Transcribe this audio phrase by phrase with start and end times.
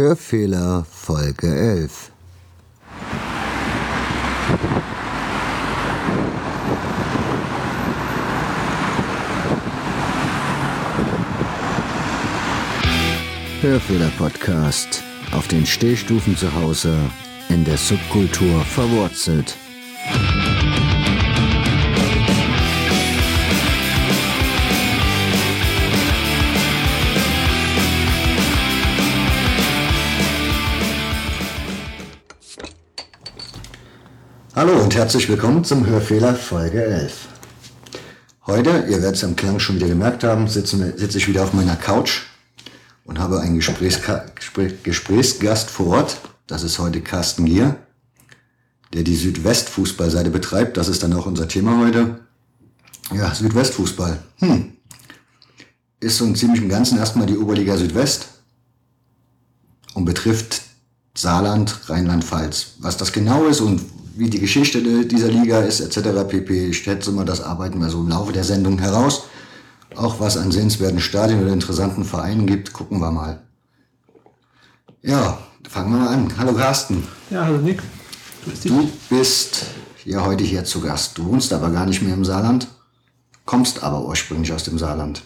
[0.00, 2.10] Hörfehler Folge 11
[13.60, 15.02] Hörfehler Podcast
[15.32, 16.96] auf den Stehstufen zu Hause
[17.50, 19.54] in der Subkultur verwurzelt.
[34.60, 37.28] Hallo und herzlich willkommen zum Hörfehler Folge 11.
[38.46, 41.54] Heute, ihr werdet es am Klang schon wieder gemerkt haben, sitze, sitze ich wieder auf
[41.54, 42.24] meiner Couch
[43.06, 46.18] und habe einen Gesprächska Gespräch, Gesprächsgast vor Ort.
[46.46, 47.76] Das ist heute Carsten Gier,
[48.92, 50.76] der die Südwestfußballseite betreibt.
[50.76, 52.20] Das ist dann auch unser Thema heute.
[53.14, 54.22] Ja, Südwestfußball.
[54.40, 54.72] Hm.
[56.00, 58.28] Ist so im Ganzen erstmal die Oberliga Südwest
[59.94, 60.60] und betrifft
[61.14, 62.74] Saarland, Rheinland-Pfalz.
[62.80, 66.28] Was das genau ist und wie die Geschichte dieser Liga ist, etc.
[66.28, 66.68] pp.
[66.68, 69.24] Ich schätze mal, das arbeiten wir so im Laufe der Sendung heraus.
[69.96, 73.40] Auch was an sehenswerten Stadien oder interessanten Vereinen gibt, gucken wir mal.
[75.02, 76.32] Ja, fangen wir mal an.
[76.36, 77.02] Hallo Carsten.
[77.30, 77.82] Ja, hallo Nick.
[78.64, 79.64] Du bist
[80.04, 81.16] ja heute hier zu Gast.
[81.16, 82.68] Du wohnst aber gar nicht mehr im Saarland,
[83.46, 85.22] kommst aber ursprünglich aus dem Saarland.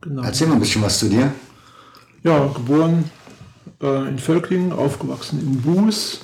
[0.00, 0.22] Genau.
[0.22, 1.34] Erzähl mal ein bisschen was zu dir.
[2.22, 3.10] Ja, geboren
[3.82, 6.20] äh, in Völklingen, aufgewachsen in Buß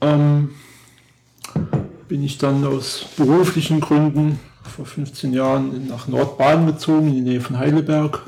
[0.00, 0.50] ähm,
[2.08, 7.40] bin ich dann aus beruflichen Gründen vor 15 Jahren nach Nordbaden gezogen, in die Nähe
[7.40, 8.22] von Heidelberg.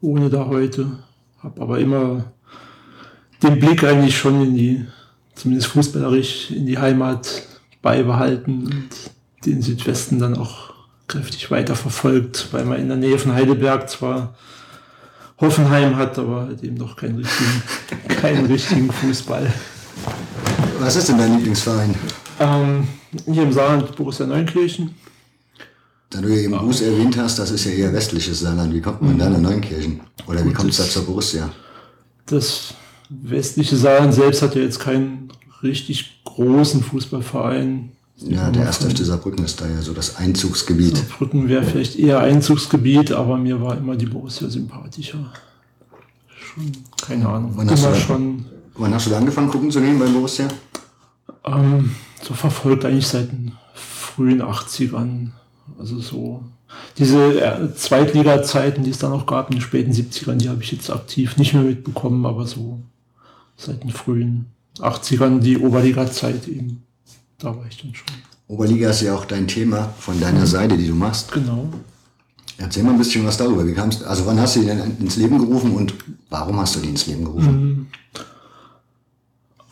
[0.00, 0.98] Ohne da heute.
[1.42, 2.32] Habe aber immer
[3.42, 4.86] den Blick eigentlich schon in die,
[5.34, 7.42] zumindest fußballerisch, in die Heimat
[7.82, 8.88] beibehalten und
[9.44, 10.72] den Südwesten dann auch
[11.06, 14.34] kräftig weiterverfolgt, weil man in der Nähe von Heidelberg zwar
[15.40, 17.62] Hoffenheim hat, aber halt eben noch keinen richtigen,
[18.20, 19.52] keinen richtigen Fußball.
[20.80, 21.94] Was ist denn dein Lieblingsverein?
[22.40, 22.88] Ähm,
[23.26, 24.94] hier im Saarland Borussia Neunkirchen.
[26.10, 28.72] Da du ja eben Buß erwähnt hast, das ist ja eher westliches Saarland.
[28.72, 29.18] Wie kommt man mhm.
[29.18, 30.00] da nach Neunkirchen?
[30.26, 31.50] Oder wie kommt es da zur Borussia?
[32.26, 32.74] Das
[33.08, 35.32] westliche Saarland selbst hat ja jetzt keinen
[35.62, 37.90] richtig großen Fußballverein.
[38.18, 40.96] Ja, der erste FC Saarbrücken ist da ja so das Einzugsgebiet.
[40.96, 45.32] Saarbrücken wäre vielleicht eher Einzugsgebiet, aber mir war immer die Borussia sympathischer.
[46.36, 46.72] Schon,
[47.04, 47.52] keine Ahnung.
[47.56, 48.44] Wann immer schon
[48.76, 50.48] Wann hast du da angefangen, gucken zu nehmen bei Borussia?
[51.44, 55.28] Ähm, so verfolgt eigentlich seit den frühen 80ern.
[55.78, 56.42] Also so
[56.98, 60.72] diese äh, Zweitliga-Zeiten, die es dann noch gab in den späten 70ern, die habe ich
[60.72, 62.80] jetzt aktiv nicht mehr mitbekommen, aber so
[63.56, 64.46] seit den frühen
[64.78, 66.82] 80ern die Oberliga-Zeit eben.
[67.38, 68.06] Da war ich dann schon.
[68.48, 70.46] Oberliga ist ja auch dein Thema von deiner mhm.
[70.46, 71.32] Seite, die du machst.
[71.32, 71.68] Genau.
[72.56, 73.66] Erzähl mal ein bisschen was darüber.
[73.66, 75.94] Wie kamst, also wann hast du die denn ins Leben gerufen und
[76.30, 77.88] warum hast du die ins Leben gerufen?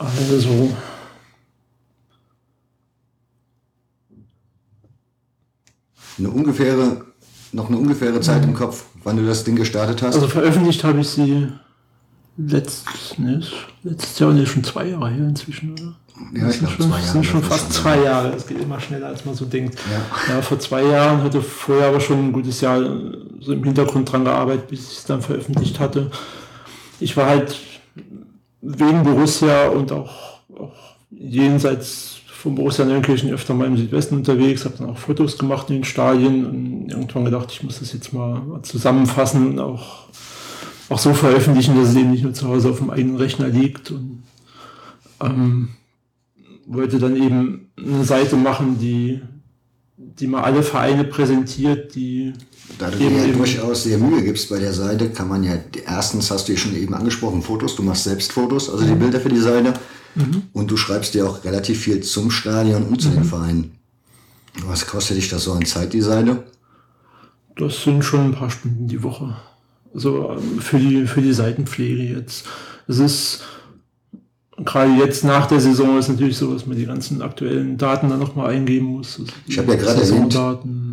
[0.05, 0.75] Also.
[6.19, 7.05] Eine ungefähre,
[7.53, 10.15] noch eine ungefähre Zeit im Kopf, wann du das Ding gestartet hast?
[10.15, 11.49] Also veröffentlicht habe ich sie
[12.37, 13.43] letztes, ne,
[13.83, 15.95] letztes Jahr, ne, schon zwei Jahre her inzwischen, oder?
[16.35, 17.03] Ja, ich glaube zwei Jahre.
[17.03, 18.33] sind schon fast zwei Jahre.
[18.35, 19.79] Es geht immer schneller, als man so denkt.
[19.91, 20.35] Ja.
[20.35, 20.43] ja.
[20.43, 22.81] vor zwei Jahren hatte vorher aber schon ein gutes Jahr
[23.41, 26.11] so im Hintergrund dran gearbeitet, bis ich es dann veröffentlicht hatte.
[27.01, 27.57] Ich war halt
[28.63, 30.73] wegen Borussia und auch auch
[31.11, 35.77] jenseits von Borussia Neunkirchen öfter mal im Südwesten unterwegs, habe dann auch Fotos gemacht in
[35.77, 40.09] den Stadien und irgendwann gedacht, ich muss das jetzt mal zusammenfassen und auch,
[40.89, 43.91] auch so veröffentlichen, dass es eben nicht nur zu Hause auf dem eigenen Rechner liegt
[43.93, 44.25] und
[45.21, 45.71] ähm,
[46.67, 49.21] wollte dann eben eine Seite machen, die,
[49.97, 52.33] die mal alle Vereine präsentiert, die
[52.79, 55.55] da du dir ja durchaus sehr Mühe gibst bei der Seite, kann man ja,
[55.87, 59.01] erstens hast du ja schon eben angesprochen, Fotos, du machst selbst Fotos, also die mhm.
[59.01, 59.75] Bilder für die Seite.
[60.15, 60.43] Mhm.
[60.53, 63.15] Und du schreibst dir auch relativ viel zum Stadion und zu mhm.
[63.15, 63.71] den Vereinen.
[64.67, 66.45] Was kostet dich das so an Zeit, die Seite?
[67.57, 69.37] Das sind schon ein paar Stunden die Woche.
[69.95, 72.47] Also ähm, für die, für die Seitenpflege jetzt.
[72.89, 73.43] Es ist
[74.59, 78.19] gerade jetzt nach der Saison ist natürlich so, dass man die ganzen aktuellen Daten dann
[78.19, 79.19] nochmal eingeben muss.
[79.19, 80.39] Also ich habe ja gerade erwähnt,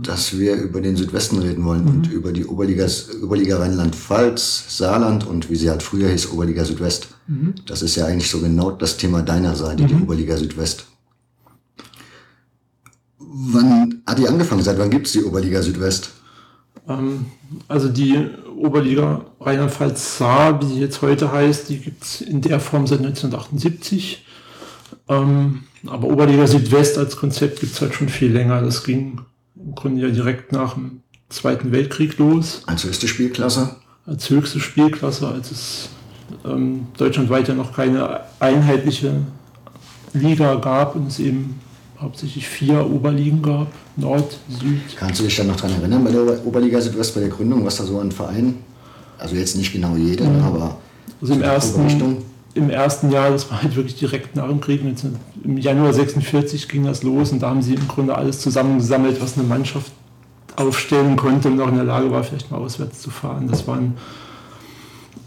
[0.04, 1.90] dass wir über den Südwesten reden wollen mhm.
[1.90, 2.88] und über die Oberliga,
[3.22, 7.10] Oberliga Rheinland-Pfalz, Saarland und wie sie halt früher hieß, Oberliga Südwest.
[7.28, 7.56] Mhm.
[7.66, 9.88] Das ist ja eigentlich so genau das Thema deiner Seite, mhm.
[9.88, 10.86] die Oberliga Südwest.
[13.18, 14.64] Wann hat die angefangen?
[14.64, 16.12] Seit wann gibt es die Oberliga Südwest?
[16.90, 17.28] Ähm,
[17.68, 18.28] also die
[18.58, 23.00] Oberliga Rheinland-Pfalz Saar, wie sie jetzt heute heißt, die gibt es in der Form seit
[23.00, 24.26] 1978.
[25.08, 28.62] Ähm, aber Oberliga Südwest als Konzept gibt es halt schon viel länger.
[28.62, 29.22] Das ging
[29.56, 32.64] im Grunde ja direkt nach dem Zweiten Weltkrieg los.
[32.66, 33.78] Als höchste Spielklasse?
[34.10, 35.90] als höchste Spielklasse, als es
[36.46, 39.22] ähm, deutschlandweit ja noch keine einheitliche
[40.14, 41.62] Liga gab und es eben
[42.02, 43.68] hauptsächlich vier Oberligen gab,
[43.98, 44.82] Nord, Süd.
[44.98, 47.78] Kannst du dich dann noch daran erinnern bei der Oberliga Südwest, bei der Gründung, was
[47.78, 48.56] da so ein Verein,
[49.18, 50.44] also jetzt nicht genau jeder, mhm.
[50.44, 50.78] aber
[51.22, 52.18] also im ersten,
[52.54, 54.82] im ersten Jahr, das war halt wirklich direkt nach dem Krieg,
[55.44, 59.38] im Januar 46 ging das los und da haben sie im Grunde alles zusammengesammelt, was
[59.38, 59.92] eine Mannschaft
[60.56, 63.48] aufstellen konnte und auch in der Lage war, vielleicht mal auswärts zu fahren.
[63.50, 63.96] Das waren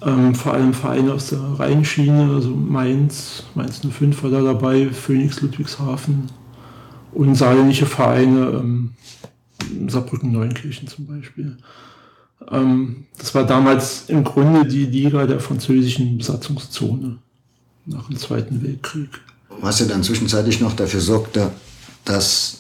[0.05, 5.41] ähm, vor allem Vereine aus der Rheinschiene, also Mainz, Mainz 05 war da dabei, Phoenix
[5.43, 6.29] Ludwigshafen
[7.13, 8.91] und saarländische Vereine, ähm,
[9.89, 11.57] Saarbrücken Neunkirchen zum Beispiel.
[12.51, 17.19] Ähm, das war damals im Grunde die Liga der französischen Besatzungszone
[17.87, 19.09] nach dem Zweiten Weltkrieg.
[19.61, 21.53] Was ja dann zwischenzeitlich noch dafür sorgte,
[22.05, 22.59] dass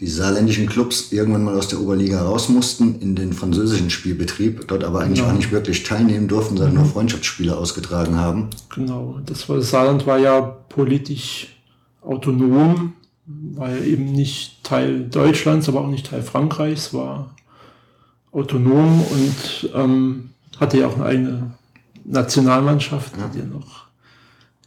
[0.00, 4.82] die saarländischen Clubs irgendwann mal aus der Oberliga raus mussten in den französischen Spielbetrieb, dort
[4.82, 5.30] aber eigentlich genau.
[5.30, 6.82] auch nicht wirklich teilnehmen durften, sondern mhm.
[6.82, 8.50] nur Freundschaftsspiele ausgetragen haben.
[8.74, 11.56] Genau, das war, das Saarland war ja politisch
[12.02, 12.94] autonom,
[13.26, 17.34] war ja eben nicht Teil Deutschlands, aber auch nicht Teil Frankreichs, war
[18.32, 21.50] autonom und ähm, hatte ja auch eine eigene
[22.04, 23.28] Nationalmannschaft, ja.
[23.28, 23.84] die ja noch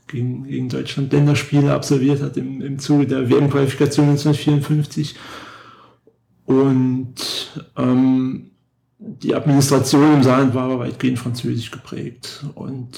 [0.07, 5.15] gegen, gegen Deutschland Länderspiele absolviert hat im, im Zuge der WM-Qualifikation 1954.
[6.45, 7.15] Und
[7.75, 8.51] ähm,
[9.00, 12.45] die Administration im Saarland war aber weitgehend französisch geprägt.
[12.56, 12.89] Und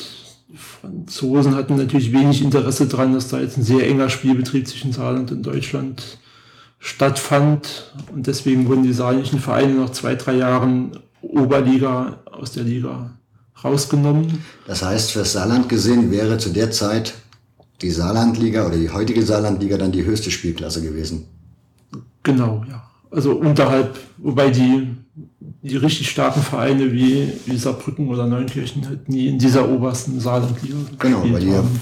[0.56, 5.31] Franzosen hatten natürlich wenig Interesse daran, dass da jetzt ein sehr enger Spielbetrieb zwischen Saarland
[5.31, 6.18] und Deutschland
[6.80, 7.94] stattfand.
[8.13, 13.12] Und deswegen wurden die saarländischen Vereine nach zwei, drei Jahren Oberliga aus der Liga
[13.63, 14.44] rausgenommen.
[14.66, 17.13] Das heißt, für Saarland gesehen wäre zu der Zeit
[17.81, 21.25] die Saarlandliga oder die heutige Saarlandliga dann die höchste Spielklasse gewesen.
[22.24, 22.84] Genau, ja.
[23.12, 24.88] Also unterhalb, wobei die,
[25.62, 30.75] die richtig starken Vereine wie, wie Saarbrücken oder Neunkirchen halt nie in dieser obersten Saarlandliga
[30.98, 31.81] Genau, weil die haben.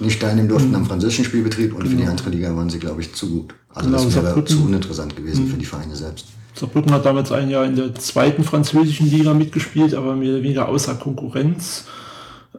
[0.00, 0.76] nicht teilnehmen durften mhm.
[0.76, 1.90] am französischen Spielbetrieb und genau.
[1.90, 2.10] für die genau.
[2.10, 3.54] andere Liga waren sie, glaube ich, zu gut.
[3.72, 5.50] Also genau, das wäre zu uninteressant gewesen mhm.
[5.50, 6.26] für die Vereine selbst.
[6.54, 10.68] Saarbrücken hat damals ein Jahr in der zweiten französischen Liga mitgespielt, aber mehr oder weniger
[10.68, 11.84] außer Konkurrenz.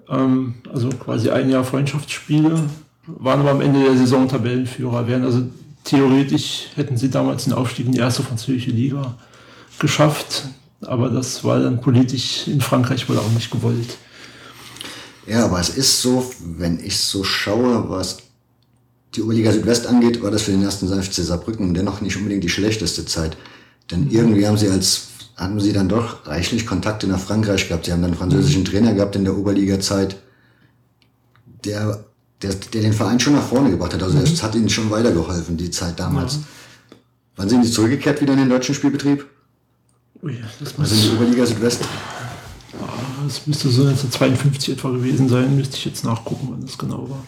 [0.10, 2.60] Ähm, also quasi ein Jahr Freundschaftsspiele,
[3.08, 5.44] waren aber am Ende der Saison Tabellenführer, wären also
[5.84, 9.16] theoretisch hätten sie damals den Aufstieg in die erste französische Liga
[9.80, 10.44] geschafft,
[10.82, 13.98] aber das war dann politisch in Frankreich wohl auch nicht gewollt.
[15.28, 18.18] Ja, aber es ist so, wenn ich so schaue, was
[19.16, 22.50] die Oberliga Südwest angeht, war das für den ersten FC Saarbrücken dennoch nicht unbedingt die
[22.50, 23.38] schlechteste Zeit.
[23.90, 27.86] Denn irgendwie haben sie als, hatten sie dann doch reichlich Kontakte nach Frankreich gehabt.
[27.86, 30.18] Sie haben dann einen französischen Trainer gehabt in der Oberliga-Zeit,
[31.64, 32.06] der,
[32.42, 34.04] der, der den Verein schon nach vorne gebracht hat.
[34.04, 36.36] Also es hat ihnen schon weitergeholfen, die Zeit damals.
[36.36, 36.40] Ja.
[37.38, 39.26] Wann sind sie zurückgekehrt wieder in den deutschen Spielbetrieb?
[40.26, 41.86] Ui, das also in die Oberliga Südwest?
[43.24, 47.24] Das müsste so 1952 etwa gewesen sein, müsste ich jetzt nachgucken, wann das genau war.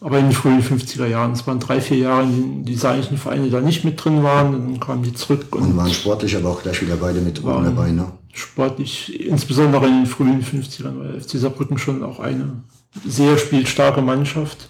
[0.00, 3.18] Aber in den frühen 50er Jahren, es waren drei, vier Jahre, in denen die saarischen
[3.18, 5.54] Vereine da nicht mit drin waren, dann kamen die zurück.
[5.54, 8.10] Und, und waren sportlich aber auch gleich wieder beide mit waren dabei, ne?
[8.32, 12.64] Sportlich, insbesondere in den frühen 50ern, weil FC Saarbrücken schon auch eine
[13.06, 14.68] sehr spielstarke Mannschaft,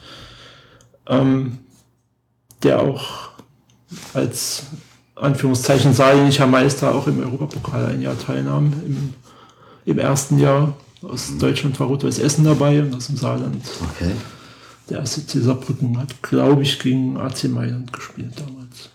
[1.06, 1.60] ähm,
[2.62, 3.30] der auch
[4.12, 4.64] als
[5.22, 9.14] Anführungszeichen saarländischer Meister auch im Europapokal ein Jahr teilnahm, im
[9.84, 10.76] im ersten Jahr.
[11.02, 11.36] Aus.
[11.36, 13.64] Deutschland war Rot-Weiß Essen dabei und aus dem Saarland.
[13.90, 14.12] Okay.
[14.88, 18.90] Der erste Saarbrücken hat, glaube ich, gegen AC Mailand gespielt damals.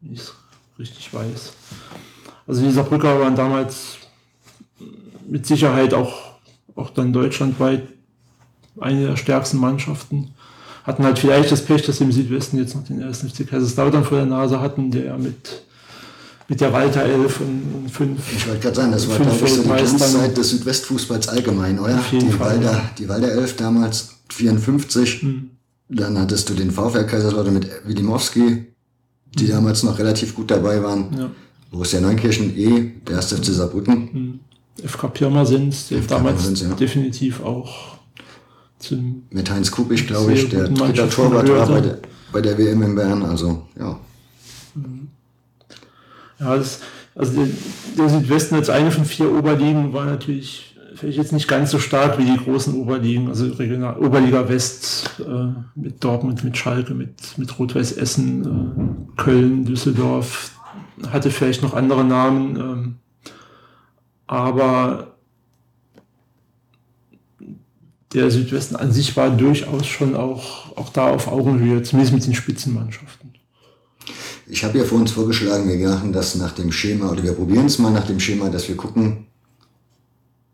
[0.00, 0.34] Wenn ich es
[0.78, 1.52] richtig weiß.
[2.46, 3.98] Also die Saarbrücker waren damals
[5.28, 6.38] mit Sicherheit auch,
[6.76, 7.88] auch dann deutschlandweit
[8.78, 10.34] eine der stärksten Mannschaften.
[10.88, 14.04] Hatten halt vielleicht das Pech, dass sie im Südwesten jetzt noch den ersten FC Kaiserslautern
[14.04, 15.62] vor der Nase hatten, der mit
[16.48, 18.32] mit der Walter 11 und 5.
[18.34, 21.98] Ich wollte gerade sagen, das war, glaube ich, so die Glanzzeit des Südwestfußballs allgemein, oder?
[21.98, 22.90] Auf jeden die, Fall, Walder, ja.
[22.96, 25.20] die Walter 11 damals 54.
[25.20, 25.50] Hm.
[25.90, 28.64] Dann hattest du den VfL Kaiserslautern mit Widimowski,
[29.34, 29.50] die hm.
[29.50, 31.14] damals noch relativ gut dabei waren.
[31.18, 31.30] Ja.
[31.70, 34.08] Borussia Neunkirchen eh, der erste FC Saarbrücken.
[34.10, 34.40] Hm.
[34.88, 36.74] FK Pirmasens, der damals Pirmasens, ja.
[36.76, 37.97] definitiv auch
[38.78, 41.98] zum Mit Heinz Kubisch, glaube ich, der dritte Torwart war bei der,
[42.32, 43.24] bei der WM in Bern.
[43.24, 43.98] Also, ja.
[46.38, 46.80] Ja, das,
[47.14, 47.48] also der,
[47.96, 52.18] der Südwesten als eine von vier Oberligen war natürlich vielleicht jetzt nicht ganz so stark
[52.18, 57.58] wie die großen Oberligen, also Regional, Oberliga West äh, mit Dortmund, mit Schalke, mit, mit
[57.58, 60.52] Rot-Weiß Essen, äh, Köln, Düsseldorf,
[61.10, 62.94] hatte vielleicht noch andere Namen, ähm,
[64.26, 65.17] aber
[68.14, 72.34] der Südwesten an sich war durchaus schon auch, auch da auf Augenhöhe, zumindest mit den
[72.34, 73.34] Spitzenmannschaften.
[74.46, 77.66] Ich habe ja vor uns vorgeschlagen, wir machen das nach dem Schema, oder wir probieren
[77.66, 79.26] es mal nach dem Schema, dass wir gucken,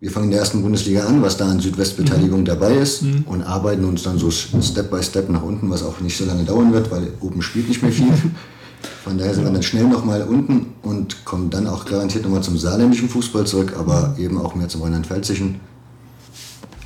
[0.01, 2.45] wir fangen in der ersten Bundesliga an, was da an Südwestbeteiligung mhm.
[2.45, 3.25] dabei ist mhm.
[3.27, 6.45] und arbeiten uns dann so Step by Step nach unten, was auch nicht so lange
[6.45, 8.13] dauern wird, weil oben spielt nicht mehr viel.
[9.05, 12.59] Von daher sind wir dann schnell nochmal unten und kommen dann auch garantiert nochmal zum
[12.59, 15.61] saarländischen Fußball zurück, aber eben auch mehr zum rheinland-pfälzischen.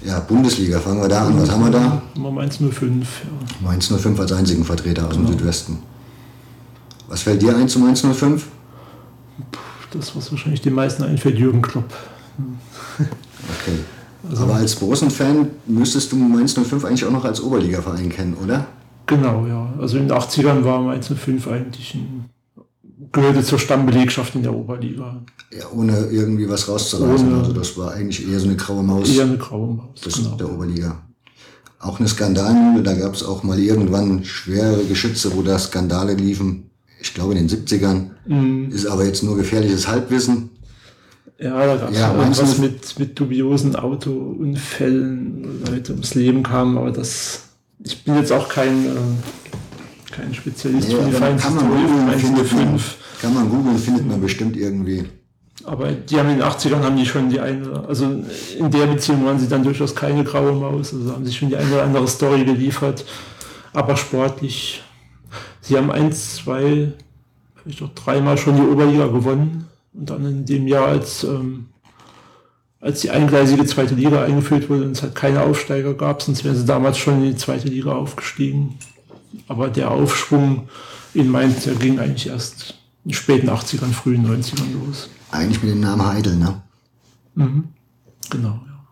[0.04, 1.40] Ja, Bundesliga, fangen wir da an.
[1.40, 2.02] Was haben wir da?
[2.14, 3.24] Mainz 05.
[3.24, 3.66] Ja.
[3.68, 5.28] Mainz 05 als einzigen Vertreter aus genau.
[5.28, 5.78] dem Südwesten.
[7.08, 8.46] Was fällt dir ein zu Mainz 05?
[9.90, 11.92] Das, was wahrscheinlich den meisten einfällt, Jürgen Klopp.
[12.98, 13.78] Okay.
[14.28, 18.66] Also, Aber als Borussen-Fan müsstest du Mainz 05 eigentlich auch noch als Oberliga-Verein kennen, oder?
[19.06, 19.72] Genau, ja.
[19.80, 22.28] Also in den 80ern war Mainz 05 eigentlich ein,
[23.10, 25.22] gehörte zur Stammbelegschaft in der Oberliga.
[25.50, 27.28] Ja, ohne irgendwie was rauszulassen.
[27.28, 29.08] Ohne, also das war eigentlich eher so eine graue Maus.
[29.08, 30.00] Eher eine graue Maus.
[30.02, 30.36] Das genau.
[30.36, 31.02] der Oberliga.
[31.80, 36.70] Auch eine Skandalmühle, da gab es auch mal irgendwann schwere Geschütze, wo da Skandale liefen.
[37.00, 38.10] Ich glaube in den 70ern.
[38.26, 38.70] Mhm.
[38.72, 40.50] Ist aber jetzt nur gefährliches Halbwissen.
[41.38, 46.76] Ja, da gab es ja, irgendwas mit, mit dubiosen Autounfällen, wo Leute ums Leben kamen,
[46.76, 47.42] aber das
[47.84, 52.80] ich bin jetzt auch kein, äh, kein Spezialist nee, für die Vereinshistorie.
[53.20, 55.04] Kann man googeln, findet man bestimmt irgendwie.
[55.64, 59.24] Aber die haben in den 80ern haben die schon die eine, also in der Beziehung
[59.26, 62.06] waren sie dann durchaus keine graue Maus, also haben sie schon die eine oder andere
[62.08, 63.04] Story geliefert.
[63.72, 64.82] Aber sportlich,
[65.60, 66.92] sie haben eins, zwei,
[67.56, 69.66] vielleicht auch dreimal schon die Oberliga gewonnen.
[69.92, 71.66] Und dann in dem Jahr als ähm,
[72.80, 76.56] als die eingleisige zweite Liga eingeführt wurde und es halt keine Aufsteiger gab, sonst wären
[76.56, 78.78] sie damals schon in die zweite Liga aufgestiegen.
[79.48, 80.68] Aber der Aufschwung
[81.14, 82.74] in Mainz, der ging eigentlich erst
[83.04, 85.10] in den späten 80ern, frühen 90ern los.
[85.30, 86.62] Eigentlich mit dem Namen Heidel, ne?
[87.34, 87.64] Mhm.
[88.30, 88.86] Genau, ja.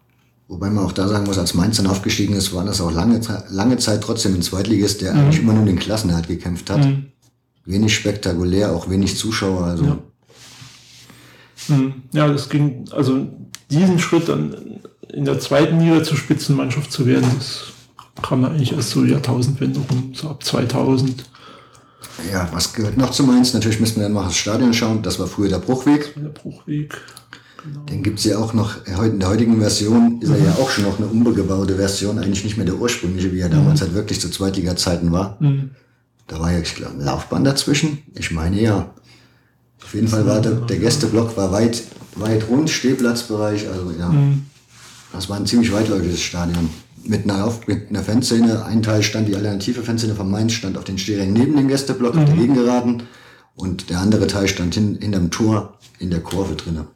[0.48, 3.20] Wobei man auch da sagen muss, als Mainz dann aufgestiegen ist, war das auch lange,
[3.50, 5.20] lange Zeit trotzdem ein Zweitligist, der mhm.
[5.20, 6.84] eigentlich immer nur den Klassenerhalt gekämpft hat.
[6.84, 7.06] Mhm.
[7.64, 9.64] Wenig spektakulär, auch wenig Zuschauer.
[9.64, 9.84] Also.
[9.84, 9.98] Ja.
[11.68, 11.94] Mhm.
[12.12, 13.26] ja, das ging, also
[13.70, 17.72] diesen Schritt dann in der zweiten Liga zur Spitzenmannschaft zu werden, das
[18.22, 21.24] kam eigentlich erst so Jahrtausendwende rum, so ab 2000.
[22.32, 23.52] Ja, was gehört noch zu Mainz?
[23.52, 25.02] Natürlich müssen wir dann mal das Stadion schauen.
[25.02, 26.14] Das war früher der Bruchweg.
[26.14, 26.96] Der Bruchweg.
[27.62, 27.80] Genau.
[27.84, 30.84] Den gibt es ja auch noch, in der heutigen Version ist er ja auch schon
[30.84, 33.86] noch eine umgebaute Version, eigentlich nicht mehr der ursprüngliche, wie er damals mhm.
[33.86, 35.36] halt wirklich zu Zweitliga-Zeiten war.
[35.40, 35.70] Mhm.
[36.28, 37.98] Da war ja, ich glaube, ein Laufbahn dazwischen.
[38.14, 38.90] Ich meine ja.
[39.82, 41.82] Auf jeden Fall war der, der Gästeblock war weit
[42.16, 44.08] weit rund, Stehplatzbereich, also ja.
[44.08, 44.46] Mhm.
[45.12, 46.68] Das war ein ziemlich weitläufiges Stadion.
[47.08, 50.84] Mit einer, mit einer Fanszene, ein Teil stand, die alternative Fanszene von Mainz stand auf
[50.84, 52.20] den Stehrängen neben dem Gästeblock, mhm.
[52.20, 52.36] auf der.
[52.36, 53.02] Gegengeraden.
[53.54, 56.86] Und der andere Teil stand hin, hinterm Tor in der Kurve drinnen.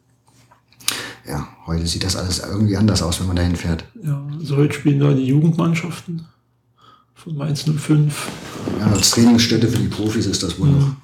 [1.27, 3.85] Ja, heute sieht das alles irgendwie anders aus, wenn man dahin fährt.
[4.03, 6.25] Ja, also heute spielen da die Jugendmannschaften
[7.13, 8.27] von Mainz 05.
[8.79, 10.79] Ja, als Trainingsstätte für die Profis ist das wohl mhm.
[10.79, 10.95] noch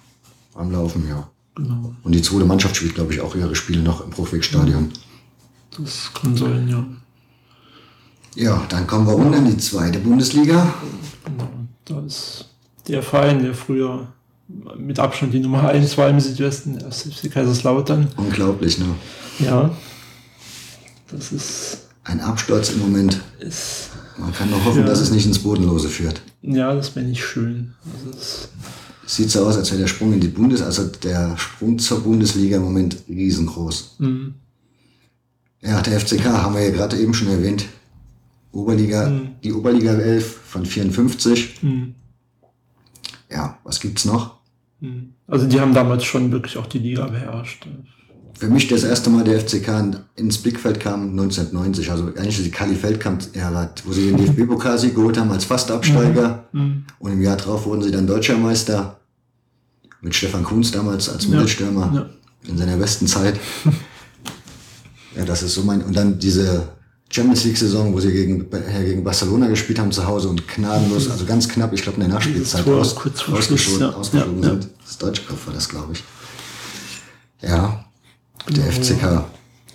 [0.56, 1.30] am Laufen, ja.
[1.56, 1.96] Genau.
[2.04, 4.92] Und die zweite Mannschaft spielt, glaube ich, auch ihre Spiele noch im Bruchwegstadion.
[5.78, 6.86] Das kann sein, ja.
[8.38, 10.72] Ja, dann kommen wir unten in die zweite Bundesliga.
[11.26, 11.50] Genau,
[11.86, 12.46] da ist
[12.88, 14.08] der Verein, der früher
[14.78, 18.10] mit Abstand die Nummer 1 war im Südwesten, der FC Kaiserslautern.
[18.16, 18.86] Unglaublich, ne?
[19.40, 19.72] Ja.
[21.12, 21.88] Das ist.
[22.04, 23.20] Ein Absturz im Moment.
[23.40, 23.90] Ist,
[24.20, 26.22] Man kann nur hoffen, ja, dass es nicht ins Bodenlose führt.
[26.44, 27.74] Ja, das wäre nicht schön.
[27.92, 28.18] Also
[29.08, 32.58] sieht so aus, als wäre der Sprung in die Bundes, also der Sprung zur Bundesliga
[32.58, 33.96] im Moment riesengroß.
[33.98, 34.36] Mhm.
[35.62, 37.66] Ja, der FCK haben wir ja gerade eben schon erwähnt.
[38.58, 39.36] Oberliga, mhm.
[39.44, 41.62] die Oberliga 11 von 54.
[41.62, 41.94] Mhm.
[43.30, 44.40] Ja, was gibt's noch?
[44.80, 45.14] Mhm.
[45.28, 47.68] Also die haben damals schon wirklich auch die Liga beherrscht.
[48.34, 52.76] Für mich das erste Mal der FCK ins Blickfeld kam 1990, also eigentlich die Kali
[52.76, 56.46] Feldkamp-Ära, wo sie den DFB-Pokal geholt haben als Fastabsteiger.
[56.52, 56.86] Mhm.
[56.98, 59.00] Und im Jahr darauf wurden sie dann Deutscher Meister
[60.02, 62.50] mit Stefan Kunz damals als Mittelstürmer ja.
[62.50, 63.40] in seiner besten Zeit.
[65.16, 65.84] ja, das ist so mein.
[65.84, 66.77] Und dann diese
[67.10, 71.26] Champions League-Saison, wo sie gegen, äh, gegen Barcelona gespielt haben zu Hause und gnadenlos, also
[71.26, 72.96] ganz knapp, ich glaube in der Nachspielzeit Tor, aus,
[73.32, 73.90] ausgeschoben, ja.
[73.92, 74.70] ausgeflogen ja, sind.
[74.86, 76.04] Das deutsche Kopf war das, glaube ich.
[77.42, 77.86] Ja,
[78.50, 79.26] der genau, FCK.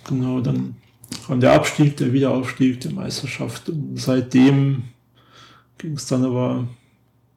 [0.09, 0.77] Genau, dann
[1.27, 3.69] kam der Abstieg, der Wiederaufstieg, die Meisterschaft.
[3.69, 4.85] Und seitdem
[5.79, 6.67] ging es dann aber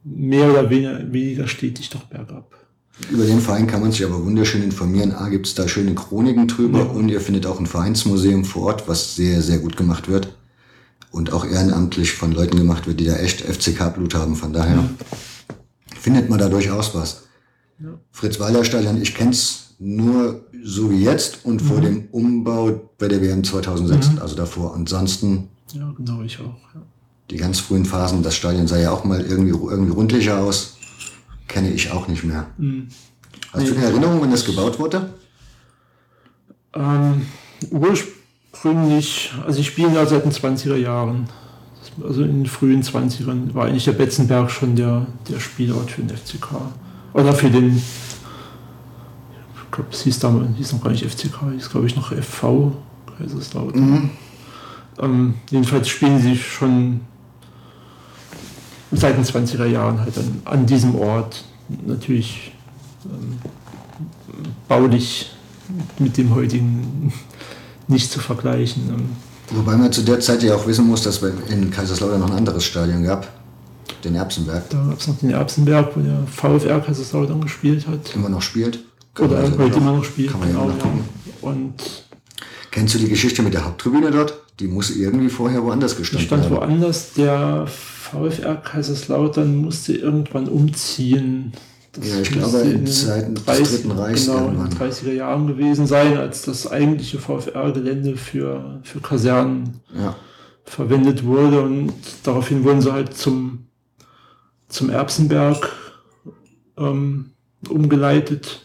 [0.04, 2.65] mehr oder weniger, weniger stetig doch bergab.
[3.10, 5.12] Über den Verein kann man sich aber wunderschön informieren.
[5.12, 6.86] A, gibt es da schöne Chroniken drüber ja.
[6.86, 10.36] und ihr findet auch ein Vereinsmuseum vor Ort, was sehr, sehr gut gemacht wird.
[11.12, 14.36] Und auch ehrenamtlich von Leuten gemacht wird, die da echt FCK-Blut haben.
[14.36, 14.90] Von daher ja.
[16.00, 17.24] findet man da durchaus was.
[17.80, 18.00] Ja.
[18.12, 21.68] Fritz Walter Stadion, ich kenne es nur so wie jetzt und mhm.
[21.68, 24.20] vor dem Umbau bei der WM 2006, mhm.
[24.20, 24.74] also davor.
[24.74, 25.50] Ansonsten.
[25.74, 26.56] Ja, genau, ich auch.
[27.30, 30.75] Die ganz frühen Phasen, das Stadion sah ja auch mal irgendwie, irgendwie rundlicher aus
[31.48, 32.48] kenne ich auch nicht mehr.
[32.58, 32.88] Mhm.
[33.52, 35.14] Hast du eine Erinnerung, wenn das gebaut wurde?
[36.74, 37.26] Ähm,
[38.52, 41.28] gründlich, also ich spiele da seit den 20er Jahren.
[42.04, 46.18] Also in den frühen 20ern war eigentlich der Betzenberg schon der, der Spielort für den
[46.18, 46.48] FCK.
[47.14, 51.88] Oder für den, ich glaube, es hieß damals, hieß noch gar nicht FCK, hieß glaube
[51.88, 52.74] ich noch FV,
[53.18, 53.90] Kaiserslautern.
[53.90, 54.10] Mhm.
[55.00, 57.02] Ähm, jedenfalls spielen sie schon
[58.92, 61.44] seit den 20er Jahren halt an, an diesem Ort.
[61.86, 62.54] Natürlich
[63.06, 63.40] ähm,
[64.68, 65.32] baulich
[66.00, 67.12] mit dem heutigen
[67.88, 68.84] nicht zu vergleichen.
[68.90, 69.10] Ähm.
[69.52, 72.38] Wobei man zu der Zeit ja auch wissen muss, dass es in Kaiserslautern noch ein
[72.38, 73.28] anderes Stadion gab,
[74.04, 74.70] den Erbsenberg.
[74.70, 78.16] Da gab es noch den Erbsenberg, wo der VfR Kaiserslautern gespielt hat.
[78.16, 78.80] Immer noch spielt.
[79.14, 80.32] Kann Oder heute also immer noch spielt.
[80.32, 81.02] Kann man genau, ja noch gucken.
[81.42, 82.06] Und
[82.76, 84.34] Kennst du die Geschichte mit der Haupttribüne dort?
[84.60, 86.42] Die muss irgendwie vorher woanders gestanden haben.
[86.42, 87.14] Die stand woanders.
[87.14, 91.54] Der VfR Kaiserslautern musste irgendwann umziehen.
[91.92, 94.72] Das ja, ich glaube in Zeiten des Dritten Reichs genau, irgendwann.
[94.72, 100.16] in den 30er Jahren gewesen sein, als das eigentliche VfR-Gelände für, für Kasernen ja.
[100.66, 101.62] verwendet wurde.
[101.62, 101.94] Und
[102.24, 103.68] daraufhin wurden sie halt zum,
[104.68, 105.72] zum Erbsenberg
[106.78, 107.32] ähm,
[107.70, 108.62] umgeleitet.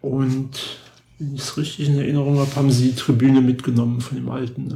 [0.00, 0.78] Und
[1.18, 4.70] wenn ich es richtig in Erinnerung habe, haben sie die Tribüne mitgenommen von dem alten.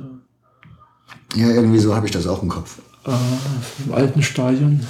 [1.34, 2.78] Äh, ja, irgendwie so habe ich das auch im Kopf.
[3.04, 3.12] Äh,
[3.82, 4.80] vom alten Stadion.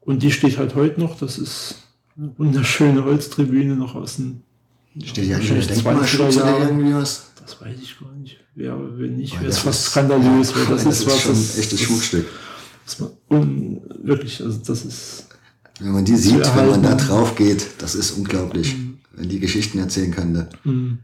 [0.00, 1.18] Und die steht halt heute noch.
[1.18, 1.82] Das ist
[2.16, 4.42] eine wunderschöne Holztribüne noch aus dem.
[5.04, 7.32] Steht ja nicht Denkmalschutz oder irgendwie was?
[7.42, 8.38] Das weiß ich gar nicht.
[8.54, 10.54] Wer, wenn nicht, wäre es fast skandalös.
[10.54, 12.26] Weil das, das ist, was schon ein echtes Schmuckstück.
[13.28, 15.26] Man, wirklich, also das ist.
[15.78, 18.74] Wenn man die sieht, wenn man da drauf geht, das ist unglaublich.
[18.74, 18.95] Mhm.
[19.16, 20.48] Wenn die Geschichten erzählen könnte.
[20.64, 20.98] Mhm.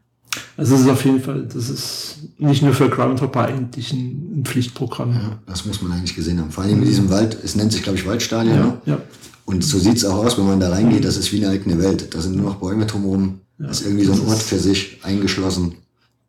[0.57, 4.45] Also es ist auf jeden Fall, das ist nicht nur für Groundhopper eigentlich ein, ein
[4.45, 5.13] Pflichtprogramm.
[5.13, 6.51] Ja, das muss man eigentlich gesehen haben.
[6.51, 8.57] Vor allem mit diesem Wald, es nennt sich glaube ich Waldstadion.
[8.57, 8.79] Ja, ne?
[8.87, 8.99] ja.
[9.45, 11.83] Und so sieht es auch aus, wenn man da reingeht, das ist wie eine eigene
[11.83, 12.15] Welt.
[12.15, 13.41] Da sind nur noch Bäume drumherum.
[13.59, 15.75] Ja, das ist irgendwie so ein Ort für sich, eingeschlossen.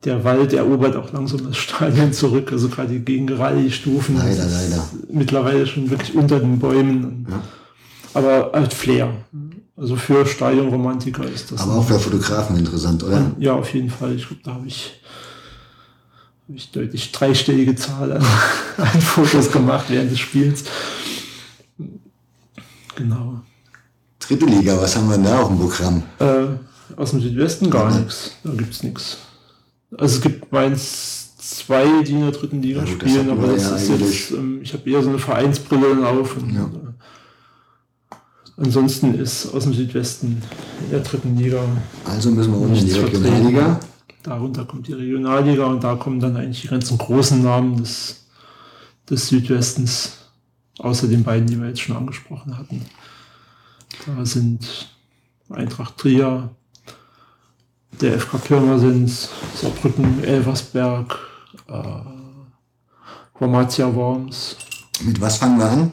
[0.04, 4.18] Der Wald erobert auch langsam das Stadion zurück, also gerade gegen Rallye-Stufen.
[4.18, 4.90] Leider, leider.
[5.10, 7.26] Mittlerweile schon wirklich unter den Bäumen.
[7.30, 7.42] Ja.
[8.16, 9.14] Aber halt Flair.
[9.84, 11.60] Also für Stadionromantiker ist das.
[11.60, 13.34] Aber auch für Fotografen interessant, oder?
[13.38, 14.16] Ja, auf jeden Fall.
[14.16, 14.94] Ich glaube, da habe ich,
[16.48, 18.26] hab ich deutlich dreistellige Zahl an,
[18.78, 20.64] an Fotos gemacht während des Spiels.
[22.96, 23.42] Genau.
[24.20, 26.04] Dritte Liga, was haben wir denn da auf dem Programm?
[26.20, 28.00] Äh, aus dem Südwesten gar ja.
[28.00, 28.38] nichts.
[28.42, 29.18] Da gibt es nichts.
[29.98, 33.64] Also es gibt meins zwei, die in der dritten Liga ja, gut, spielen, aber das
[33.64, 36.38] ja ist jetzt, ähm, ich habe eher so eine Vereinsbrille auf.
[36.38, 36.70] Und, ja.
[38.58, 40.42] Ansonsten ist aus dem Südwesten
[40.84, 41.64] in der dritten Liga.
[42.06, 43.80] Also müssen wir unten in die Regionalliga.
[44.22, 48.28] Darunter kommt die Regionalliga und da kommen dann eigentlich die ganzen großen Namen des,
[49.10, 50.14] des Südwestens,
[50.80, 52.86] außer den beiden, die wir jetzt schon angesprochen hatten.
[54.06, 54.94] Da sind
[55.50, 56.50] Eintracht Trier,
[58.02, 61.18] der FK Pirmasens, Saarbrücken, Elversberg,
[61.68, 61.84] äh,
[63.40, 64.56] Hormatia Worms.
[65.02, 65.92] Mit was fangen wir an?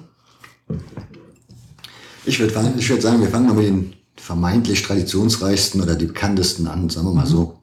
[2.25, 6.91] Ich würde würd sagen, wir fangen mal mit den vermeintlich traditionsreichsten oder die bekanntesten an,
[6.91, 7.59] sagen wir mal so.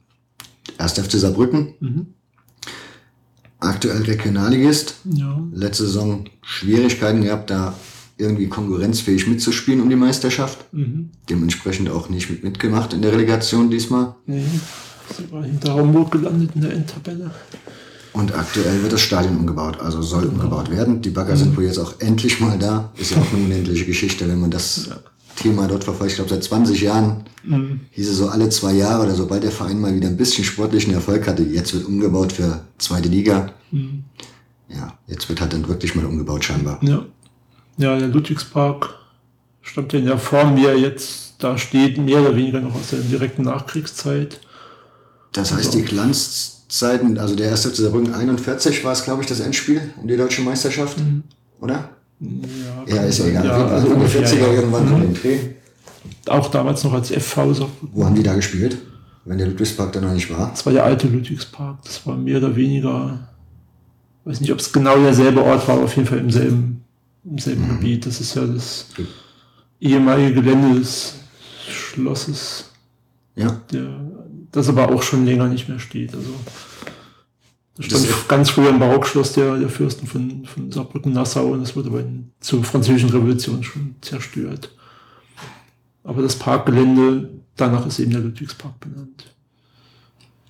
[0.78, 1.74] Erst FC Saarbrücken.
[1.80, 2.06] Mhm.
[3.60, 4.96] Aktuell Regionalligist.
[5.04, 5.40] Ja.
[5.52, 7.74] Letzte Saison Schwierigkeiten gehabt, da
[8.16, 10.72] irgendwie konkurrenzfähig mitzuspielen um die Meisterschaft.
[10.72, 11.10] Mhm.
[11.30, 14.16] Dementsprechend auch nicht mit mitgemacht in der Relegation diesmal.
[14.26, 14.44] Nee,
[15.16, 17.30] sie war hinter Hamburg gelandet in der Endtabelle.
[18.12, 20.34] Und aktuell wird das Stadion umgebaut, also soll genau.
[20.34, 21.02] umgebaut werden.
[21.02, 21.38] Die Bagger mhm.
[21.38, 22.90] sind wohl jetzt auch endlich mal da.
[22.96, 24.96] Ist ja auch eine unendliche Geschichte, wenn man das ja.
[25.36, 26.12] Thema dort verfolgt.
[26.12, 27.80] Ich glaube, seit 20 Jahren mhm.
[27.90, 30.94] hieß es so alle zwei Jahre oder sobald der Verein mal wieder ein bisschen sportlichen
[30.94, 33.52] Erfolg hatte, jetzt wird umgebaut für zweite Liga.
[33.70, 34.04] Mhm.
[34.68, 36.78] Ja, jetzt wird halt dann wirklich mal umgebaut scheinbar.
[36.82, 37.04] Ja,
[37.76, 38.94] ja der Ludwigspark
[39.62, 42.90] stammt ja in der Form, wie er jetzt da steht, mehr oder weniger noch aus
[42.90, 44.40] der direkten Nachkriegszeit.
[45.32, 49.22] Das heißt, also, die Glanz Zeiten, also der erste FC Saarbrücken 41 war es, glaube
[49.22, 51.22] ich, das Endspiel um die deutsche Meisterschaft, mhm.
[51.60, 51.90] oder?
[52.20, 53.46] Ja, ja ist ja egal.
[53.46, 54.52] Ja, also der 40er ja.
[54.52, 55.00] irgendwann mhm.
[55.00, 55.38] den Dreh.
[56.26, 57.88] Auch damals noch als FV Saarbrücken.
[57.92, 58.76] Wo haben die da gespielt?
[59.24, 60.50] Wenn der Ludwigspark da noch nicht war?
[60.50, 61.82] Das war der alte Ludwigspark.
[61.84, 63.28] Das war mehr oder weniger,
[64.20, 66.84] ich weiß nicht, ob es genau derselbe Ort war, aber auf jeden Fall im selben,
[67.24, 67.68] im selben mhm.
[67.78, 68.04] Gebiet.
[68.04, 68.86] Das ist ja das
[69.80, 71.14] ehemalige Gelände des
[71.70, 72.70] Schlosses.
[73.36, 73.60] Ja.
[73.72, 74.00] Der
[74.52, 76.14] das aber auch schon länger nicht mehr steht.
[76.14, 76.30] Also
[77.76, 81.76] das stand das ganz früher im Barockschloss der, der Fürsten von, von Saarbrücken-Nassau und das
[81.76, 84.72] wurde aber in, zur französischen Revolution schon zerstört.
[86.02, 89.32] Aber das Parkgelände, danach ist eben der Ludwigspark benannt.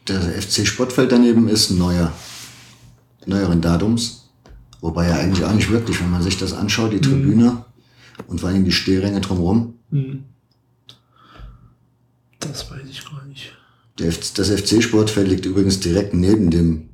[0.06, 2.12] Der FC Sportfeld daneben ist neuer,
[3.26, 4.30] neueren Datums.
[4.80, 7.64] Wobei ja eigentlich auch nicht wirklich, wenn man sich das anschaut, die Tribüne mhm.
[8.28, 9.74] und vor allem die Stehränge drumherum.
[9.90, 10.24] Mhm.
[12.40, 13.57] Das weiß ich gar nicht.
[13.98, 16.88] Das FC-Sportfeld liegt übrigens direkt neben dem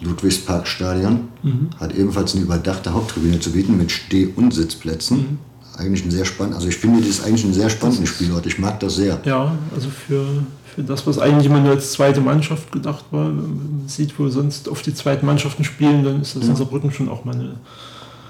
[0.00, 1.28] Ludwigsparkstadion.
[1.42, 1.70] Mhm.
[1.78, 5.18] Hat ebenfalls eine überdachte Haupttribüne zu bieten mit Steh- und Sitzplätzen.
[5.18, 5.38] Mhm.
[5.78, 8.44] Eigentlich ein sehr spannend, also ich finde, das ist eigentlich ein sehr spannender Spielort.
[8.44, 9.20] Ich mag das sehr.
[9.24, 10.26] Ja, also für,
[10.74, 14.68] für das, was eigentlich immer nur als zweite Mannschaft gedacht war, man sieht, wo sonst
[14.68, 16.50] oft die zweiten Mannschaften spielen, dann ist das ja.
[16.50, 17.56] in Saarbrücken schon auch mal eine.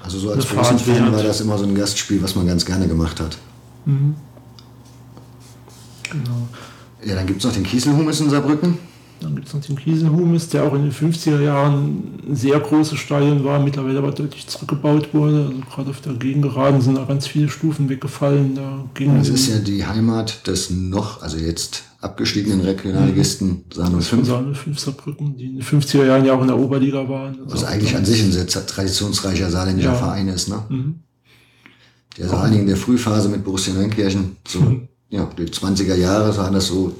[0.03, 3.19] Also so als Fan war das immer so ein Gastspiel, was man ganz gerne gemacht
[3.19, 3.37] hat.
[3.85, 4.15] Mhm.
[6.09, 6.47] Genau.
[7.05, 8.77] Ja, dann gibt es noch den Kieselhumus in Saarbrücken.
[9.23, 12.99] Dann gibt es noch den Kieselhumus, der auch in den 50er Jahren ein sehr großes
[12.99, 15.45] Stadion war, mittlerweile aber deutlich zurückgebaut wurde.
[15.47, 18.55] Also gerade auf der Gegengeraden sind da ganz viele Stufen weggefallen.
[18.55, 18.85] Da
[19.15, 24.27] das ist ja die Heimat des noch, also jetzt abgestiegenen Regionalligisten Sahne 5.
[24.27, 27.39] Sahne 5 Saarbrücken, die in den 50er Jahren ja auch in der Oberliga waren.
[27.43, 29.97] Also Was eigentlich an sich ein sehr traditionsreicher saarländischer ja.
[29.97, 30.63] Verein ist, ne?
[30.67, 30.95] Mhm.
[32.17, 34.89] Der vor allen Dingen in der Frühphase mit Borussia Neunkirchen, so, mhm.
[35.13, 36.95] ja, die 20er Jahre waren das so,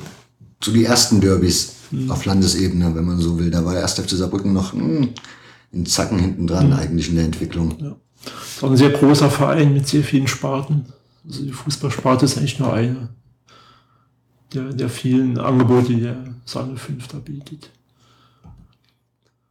[0.63, 2.12] so die ersten Derbys mhm.
[2.12, 3.49] auf Landesebene, wenn man so will.
[3.49, 5.10] Da war der erste FC Saarbrücken noch mh, hm,
[5.71, 6.73] in Zacken hinten dran mhm.
[6.73, 7.76] eigentlich in der Entwicklung.
[7.80, 7.95] Ja.
[8.23, 10.86] Das war ein sehr großer Verein mit sehr vielen Sparten.
[11.26, 13.10] Also die Fußballsparte ist eigentlich nur eine
[14.54, 17.71] der, der vielen Angebote, die der Sahne 5 da bietet.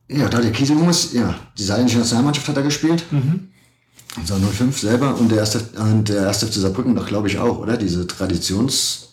[0.08, 3.04] Ja, da der Kieselhumus, ja, die saarländische Nationalmannschaft hat er gespielt.
[3.10, 3.48] Mhm.
[4.24, 7.58] So 05 selber und der erste, und der erste FC Saarbrücken doch, glaube ich, auch,
[7.58, 7.78] oder?
[7.78, 9.08] Diese Traditions,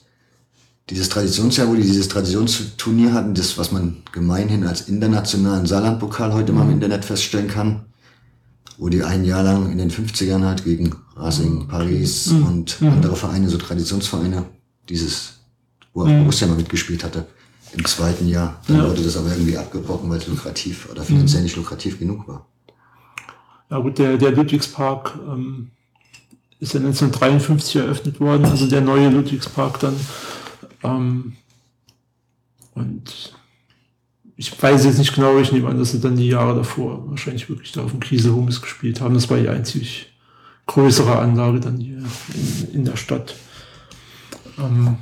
[0.89, 6.51] dieses Traditionsjahr, wo die dieses Traditionsturnier hatten, das, was man gemeinhin als internationalen Saarlandpokal heute
[6.51, 6.57] mhm.
[6.57, 6.73] mal im mhm.
[6.75, 7.85] Internet feststellen kann,
[8.77, 12.45] wo die ein Jahr lang in den 50ern halt gegen Racing, Paris mhm.
[12.45, 12.89] und mhm.
[12.89, 14.45] andere Vereine, so Traditionsvereine,
[14.89, 15.33] dieses,
[15.93, 16.19] wo auch mhm.
[16.19, 17.25] Borussia mal mitgespielt hatte,
[17.73, 18.61] im zweiten Jahr.
[18.67, 18.89] Dann ja.
[18.89, 21.45] wurde das aber irgendwie abgebrochen, weil es lukrativ oder finanziell mhm.
[21.45, 22.45] nicht lukrativ genug war.
[23.69, 25.71] Ja gut, der, der Ludwigspark ähm,
[26.59, 29.95] ist ja 1953 eröffnet worden, also der neue Ludwigspark dann
[30.83, 31.33] ähm,
[32.73, 33.33] und
[34.35, 37.49] ich weiß jetzt nicht genau, ich nehme an, dass sie dann die Jahre davor wahrscheinlich
[37.49, 39.13] wirklich da auf dem Kieselhumus gespielt haben.
[39.13, 40.13] Das war die einzig
[40.65, 43.35] größere Anlage dann hier in, in der Stadt.
[44.57, 44.97] Ähm,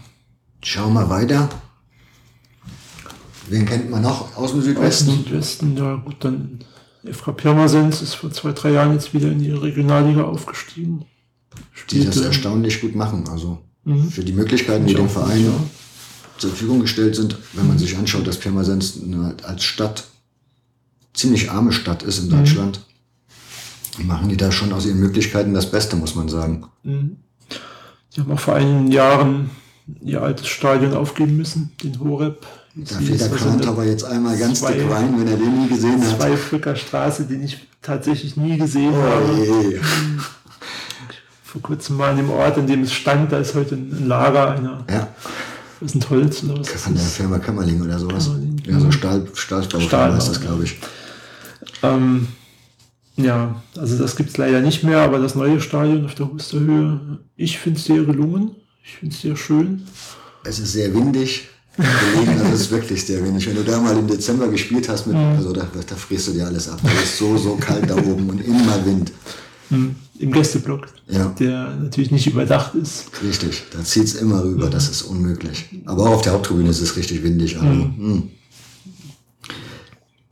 [0.64, 1.50] Schauen wir weiter.
[3.48, 5.10] Wen kennt man noch aus dem Südwesten?
[5.10, 6.60] Aus dem Südwesten, ja gut, dann
[7.12, 11.06] FK Pirmasens ist vor zwei, drei Jahren jetzt wieder in die Regionalliga aufgestiegen.
[11.90, 13.28] Die das erstaunlich gut machen.
[13.30, 14.10] Also mhm.
[14.10, 15.52] für die Möglichkeiten, die dem Verein ja.
[16.38, 19.00] zur Verfügung gestellt sind, wenn man sich anschaut, dass Pirmasens
[19.44, 20.08] als Stadt
[21.14, 22.32] ziemlich arme Stadt ist in mhm.
[22.32, 22.82] Deutschland,
[23.98, 24.08] mhm.
[24.08, 26.66] machen die da schon aus ihren Möglichkeiten das Beste, muss man sagen.
[26.84, 27.18] Mhm.
[28.16, 29.50] Die haben auch vor einigen Jahren
[30.02, 32.46] ihr altes Stadion aufgeben müssen, den Horeb.
[32.76, 35.68] Da fehlt der Kant aber jetzt einmal ganz zwei, dick rein, wenn er den nie
[35.68, 36.18] gesehen hat.
[36.18, 39.34] Zwei Frücker Straße, den ich tatsächlich nie gesehen oh, habe.
[39.44, 39.80] Je
[41.48, 44.52] vor kurzem mal an dem Ort, an dem es stand, da ist heute ein Lager
[44.52, 44.86] einer.
[44.90, 45.08] Ja.
[45.80, 46.70] Das ist ein Holz oder was?
[46.70, 48.26] Von der Firma Kämmerling oder sowas.
[48.26, 48.62] Kämmerling.
[48.66, 50.78] Ja, so Stahl, Stahlbau Stahl ist das, glaube ich.
[51.84, 52.28] Ähm,
[53.16, 57.20] ja, also das gibt es leider nicht mehr, aber das neue Stadion auf der Husterhöhe,
[57.36, 58.52] ich finde es sehr gelungen.
[58.88, 59.84] Ich finde es sehr schön.
[60.44, 61.48] Es ist sehr windig.
[61.78, 63.46] Gelegen, das ist wirklich sehr windig.
[63.48, 65.36] Wenn du da mal im Dezember gespielt hast, mit, mhm.
[65.36, 66.80] also da, da frierst du dir alles ab.
[66.84, 69.12] Es ist so, so kalt da oben und immer Wind.
[69.70, 71.28] Mhm im Gästeblock, ja.
[71.40, 73.06] der natürlich nicht überdacht ist.
[73.24, 74.72] Richtig, da zieht es immer rüber, mhm.
[74.72, 75.66] das ist unmöglich.
[75.86, 77.58] Aber auch auf der Haupttribüne ist es richtig windig.
[77.58, 77.98] Also, mhm.
[77.98, 78.24] Hm.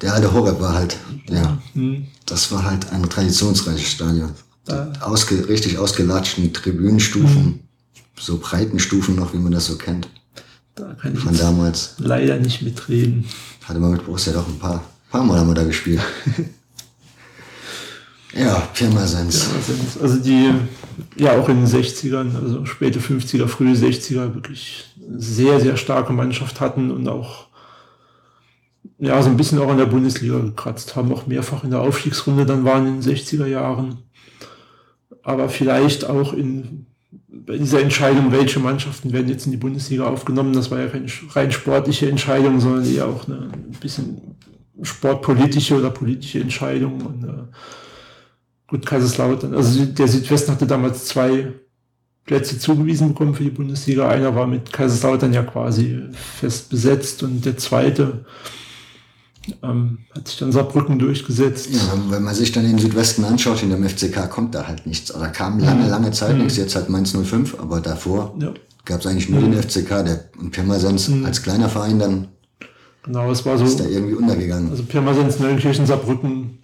[0.01, 0.97] Der alte Horeb war halt,
[1.29, 2.07] ja, mhm.
[2.25, 4.31] das war halt ein traditionsreiches Stadion.
[4.99, 7.59] Ausge, richtig ausgelatschten Tribünenstufen, mhm.
[8.19, 10.09] So breiten Stufen noch, wie man das so kennt.
[10.75, 11.95] Da kann ich Von damals.
[11.99, 13.25] leider nicht mitreden.
[13.63, 16.01] Hatte man mit Borussia doch ein paar, paar Mal haben wir da gespielt.
[18.35, 19.49] Ja, Pirmasens.
[20.01, 20.51] Also die,
[21.15, 26.59] ja auch in den 60ern, also späte 50er, frühe 60er wirklich sehr, sehr starke Mannschaft
[26.59, 27.47] hatten und auch
[28.97, 32.45] ja, so ein bisschen auch in der Bundesliga gekratzt haben, auch mehrfach in der Aufstiegsrunde
[32.45, 33.99] dann waren in den 60er Jahren.
[35.23, 36.87] Aber vielleicht auch in
[37.45, 41.07] bei dieser Entscheidung, welche Mannschaften werden jetzt in die Bundesliga aufgenommen, das war ja keine
[41.33, 44.21] rein sportliche Entscheidung, sondern eher auch eine ein bisschen
[44.81, 47.01] sportpolitische oder politische Entscheidung.
[47.01, 47.43] Und, äh,
[48.67, 49.53] Gut, Kaiserslautern.
[49.53, 51.53] Also der Südwesten hatte damals zwei
[52.25, 54.09] Plätze zugewiesen bekommen für die Bundesliga.
[54.09, 58.25] Einer war mit Kaiserslautern ja quasi fest besetzt und der zweite
[59.63, 61.69] ähm, hat sich dann Saarbrücken durchgesetzt.
[61.71, 61.79] Ja,
[62.09, 65.13] wenn man sich dann den Südwesten anschaut, in dem FCK kommt da halt nichts.
[65.13, 65.89] Oder kam lange, mhm.
[65.89, 66.43] lange Zeit mhm.
[66.43, 66.57] nichts.
[66.57, 68.53] Jetzt hat Mainz 05, aber davor ja.
[68.85, 69.51] gab es eigentlich nur mhm.
[69.51, 71.25] den FCK, der und Pirmasens mhm.
[71.25, 72.27] als kleiner Verein dann
[73.03, 73.65] Genau, es war so.
[73.65, 74.71] Ist da irgendwie untergegangen.
[74.71, 76.63] Also Pirmasens, Neunkirchen, Saarbrücken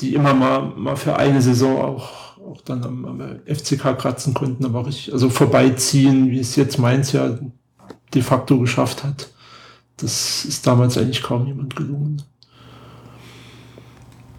[0.00, 4.64] die immer mal, mal für eine Saison auch, auch dann am, am FCK kratzen konnten,
[4.64, 7.38] aber richtig, also vorbeiziehen, wie es jetzt Mainz ja
[8.14, 9.28] de facto geschafft hat.
[10.00, 12.22] Das ist damals eigentlich kaum jemand gelungen.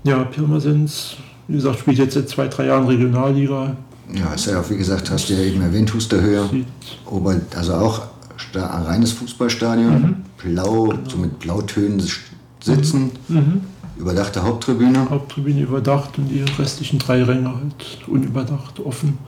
[0.03, 3.75] Ja, Pirmasens, wie gesagt, spielt jetzt seit zwei, drei Jahren Regionalliga.
[4.13, 6.49] Ja, ist ja auch, wie gesagt, hast du ja eben erwähnt, Husterhöhe.
[7.05, 8.01] Ober, also auch
[8.55, 10.15] ein reines Fußballstadion, mhm.
[10.37, 11.09] blau, genau.
[11.09, 12.01] so mit Blautönen
[12.59, 13.35] sitzen, mhm.
[13.37, 13.61] mhm.
[13.97, 15.09] überdachte Haupttribüne.
[15.09, 19.19] Haupttribüne überdacht und die restlichen drei Ränge halt unüberdacht, offen.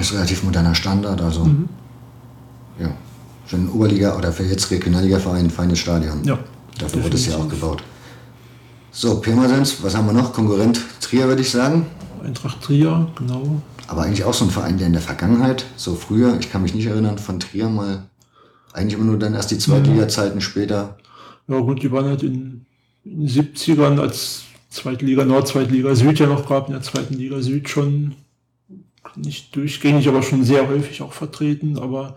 [0.00, 1.68] Ist relativ moderner Standard, also mhm.
[2.80, 2.90] ja,
[3.52, 6.24] für einen Oberliga- oder für jetzt Regionalliga-Verein ein feines Stadion.
[6.24, 6.38] Ja.
[6.78, 7.82] Dafür wurde es ja auch gebaut.
[8.90, 10.32] So, Pirmasens, was haben wir noch?
[10.32, 11.84] Konkurrent Trier, würde ich sagen.
[12.24, 13.60] Eintracht Trier, genau.
[13.88, 16.74] Aber eigentlich auch so ein Verein, der in der Vergangenheit, so früher, ich kann mich
[16.74, 18.04] nicht erinnern, von Trier mal,
[18.72, 20.96] eigentlich immer nur dann erst die Zweitliga-Zeiten später.
[21.46, 22.64] Ja gut, die waren halt in,
[23.04, 26.80] in den 70ern als Zweite Liga Nord, Zweite Liga Süd ja noch gab, in der
[26.80, 28.14] zweiten Liga Süd schon
[29.14, 31.78] nicht durchgängig, aber schon sehr häufig auch vertreten.
[31.78, 32.16] Aber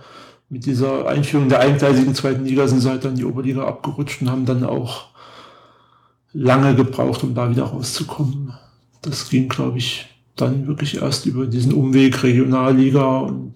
[0.49, 4.21] mit dieser Einführung der eingleisigen zweiten Liga sind sie halt dann in die Oberliga abgerutscht
[4.21, 5.07] und haben dann auch
[6.33, 8.53] lange gebraucht, um da wieder rauszukommen.
[9.01, 13.53] Das ging, glaube ich, dann wirklich erst über diesen Umweg Regionalliga und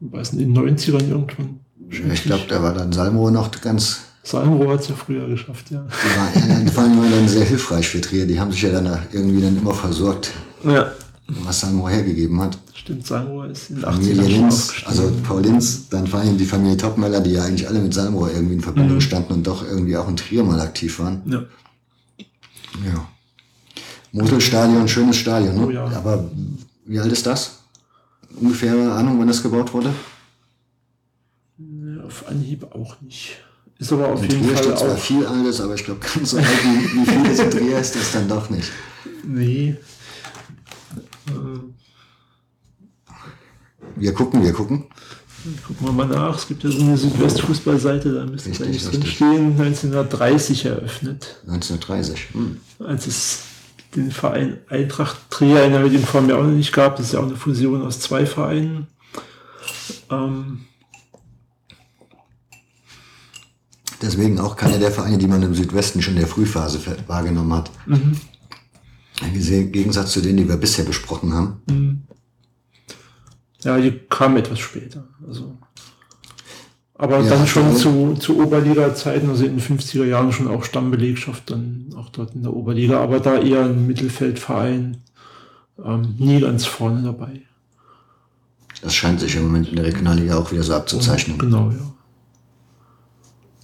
[0.00, 1.60] weiß nicht, in den 90ern irgendwann.
[1.90, 4.00] Ich glaube, da war dann Salmo noch ganz.
[4.22, 5.86] Salmo hat es ja früher geschafft, ja.
[5.86, 8.26] Die, war, ja, vor allem dann sehr hilfreich für Trier.
[8.26, 10.32] Die haben sich ja dann irgendwie dann immer versorgt.
[10.64, 10.90] Ja.
[11.28, 12.56] Was Salmo hergegeben hat.
[12.72, 17.20] Stimmt, Salmo ist in Familie Linz, also Paul Linz, dann vor allem die Familie Topmeller,
[17.20, 19.00] die ja eigentlich alle mit Salmo irgendwie in Verbindung mhm.
[19.00, 21.22] standen und doch irgendwie auch in Trier mal aktiv waren.
[21.26, 21.44] Ja.
[22.84, 23.08] Ja.
[24.12, 25.66] Moselstadion, schönes Stadion, ne?
[25.66, 25.84] Oh, ja.
[25.96, 26.30] Aber
[26.84, 27.58] wie alt ist das?
[28.40, 29.92] Ungefähr Ahnung, wann das gebaut wurde?
[32.06, 33.38] Auf Anhieb auch nicht.
[33.78, 36.30] Ist aber auf in jeden Trier Fall steht zwar viel Altes, aber ich glaube, ganz
[36.30, 38.70] so alt wie, wie viel es in Trier ist, das dann doch nicht.
[39.24, 39.76] Nee.
[43.96, 44.84] Wir gucken, wir gucken.
[45.66, 46.36] Gucken wir mal nach.
[46.36, 49.60] Es gibt ja so eine Südwestfußballseite, da müsste es eigentlich drin stehen.
[49.60, 51.40] 1930 eröffnet.
[51.46, 52.28] 1930.
[52.32, 52.60] Hm.
[52.80, 53.42] Als es
[53.94, 56.96] den Verein Eintracht Trier in der heutigen Form ja auch noch nicht gab.
[56.96, 58.88] Das ist ja auch eine Fusion aus zwei Vereinen.
[60.10, 60.66] Ähm
[64.02, 67.70] Deswegen auch keiner der Vereine, die man im Südwesten schon in der Frühphase wahrgenommen hat.
[67.86, 68.20] Mhm.
[69.22, 71.62] Im Gegensatz zu denen, die wir bisher besprochen haben.
[71.70, 72.02] Mhm.
[73.62, 75.08] Ja, die kamen etwas später.
[75.26, 75.56] Also.
[76.94, 81.50] Aber ja, dann schon zu, zu Oberliga-Zeiten, also in den 50er Jahren schon auch Stammbelegschaft,
[81.50, 84.98] dann auch dort in der Oberliga, aber da eher ein Mittelfeldverein,
[85.84, 87.42] ähm, nie ganz vorne dabei.
[88.82, 91.38] Das scheint sich im Moment in der Regionalliga auch wieder so abzuzeichnen.
[91.38, 91.92] genau, ja.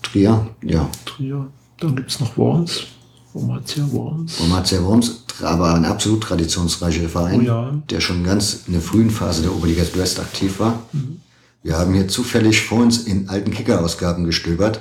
[0.02, 0.90] Trier, ja.
[1.04, 1.50] Trier.
[1.78, 2.86] Dann gibt es noch Worms.
[3.32, 4.40] Wormatia Worms.
[4.40, 7.82] Wormatia Worms, aber ein absolut traditionsreicher Verein, oh ja.
[7.90, 10.82] der schon ganz in der frühen Phase der Oberliga West aktiv war.
[10.92, 11.20] Mhm.
[11.62, 14.80] Wir haben hier zufällig vor uns in alten Kicker-Ausgaben gestöbert,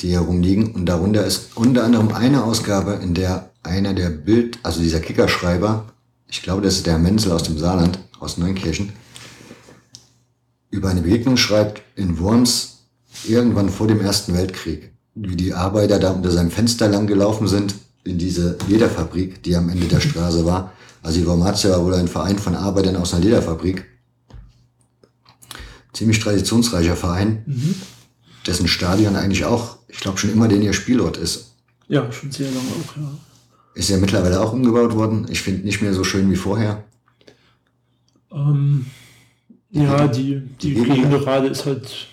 [0.00, 0.72] die hier rumliegen.
[0.72, 5.86] Und darunter ist unter anderem eine Ausgabe, in der einer der Bild, also dieser Kickerschreiber,
[6.28, 8.92] ich glaube, das ist der Menzel aus dem Saarland, aus Neunkirchen,
[10.70, 12.84] über eine Begegnung schreibt in Worms
[13.24, 17.74] irgendwann vor dem Ersten Weltkrieg, wie die Arbeiter da unter seinem Fenster lang gelaufen sind
[18.04, 20.72] in diese Lederfabrik, die am Ende der Straße war.
[21.02, 23.86] Also die Wormatia war wohl ein Verein von Arbeitern aus einer Lederfabrik
[25.92, 27.74] ziemlich traditionsreicher Verein, mhm.
[28.46, 31.54] dessen Stadion eigentlich auch, ich glaube, schon immer den ihr Spielort ist.
[31.88, 33.10] Ja, schon sehr lange auch, ja.
[33.74, 35.26] Ist ja mittlerweile auch umgebaut worden.
[35.30, 36.84] Ich finde nicht mehr so schön wie vorher.
[38.32, 38.86] Ähm,
[39.70, 42.08] ja, die, die, die Gegend gerade ist halt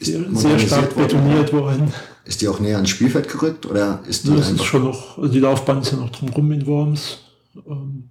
[0.00, 1.92] sehr, sehr stark betoniert worden.
[2.30, 5.18] Ist die auch näher ans Spielfeld gerückt oder ist die ja, das ist schon noch,
[5.18, 7.18] also die Laufbahn ist ja noch drumherum in Worms.
[7.66, 8.04] Ähm,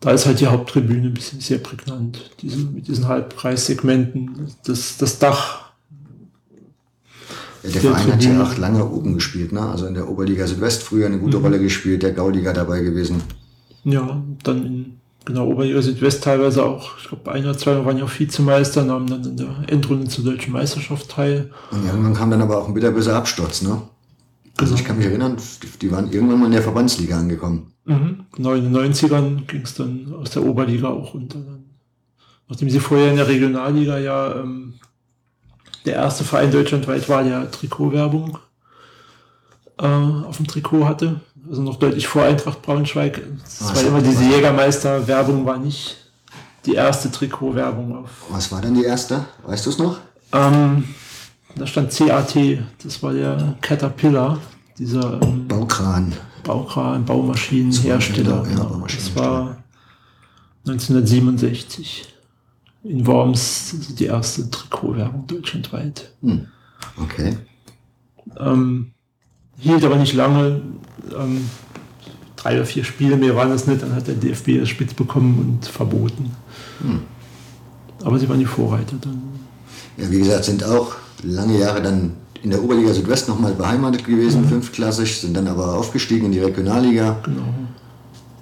[0.00, 5.20] da ist halt die Haupttribüne ein bisschen sehr prägnant, diese, mit diesen Halbkreissegmenten, das, das
[5.20, 5.70] Dach.
[7.62, 8.38] Ja, der, der Verein Tribüne.
[8.38, 9.60] hat ja auch lange oben gespielt, ne?
[9.60, 11.44] also in der Oberliga Südwest früher eine gute mhm.
[11.44, 13.22] Rolle gespielt, der Gauliga dabei gewesen.
[13.84, 18.04] Ja, dann in genau, Oberliga Südwest teilweise auch, ich glaube, ein oder zwei waren ja
[18.04, 21.50] auch Vizemeister, nahmen dann in der Endrunde zur deutschen Meisterschaft teil.
[21.70, 23.82] Und irgendwann kam dann aber auch ein bitterböser Absturz, ne?
[24.58, 25.36] Also ich kann mich erinnern,
[25.80, 27.72] die waren irgendwann mal in der Verbandsliga angekommen.
[27.86, 28.26] Mhm.
[28.32, 31.38] Genau, in den 90ern ging es dann aus der Oberliga auch runter.
[32.48, 34.74] Nachdem sie vorher in der Regionalliga ja ähm,
[35.86, 38.38] der erste Verein deutschlandweit war, der Trikotwerbung
[39.78, 41.20] äh, auf dem Trikot hatte.
[41.48, 43.22] Also noch deutlich vor Eintracht Braunschweig.
[43.42, 45.96] Das war immer diese Jägermeister-Werbung, war nicht
[46.66, 48.10] die erste Trikotwerbung auf.
[48.28, 49.24] Was war denn die erste?
[49.44, 49.98] Weißt du es noch?
[50.32, 50.84] Ähm,
[51.56, 52.36] da stand CAT,
[52.82, 54.38] das war der Caterpillar,
[54.78, 56.12] dieser ähm, Baukran.
[56.44, 58.46] Baukran, Baumaschinenhersteller.
[58.48, 59.14] Ja, Baumaschinenhersteller.
[59.14, 59.56] Das war
[60.66, 62.14] 1967.
[62.82, 66.12] in Worms die erste Trikotwerbung deutschlandweit.
[66.22, 66.46] Hm.
[66.96, 67.36] Okay.
[68.38, 68.92] Ähm,
[69.60, 70.60] hielt aber nicht lange.
[71.18, 71.48] Ähm,
[72.36, 73.82] drei oder vier Spiele mehr waren das nicht.
[73.82, 76.32] Dann hat der DFB das spitz bekommen und verboten.
[76.80, 77.00] Hm.
[78.02, 79.22] Aber sie waren die Vorreiter dann.
[79.96, 84.42] Ja, wie gesagt, sind auch lange Jahre dann in der Oberliga Südwest nochmal beheimatet gewesen,
[84.42, 84.48] Mhm.
[84.48, 87.42] fünftklassig, sind dann aber aufgestiegen in die Regionalliga Genau.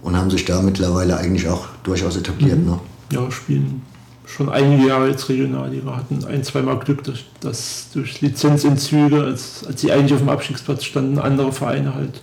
[0.02, 2.64] und haben sich da mittlerweile eigentlich auch durchaus etabliert.
[2.64, 2.78] Ne?
[3.12, 3.82] Ja, spielen
[4.28, 9.80] schon einige Jahre jetzt Regionalliga, hatten ein, zweimal Glück, dass, dass durch Lizenzentzüge, als, als
[9.80, 12.20] sie eigentlich auf dem Abstiegsplatz standen, andere Vereine halt.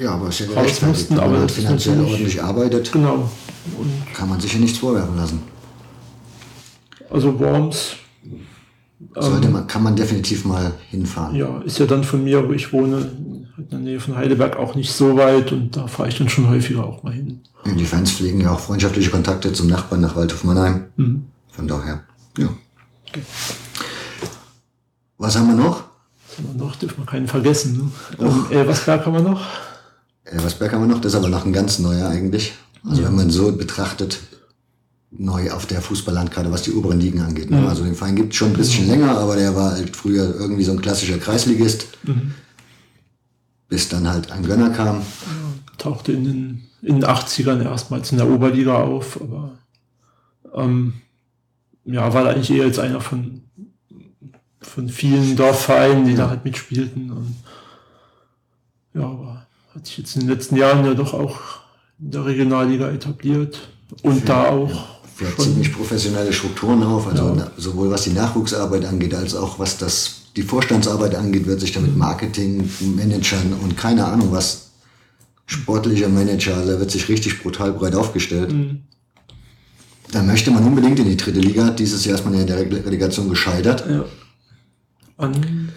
[0.00, 3.30] Ja, aber ist ja Raus mussten, aber man halt das finanziell ordentlich arbeitet, Genau.
[3.78, 5.42] Und kann man sich ja nichts vorwerfen lassen.
[7.10, 7.96] also Worms
[9.14, 11.36] Sollte man, kann man definitiv mal hinfahren.
[11.36, 13.10] ja, ist ja dann von mir, wo ich wohne,
[13.58, 16.48] in der Nähe von Heidelberg auch nicht so weit und da fahre ich dann schon
[16.48, 17.40] häufiger auch mal hin.
[17.66, 20.84] Die Fans pflegen ja auch freundschaftliche Kontakte zum Nachbarn nach Waldhof-Mannheim.
[20.96, 21.24] Mhm.
[21.52, 22.04] Von daher,
[22.38, 22.48] ja.
[25.18, 25.84] Was haben wir noch?
[26.28, 26.76] Was haben wir noch?
[26.76, 27.76] Dürfen wir keinen vergessen.
[28.18, 28.26] Ne?
[28.26, 29.42] Ähm, Elversberg haben wir noch.
[30.24, 32.54] Elversberg haben wir noch, das ist aber noch ein ganz neuer eigentlich.
[32.88, 34.20] Also wenn man so betrachtet,
[35.10, 37.50] neu auf der Fußballlandkarte, was die oberen Ligen angeht.
[37.50, 37.68] Ne?
[37.68, 40.64] Also den Verein gibt es schon ein bisschen länger, aber der war halt früher irgendwie
[40.64, 41.88] so ein klassischer Kreisligist.
[43.68, 45.02] Bis dann halt ein Gönner kam.
[45.78, 49.52] Tauchte in den, in den 80ern erstmals in der Oberliga auf, aber
[50.54, 50.94] ähm,
[51.92, 53.42] ja, war da eigentlich eher jetzt einer von,
[54.60, 57.10] von vielen Dorfvereinen, die da halt mitspielten.
[57.10, 57.36] Und
[58.94, 61.38] ja, aber hat sich jetzt in den letzten Jahren ja doch auch
[62.00, 63.68] in der Regionalliga etabliert
[64.02, 67.50] und da auch Fährt schon ziemlich professionelle Strukturen auf, also Ja.
[67.56, 71.96] sowohl was die Nachwuchsarbeit angeht, als auch was das, die Vorstandsarbeit angeht, wird sich damit
[71.96, 74.70] Marketing, Managern und keine Ahnung was,
[75.46, 78.52] sportlicher Manager, da wird sich richtig brutal breit aufgestellt.
[78.52, 78.82] Mhm.
[80.12, 81.70] Da möchte man unbedingt in die dritte Liga.
[81.70, 83.84] Dieses Jahr ist man ja in der Rele- Relegation gescheitert.
[83.88, 84.04] ja,
[85.18, 85.68] an,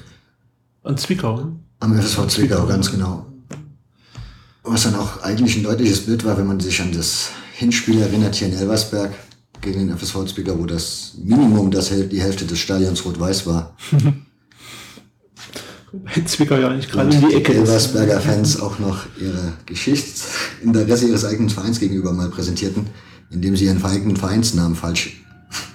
[0.83, 1.37] an Zwickau.
[1.37, 1.55] Ne?
[1.79, 3.27] Am FSV Zwickau, ganz genau.
[4.63, 8.35] Was dann auch eigentlich ein deutliches Bild war, wenn man sich an das Hinspiel erinnert
[8.35, 9.11] hier in Elversberg
[9.61, 13.75] gegen den FSV Zwickau, wo das Minimum das die Hälfte des Stadions rot-weiß war.
[16.25, 17.51] Zwickau ja nicht gerade um die die Ecke.
[17.51, 17.59] ist.
[17.59, 22.87] Elversberger Fans auch noch ihre Geschichtsinteresse ihres eigenen Vereins gegenüber mal präsentierten,
[23.33, 25.23] indem sie ihren eigenen Vereinsnamen falsch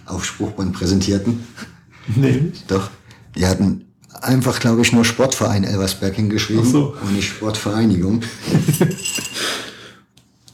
[0.07, 1.45] auf Spruchband präsentierten.
[2.15, 2.65] Nämlich.
[2.67, 2.91] Doch,
[3.37, 3.85] die hatten
[4.23, 6.97] einfach, glaube ich, nur Sportverein Elversberg hingeschrieben so.
[7.03, 8.23] und nicht Sportvereinigung.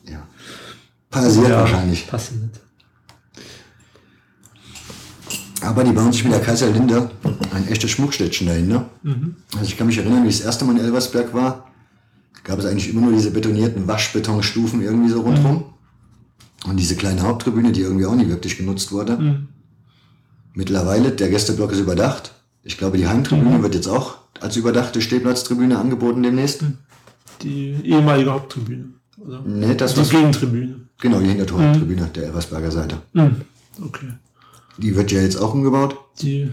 [0.08, 0.26] ja.
[1.10, 2.06] Passiert Ja, wahrscheinlich.
[2.06, 2.60] Passiert.
[5.60, 7.10] Aber die bauen sich mit der Kaiserlinde
[7.54, 8.68] ein echtes Schmuckstädtchen dahin.
[8.68, 8.84] Ne?
[9.54, 11.70] Also ich kann mich erinnern, wie ich das erste Mal in Elversberg war,
[12.42, 15.64] gab es eigentlich immer nur diese betonierten Waschbetonstufen irgendwie so rundherum.
[16.64, 19.46] Und diese kleine Haupttribüne, die irgendwie auch nie wirklich genutzt wurde.
[20.55, 22.33] Mittlerweile, der Gästeblock ist überdacht.
[22.62, 26.64] Ich glaube, die Heimtribüne wird jetzt auch als überdachte Stehplatztribüne angeboten demnächst.
[27.42, 28.88] Die ehemalige Haupttribüne.
[29.18, 29.42] Oder?
[29.44, 30.88] Nee, das Die was, Gegentribüne.
[31.00, 32.96] genau, die Hintertortribüne der Elversberger Seite.
[33.12, 33.42] Mhm.
[33.85, 34.09] Okay.
[34.79, 35.96] Die wird ja jetzt auch umgebaut.
[36.20, 36.50] Die,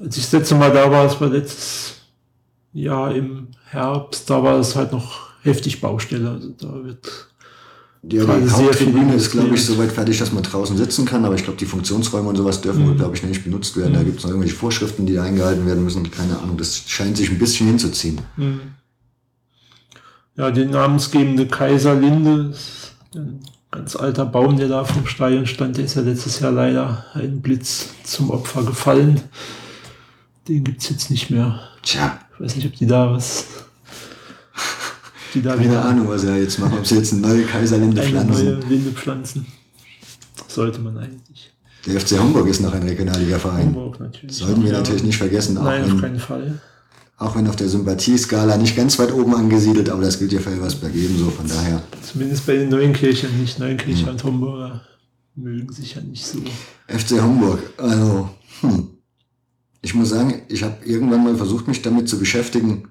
[0.00, 1.94] als ich das letzte Mal da war, das war letztes
[2.72, 6.30] Jahr im Herbst, da war es halt noch heftig Baustelle.
[6.30, 7.28] Also da wird
[8.04, 11.44] Die, Haupttribüne viel ist, glaube ich, soweit fertig, dass man draußen sitzen kann, aber ich
[11.44, 13.94] glaube, die Funktionsräume und sowas dürfen wohl, glaube ich, nicht benutzt werden.
[13.94, 16.10] Da gibt es noch irgendwelche Vorschriften, die eingehalten werden müssen.
[16.10, 18.20] Keine Ahnung, das scheint sich ein bisschen hinzuziehen.
[20.36, 22.52] ja die namensgebende Kaiserlinde,
[23.14, 27.04] ein ganz alter Baum, der da vom Stadion stand, der ist ja letztes Jahr leider
[27.14, 29.20] ein Blitz zum Opfer gefallen.
[30.48, 31.60] Den gibt es jetzt nicht mehr.
[31.82, 33.46] Tja, Ich weiß nicht, ob die da was.
[35.34, 36.78] Die da keine wieder Ahnung, was sie da jetzt machen.
[36.78, 38.44] Ob sie jetzt eine neue Kaiserlinde eine pflanzen.
[38.44, 39.46] neue Linde pflanzen.
[40.48, 41.50] Sollte man eigentlich.
[41.86, 43.66] Der FC Hamburg ist noch ein Regionalliga-Verein.
[43.66, 44.36] Hamburg natürlich.
[44.36, 44.78] Sollten wir Ja.
[44.78, 46.60] natürlich nicht vergessen, auch Nein, auf keinen Fall.
[47.18, 50.50] auch wenn auf der Sympathieskala nicht ganz weit oben angesiedelt, aber das gilt ja für
[50.50, 51.82] Elversberg ebenso, von daher.
[52.02, 53.58] Zumindest bei den Neunkirchen nicht.
[53.58, 54.82] Neunkirchen und Homburger
[55.34, 56.38] mögen sich ja nicht so.
[56.88, 58.28] FC Hamburg, also,
[58.60, 58.88] hm.
[59.84, 62.88] Ich muss sagen, ich habe irgendwann mal versucht, mich damit zu beschäftigen.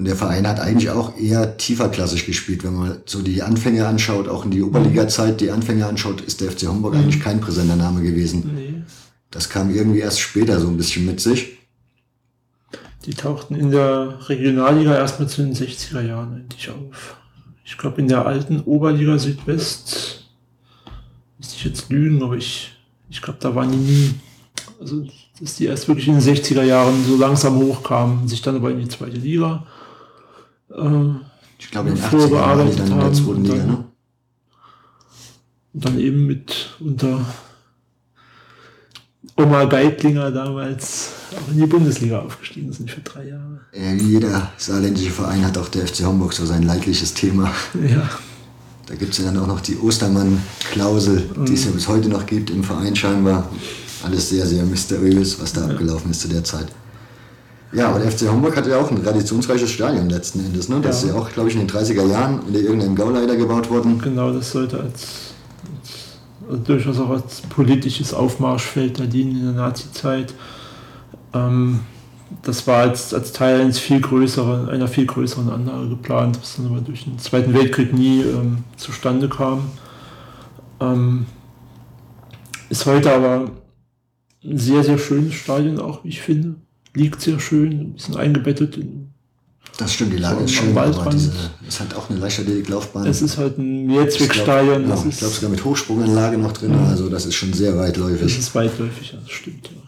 [0.00, 2.64] Und der Verein hat eigentlich auch eher tieferklassig gespielt.
[2.64, 6.50] Wenn man so die Anfänge anschaut, auch in die Oberliga-Zeit die Anfänge anschaut, ist der
[6.50, 8.50] FC Hamburg eigentlich kein präsenter Name gewesen.
[8.54, 8.82] Nee.
[9.30, 11.58] Das kam irgendwie erst später so ein bisschen mit sich.
[13.04, 17.18] Die tauchten in der Regionalliga erstmal zu den 60er Jahren eigentlich auf.
[17.62, 20.30] Ich glaube, in der alten Oberliga Südwest,
[21.36, 22.72] müsste ich jetzt lügen, aber ich,
[23.10, 24.14] ich glaube, da waren die nie.
[24.80, 25.06] Also,
[25.38, 28.80] dass die erst wirklich in den 60er Jahren so langsam hochkamen, sich dann aber in
[28.80, 29.66] die zweite Liga
[30.84, 31.14] äh,
[31.58, 33.84] Ich glaube, in den 80ern Bevor waren die dann in der zweiten Liga, dann- ne?
[35.72, 37.24] und dann eben mit unter
[39.36, 43.60] Oma Geitlinger damals auch in die Bundesliga aufgestiegen sind für drei Jahre.
[43.72, 47.52] Ja, jeder saarländische Verein hat auch der FC Homburg so sein leidliches Thema.
[47.88, 48.08] Ja.
[48.86, 52.26] Da gibt es ja dann auch noch die Ostermann-Klausel, die es ja bis heute noch
[52.26, 53.48] gibt im Verein scheinbar.
[54.02, 55.72] Alles sehr, sehr mysteriös, was da ja.
[55.72, 56.66] abgelaufen ist zu der Zeit.
[57.72, 60.68] Ja, aber der FC Homburg hatte ja auch ein traditionsreiches Stadion letzten Endes.
[60.68, 60.80] Ne?
[60.80, 61.08] Das ja.
[61.08, 64.00] ist ja auch, glaube ich, in den 30er Jahren unter irgendeinem Gauleiter gebaut worden.
[64.00, 65.34] Genau, das sollte als,
[66.48, 70.34] als also durchaus auch als politisches Aufmarschfeld da dienen in der Nazi-Zeit.
[71.32, 71.80] Ähm,
[72.42, 76.66] das war als, als Teil eines viel größeren, einer viel größeren Anlage geplant, was dann
[76.66, 79.70] aber durch den Zweiten Weltkrieg nie ähm, zustande kam.
[80.80, 81.26] Ähm,
[82.68, 83.50] ist heute aber
[84.42, 86.56] ein sehr, sehr schönes Stadion auch, wie ich finde
[86.94, 89.10] liegt sehr schön, ein bisschen eingebettet in
[89.80, 91.32] das stimmt, die Lage ist schön, aber diese,
[91.66, 93.06] ist halt auch eine Leichtathletik-Laufbahn.
[93.06, 94.86] Es ist halt ein Mehrzweckstadion.
[94.86, 96.84] Ja, ich glaube sogar mit Hochsprunganlage noch drin, ja.
[96.86, 98.20] also das ist schon sehr weitläufig.
[98.20, 99.80] Das ist weitläufig, ja, das stimmt, ja.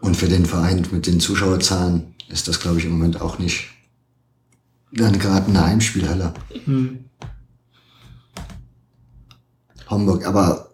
[0.00, 3.68] Und für den Verein mit den Zuschauerzahlen ist das, glaube ich, im Moment auch nicht
[4.92, 6.34] dann gerade eine Heimspielhalle.
[6.66, 7.04] Hm.
[9.88, 10.71] Homburg, aber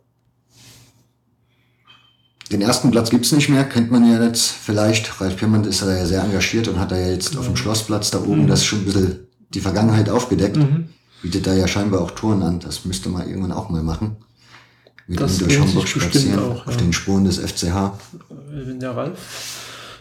[2.51, 5.20] den ersten Platz gibt es nicht mehr, kennt man ja jetzt vielleicht.
[5.20, 8.11] Ralf Pirmann ist da ja sehr engagiert und hat da ja jetzt auf dem Schlossplatz
[8.11, 8.46] da oben mhm.
[8.46, 9.20] das schon ein bisschen
[9.55, 10.57] die Vergangenheit aufgedeckt.
[10.57, 10.88] Mhm.
[11.22, 12.61] Bietet da ja scheinbar auch Touren an.
[12.61, 14.16] Das müsste man irgendwann auch mal machen.
[15.07, 17.92] Mit das durch Hamburg spazieren, auch, auf den Spuren des FCH.
[18.51, 19.18] Wenn der Ralf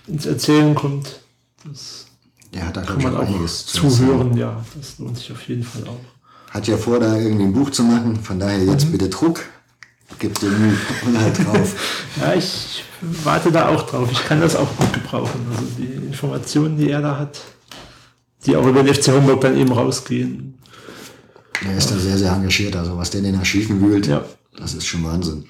[0.05, 1.21] ins Erzählen kommt,
[1.65, 2.07] das
[2.53, 4.35] der hat da, kann man auch einiges zu zuhören.
[4.37, 6.51] Ja, das lohnt sich auf jeden Fall auch.
[6.51, 8.17] Hat ja vor, da irgendwie ein Buch zu machen.
[8.17, 8.91] Von daher jetzt mhm.
[8.93, 9.41] bitte Druck
[10.19, 10.73] Gib dir Mühe
[11.43, 12.11] drauf.
[12.19, 12.83] ja, ich
[13.23, 14.09] warte da auch drauf.
[14.11, 15.45] Ich kann das auch gut gebrauchen.
[15.51, 17.39] Also die Informationen, die er da hat,
[18.45, 20.57] die auch über den FC Homburg dann eben rausgehen.
[21.65, 22.75] Er ist da sehr, sehr engagiert.
[22.75, 24.23] Also was der in den Archiven wühlt, ja.
[24.55, 25.45] das ist schon Wahnsinn.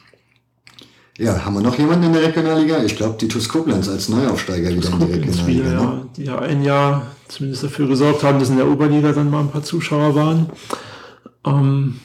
[1.17, 2.83] Ja, haben wir noch jemanden in der Regionalliga?
[2.83, 5.47] Ich glaube, die TuS Koblenz als Neuaufsteiger wieder in die Regionalliga.
[5.47, 5.73] Wieder, ne?
[5.73, 9.39] ja, die ja ein Jahr zumindest dafür gesorgt haben, dass in der Oberliga dann mal
[9.39, 10.49] ein paar Zuschauer waren.
[11.43, 11.99] Ähm,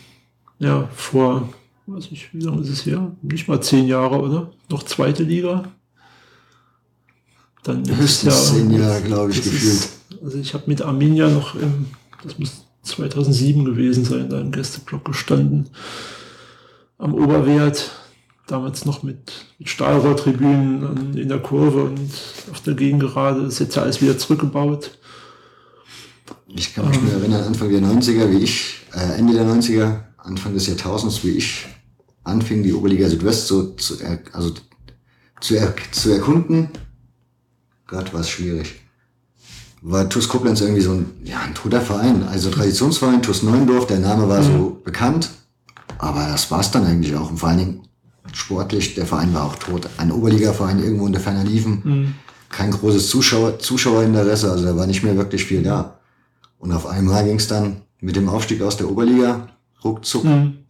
[0.58, 1.48] ja, vor
[1.94, 3.12] weiß ich, wie lange ist es her?
[3.22, 4.50] Nicht mal zehn Jahre, oder?
[4.70, 5.64] Noch zweite Liga.
[7.62, 9.74] Dann Höchstens ja, zehn Jahre, glaube ich, gefühlt.
[9.74, 11.86] Ist, also ich habe mit Arminia noch im,
[12.24, 15.68] das muss 2007 gewesen sein, da im Gästeblock gestanden.
[16.98, 17.90] Am Oberwert,
[18.46, 22.10] damals noch mit, mit Stahlrohrtribünen in der Kurve und
[22.50, 23.42] auf der Gegengerade.
[23.42, 24.98] Das ist jetzt alles wieder zurückgebaut.
[26.48, 30.00] Ich kann mich ähm, nur erinnern, Anfang der 90er, wie ich, äh, Ende der 90er,
[30.18, 31.66] Anfang des Jahrtausends, wie ich
[32.24, 34.52] anfing, die Oberliga Südwest so zu, er, also
[35.40, 36.68] zu, er, zu erkunden,
[37.86, 38.80] Gott, war es schwierig.
[39.82, 43.98] War TuS Koblenz irgendwie so ein, ja, ein toter Verein, also Traditionsverein, TuS Neuendorf, der
[43.98, 44.44] Name war mhm.
[44.44, 45.30] so bekannt,
[45.98, 47.30] aber das war's dann eigentlich auch.
[47.30, 47.80] Und vor allen Dingen
[48.32, 49.88] sportlich, der Verein war auch tot.
[49.98, 52.14] Ein Oberligaverein irgendwo in der Ferner Liefen, mhm.
[52.48, 55.98] kein großes Zuschauer, Zuschauerinteresse, also da war nicht mehr wirklich viel da.
[56.58, 59.48] Und auf einmal ging es dann mit dem Aufstieg aus der Oberliga
[59.82, 60.24] ruckzuck.
[60.24, 60.61] Mhm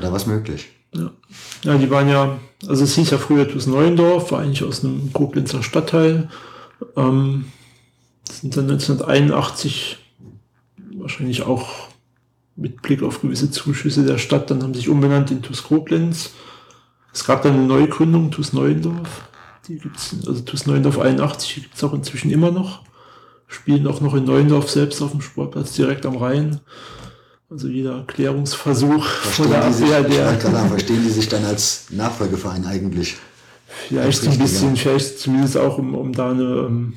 [0.00, 0.68] da was möglich.
[0.94, 1.10] Ja.
[1.64, 5.12] ja, die waren ja, also es hieß ja früher TuS Neuendorf, war eigentlich aus einem
[5.12, 6.28] Koblenzer Stadtteil.
[6.96, 7.46] Ähm,
[8.30, 9.98] sind dann 1981
[10.96, 11.88] wahrscheinlich auch
[12.56, 16.32] mit Blick auf gewisse Zuschüsse der Stadt, dann haben sich umbenannt in TuS Koblenz.
[17.12, 19.28] Es gab dann eine Neugründung, TuS Neuendorf.
[19.68, 22.82] Die gibt's, also TuS Neuendorf 81 gibt es auch inzwischen immer noch.
[23.46, 26.60] Spielen auch noch in Neuendorf selbst auf dem Sportplatz direkt am Rhein.
[27.52, 30.38] Also jeder Klärungsversuch von der Abwehr, der.
[30.38, 33.16] Klar, verstehen die sich dann als Nachfolgeverein eigentlich?
[33.88, 36.94] Vielleicht ein bisschen, vielleicht zumindest auch, um, um da eine, ähm,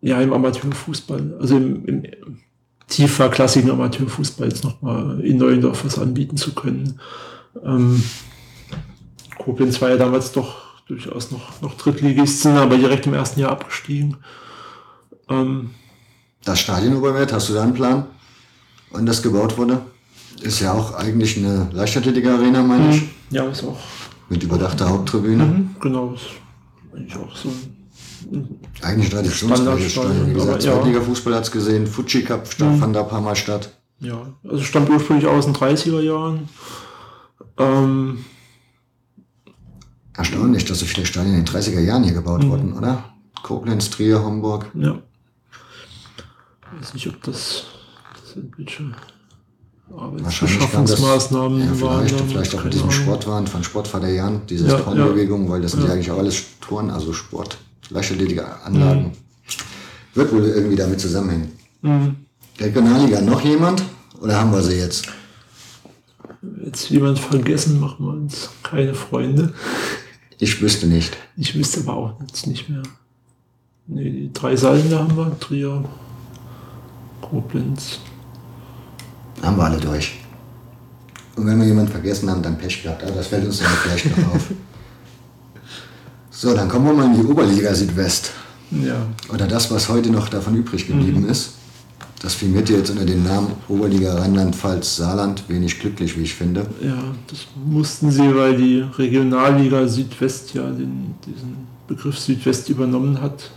[0.00, 2.02] ja, im Amateurfußball, also im, im
[2.86, 7.00] tiefer klassischen Amateurfußball jetzt nochmal in Neuendorf was anbieten zu können.
[7.64, 8.00] Ähm,
[9.36, 14.18] Koblenz war ja damals doch durchaus noch, noch Drittligisten, aber direkt im ersten Jahr abgestiegen.
[15.28, 15.70] Ähm,
[16.44, 17.02] das Stadion
[17.32, 18.06] hast du da einen Plan?
[18.90, 19.82] Wann das gebaut wurde.
[20.40, 22.90] Ist ja auch eigentlich eine Leichtathletik-Arena, meine mhm.
[22.90, 23.02] ich.
[23.30, 23.78] Ja, ist auch.
[24.28, 25.44] Mit überdachter Haupttribüne.
[25.44, 26.26] Mhm, genau, ist
[26.94, 27.50] eigentlich auch so
[28.82, 30.28] eigentlich traditionsreiches Stadion.
[30.28, 32.78] Wie gesagt, Zweitliga-Fußball hat es gesehen, Fuji Cup mhm.
[32.78, 33.70] fand da ein paar Mal statt.
[34.00, 36.48] Ja, also stammt ursprünglich aus den 30er Jahren.
[37.56, 38.24] Ähm,
[40.16, 42.50] Erstaunlich, dass so viele Stadien in den 30er Jahren hier gebaut mhm.
[42.50, 43.04] wurden, oder?
[43.42, 44.66] Koblenz, Trier, Homburg.
[44.74, 44.98] Ja.
[46.60, 47.66] Ich weiß nicht, ob das
[48.36, 48.92] irgendwelche
[49.96, 51.82] Arbeitsbeschaffungsmaßnahmen ja, vielleicht,
[52.18, 52.28] waren.
[52.28, 55.50] Vielleicht auch mit diesem Sportwahn von Sportvaterjahren, diese ja, Frauenbewegung, ja.
[55.50, 55.92] weil das sind ja.
[55.92, 57.58] eigentlich auch alles Touren, also Sport,
[57.90, 59.04] leichtathletische Anlagen.
[59.04, 59.12] Mhm.
[60.14, 61.52] Wird wohl irgendwie damit zusammenhängen.
[61.82, 62.16] Mhm.
[62.58, 63.82] Regionalliga, noch jemand?
[64.20, 65.06] Oder haben wir sie jetzt?
[66.64, 69.54] Jetzt jemand vergessen, machen wir uns keine Freunde.
[70.38, 71.16] Ich wüsste nicht.
[71.36, 72.82] Ich wüsste aber auch jetzt nicht mehr.
[73.86, 75.38] Nee, die drei Saarländer haben wir.
[75.40, 75.84] Trier,
[77.22, 78.00] Koblenz.
[79.42, 80.18] Haben wir alle durch.
[81.36, 83.04] Und wenn wir jemanden vergessen haben, dann Pech gehabt.
[83.04, 84.50] Aber das fällt uns dann vielleicht noch auf.
[86.30, 88.32] So, dann kommen wir mal in die Oberliga Südwest.
[88.70, 89.06] Ja.
[89.32, 91.54] Oder das, was heute noch davon übrig geblieben ist.
[92.20, 96.66] Das firmiert jetzt unter dem Namen Oberliga Rheinland-Pfalz Saarland wenig glücklich, wie ich finde.
[96.82, 96.96] Ja,
[97.28, 103.50] das mussten sie, weil die Regionalliga Südwest ja den, diesen Begriff Südwest übernommen hat.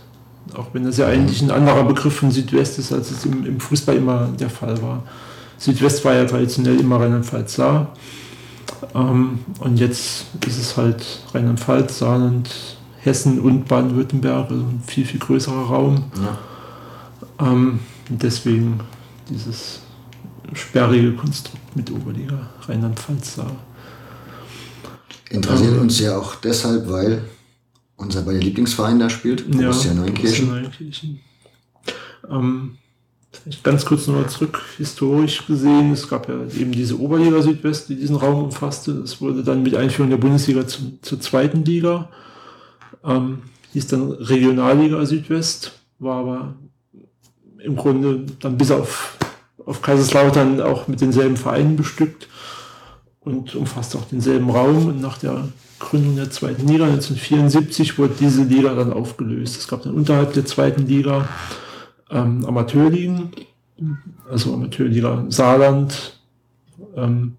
[0.54, 3.58] Auch wenn das ja eigentlich ein anderer Begriff von Südwest ist, als es im, im
[3.60, 5.02] Fußball immer der Fall war.
[5.62, 7.94] Südwest war ja traditionell immer Rheinland-Pfalz Saar.
[8.94, 12.50] Ähm, und jetzt ist es halt Rheinland-Pfalz, Saarland,
[12.98, 16.04] Hessen und Baden-Württemberg, also ein viel, viel größerer Raum.
[16.16, 17.46] Ja.
[17.46, 18.80] Ähm, deswegen
[19.28, 19.80] dieses
[20.52, 23.56] sperrige Konstrukt mit Oberliga Rheinland-Pfalz Saar.
[25.30, 27.22] Interessiert uns ja auch deshalb, weil
[27.96, 30.48] unser beider Lieblingsverein da spielt, Borussia Neunkirchen.
[30.48, 31.20] Borussia Neunkirchen.
[32.28, 32.78] Ähm,
[33.62, 38.16] ganz kurz nochmal zurück, historisch gesehen, es gab ja eben diese Oberliga Südwest, die diesen
[38.16, 38.94] Raum umfasste.
[38.94, 42.08] Das wurde dann mit Einführung der Bundesliga zum, zur zweiten Liga.
[43.04, 46.54] Ähm, hieß dann Regionalliga Südwest, war aber
[47.58, 49.16] im Grunde dann bis auf,
[49.64, 52.28] auf Kaiserslautern auch mit denselben Vereinen bestückt
[53.20, 54.86] und umfasst auch denselben Raum.
[54.86, 59.58] Und nach der Gründung der zweiten Liga 1974 wurde diese Liga dann aufgelöst.
[59.58, 61.28] Es gab dann unterhalb der zweiten Liga
[62.12, 63.30] ähm, Amateurligen,
[64.30, 66.20] also Amateurliga Saarland,
[66.96, 67.36] ähm,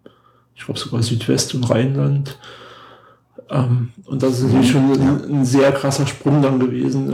[0.55, 2.37] ich glaube sogar Südwest und Rheinland.
[3.49, 7.11] Ähm, und das ist natürlich schon ein, ein, sehr krasser Sprung dann gewesen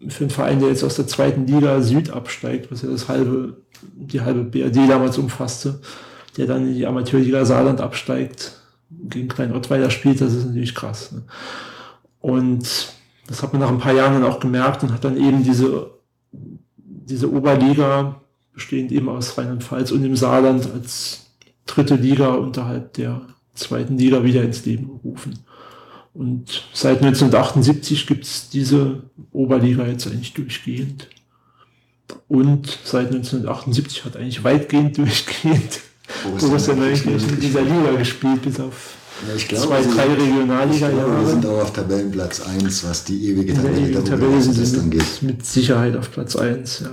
[0.00, 3.08] ähm, für einen Verein, der jetzt aus der zweiten Liga Süd absteigt, was ja das
[3.08, 5.80] halbe, die halbe BRD damals umfasste,
[6.36, 8.52] der dann in die Amateurliga Saarland absteigt,
[8.90, 11.12] gegen Klein Ottweiler spielt, das ist natürlich krass.
[11.12, 11.22] Ne?
[12.20, 12.94] Und
[13.26, 15.90] das hat man nach ein paar Jahren dann auch gemerkt und hat dann eben diese,
[17.08, 18.20] diese Oberliga,
[18.52, 21.26] bestehend eben aus Rheinland-Pfalz und dem Saarland, als
[21.66, 23.22] dritte Liga unterhalb der
[23.54, 25.38] zweiten Liga wieder ins Leben gerufen.
[26.14, 29.02] Und seit 1978 gibt es diese
[29.32, 31.08] Oberliga jetzt eigentlich durchgehend.
[32.26, 35.80] Und seit 1978 hat eigentlich weitgehend durchgehend
[36.40, 40.90] Borussia Neunkirchen in dieser Liga gespielt, bis auf ja, ich glaube, zwei, drei Regionalliga.
[40.90, 44.40] Ja, wir sind auch auf Tabellenplatz 1, was die ewige der Tabelle, ewigen der Tabelle
[44.40, 45.22] sind das dann mit, geht.
[45.22, 46.80] mit Sicherheit auf Platz 1.
[46.80, 46.90] Ja.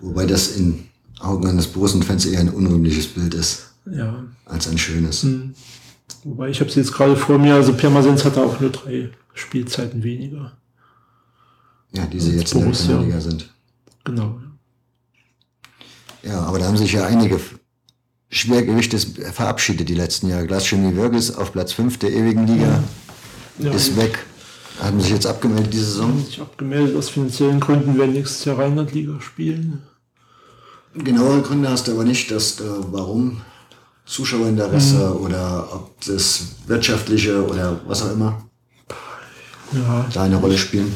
[0.00, 0.88] Wobei das in
[1.20, 4.24] Augen eines Borussen-Fans eher ein unrühmliches Bild ist, ja.
[4.46, 5.22] als ein schönes.
[5.22, 5.54] Hm.
[6.24, 10.02] Wobei ich habe sie jetzt gerade vor mir, also Pirmasens hatte auch nur drei Spielzeiten
[10.02, 10.52] weniger.
[11.92, 12.86] Ja, die sie jetzt in der Borussia.
[12.86, 13.50] Regionalliga sind.
[14.04, 14.40] Genau.
[16.22, 17.38] Ja, aber da haben sich ja einige
[18.32, 20.46] Schwergewichte verabschiedet die letzten Jahre.
[20.46, 22.82] Glaschemie Würges auf Platz 5 der ewigen Liga
[23.58, 24.24] Ja, ist weg.
[24.80, 26.08] Haben sich jetzt abgemeldet diese Saison.
[26.12, 29.82] haben sich abgemeldet aus finanziellen Gründen, werden nächstes Jahr Rheinland-Liga spielen.
[30.94, 33.42] Genauere Gründe hast du aber nicht, dass äh, warum
[34.06, 35.24] Zuschauerinteresse Mhm.
[35.26, 38.42] oder ob das wirtschaftliche oder was auch immer
[39.72, 40.94] Ja, da eine Rolle spielen.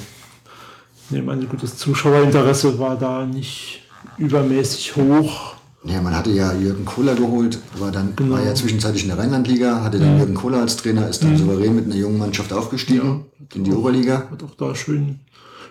[1.04, 3.82] ich nehme an, gut, das Zuschauerinteresse war da nicht
[4.18, 5.54] übermäßig hoch.
[5.86, 8.34] Ja, man hatte ja Jürgen Kohler geholt, war dann Genau.
[8.34, 11.76] war ja zwischenzeitlich in der Rheinlandliga, hatte dann Jürgen Kohler als Trainer, ist dann souverän
[11.76, 13.24] mit einer jungen Mannschaft aufgestiegen
[13.54, 14.28] in die Oberliga.
[14.30, 15.20] Hat auch da schön,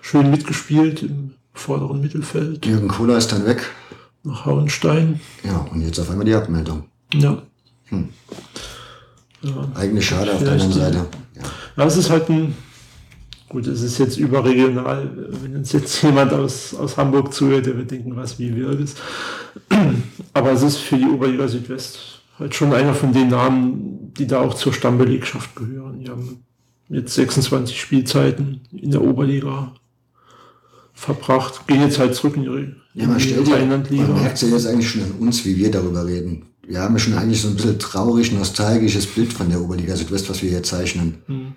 [0.01, 3.63] schön mitgespielt im vorderen Mittelfeld Jürgen Kohler ist dann weg.
[4.23, 5.19] nach Hauenstein.
[5.43, 6.83] Ja, und jetzt auf einmal die Abmeldung.
[7.13, 7.41] Ja.
[7.89, 8.09] Hm.
[9.41, 9.67] Ja.
[9.75, 10.97] Eigentlich schade auf der anderen Seite.
[11.35, 11.41] Ja.
[11.77, 12.55] Ja, es ist halt ein,
[13.55, 15.09] gut, es ist jetzt überregional.
[15.41, 18.95] Wenn uns jetzt jemand aus, aus Hamburg zuhört, der wird denken, was wie Wirges.
[20.33, 24.41] Aber es ist für die Oberliga Südwest halt schon einer von den Namen, die da
[24.41, 25.99] auch zur Stammbelegschaft gehören.
[26.01, 26.43] Die haben
[26.89, 29.71] jetzt 26 Spielzeiten in der Oberliga
[30.93, 34.89] verbracht, gehen jetzt halt zurück in ihre, Ja, man die man merkt ja jetzt eigentlich
[34.89, 36.43] schon an uns, wie wir darüber reden.
[36.67, 40.29] Wir haben ja schon eigentlich so ein bisschen traurig, nostalgisches Bild von der Oberliga Südwest,
[40.29, 41.15] was wir hier zeichnen.
[41.27, 41.53] Hm.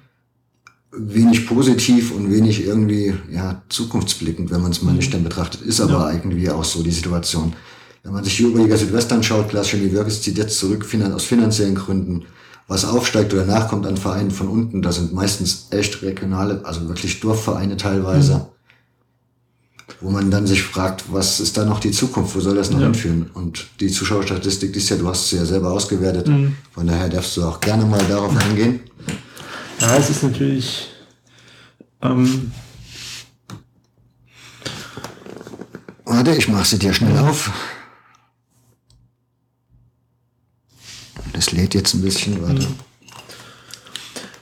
[0.91, 5.61] Wenig positiv und wenig irgendwie, ja, zukunftsblickend, wenn man es mal nüchtern betrachtet.
[5.63, 7.53] Ist aber irgendwie auch so die Situation.
[8.03, 11.75] Wenn man sich die Oberliga Südwest anschaut, Klaas Chemie Wirkes zieht jetzt zurück aus finanziellen
[11.75, 12.25] Gründen.
[12.69, 17.21] Was aufsteigt oder nachkommt an Vereinen von unten, das sind meistens echt regionale, also wirklich
[17.21, 18.49] Dorfvereine teilweise
[20.01, 22.79] wo man dann sich fragt, was ist da noch die Zukunft, wo soll das noch
[22.79, 22.85] Ja.
[22.87, 23.31] hinführen?
[23.35, 26.55] Und die Zuschauerstatistik, die ist ja, du hast sie ja selber ausgewertet, Mhm.
[26.73, 28.81] von daher darfst du auch gerne mal darauf eingehen.
[29.81, 30.89] Ja, es ist natürlich.
[32.03, 32.53] Ähm,
[36.05, 37.53] Warte, ich mache sie dir schnell auf.
[41.35, 42.67] Das lädt jetzt ein bisschen, warte.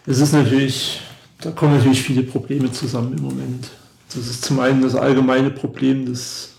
[0.06, 1.00] Es ist natürlich,
[1.40, 3.68] da kommen natürlich viele Probleme zusammen im Moment.
[4.14, 6.50] Das ist zum einen das allgemeine Problem, das,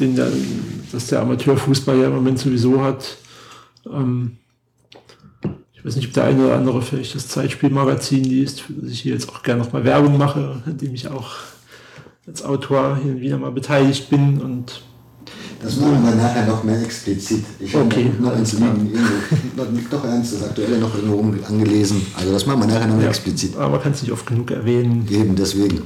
[0.00, 0.30] den der,
[0.90, 3.16] das der Amateurfußball ja im Moment sowieso hat.
[3.86, 4.38] Ähm,
[5.88, 9.14] weiß nicht, ob der eine oder andere vielleicht das Zeitspielmagazin liest, für das ich hier
[9.14, 11.36] jetzt auch gerne nochmal Werbung mache, in dem ich auch
[12.26, 14.82] als Autor und wieder mal beteiligt bin und
[15.62, 17.44] das machen wir nachher noch mehr explizit.
[17.58, 22.06] Ich okay, habe noch eins liegt doch ernst, das aktuelle noch irgendwo angelesen.
[22.16, 23.56] Also das machen wir nachher noch mehr ja, explizit.
[23.56, 25.04] Aber man kann es nicht oft genug erwähnen.
[25.10, 25.82] Eben, deswegen.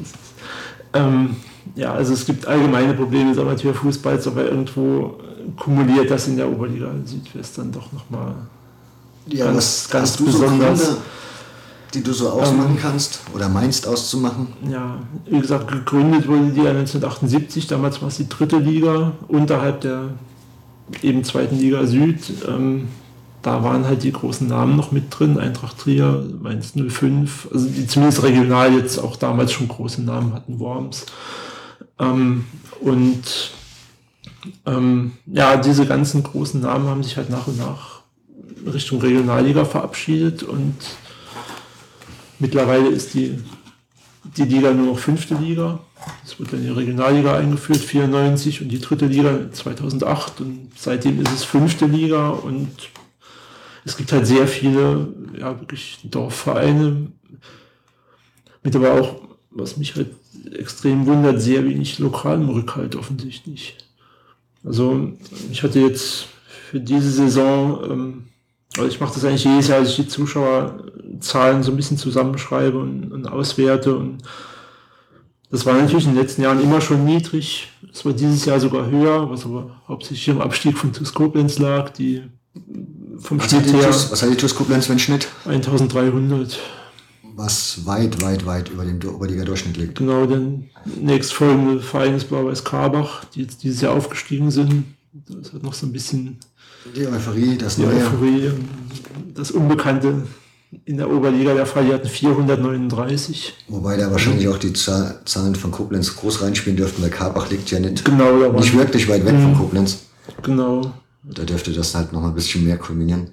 [0.92, 1.36] Ähm,
[1.74, 5.18] ja, also es gibt allgemeine Probleme des Amateurfußballs, aber irgendwo
[5.56, 8.34] kumuliert das in der Oberliga Südwest dann doch nochmal
[9.26, 10.78] ja, ganz, was, ganz besonders.
[10.78, 11.02] So Gründe,
[11.94, 14.48] die du so ausmachen ähm, kannst oder meinst auszumachen?
[14.70, 19.82] Ja, wie gesagt, gegründet wurde die ja 1978, damals war es die dritte Liga unterhalb
[19.82, 20.10] der
[21.02, 22.18] eben zweiten Liga Süd.
[22.48, 22.88] Ähm,
[23.42, 27.86] da waren halt die großen Namen noch mit drin, Eintracht Trier, Mainz 05, also die
[27.86, 31.06] zumindest regional jetzt auch damals schon große Namen hatten, Worms.
[31.98, 32.44] Ähm,
[32.80, 33.52] und
[34.64, 37.91] ähm, ja, diese ganzen großen Namen haben sich halt nach und nach
[38.66, 40.76] Richtung Regionalliga verabschiedet und
[42.42, 43.38] Mittlerweile ist die,
[44.36, 45.78] die Liga nur noch fünfte Liga.
[46.24, 51.32] Es wurde dann die Regionalliga eingeführt, 94 und die dritte Liga 2008 und seitdem ist
[51.32, 52.68] es fünfte Liga und
[53.84, 55.06] es gibt halt sehr viele,
[55.38, 57.12] ja, wirklich Dorfvereine,
[58.64, 59.20] mit aber auch,
[59.52, 60.08] was mich halt
[60.52, 63.76] extrem wundert, sehr wenig lokalen Rückhalt offensichtlich.
[64.64, 65.12] Also
[65.52, 66.26] ich hatte jetzt
[66.70, 68.24] für diese Saison ähm,
[68.76, 72.78] also ich mache das eigentlich jedes Jahr, dass ich die Zuschauerzahlen so ein bisschen zusammenschreibe
[72.78, 73.96] und, und auswerte.
[73.96, 74.18] Und
[75.50, 77.68] das war natürlich in den letzten Jahren immer schon niedrig.
[77.92, 81.90] Es war dieses Jahr sogar höher, was aber hauptsächlich im Abstieg von TuS Koblenz lag,
[81.90, 82.22] die
[83.18, 83.86] vom was Schnitt her.
[83.86, 85.28] TuS, was hat die TuS Koblenz für einen Schnitt?
[85.44, 86.58] 1300.
[87.34, 89.98] Was weit, weit, weit über dem Oberliga-Durchschnitt liegt.
[89.98, 90.40] Genau, der
[91.00, 94.84] nächstfolgende Verein ist Blau-Weiß Karbach, die jetzt dieses Jahr aufgestiegen sind.
[95.28, 96.38] Das hat noch so ein bisschen
[96.96, 97.96] die Euphorie, das die Neue.
[97.96, 98.50] Euphorie,
[99.34, 100.22] das Unbekannte
[100.84, 101.84] in der Oberliga der Fall.
[101.84, 103.54] Die hatten 439.
[103.68, 107.80] Wobei da wahrscheinlich auch die Zahlen von Koblenz groß reinspielen dürften, weil Karbach liegt ja
[107.80, 109.56] nicht, genau, nicht wirklich weit weg von mhm.
[109.56, 110.06] Koblenz.
[110.42, 110.92] Genau.
[111.24, 113.30] Da dürfte das halt noch ein bisschen mehr kulminieren.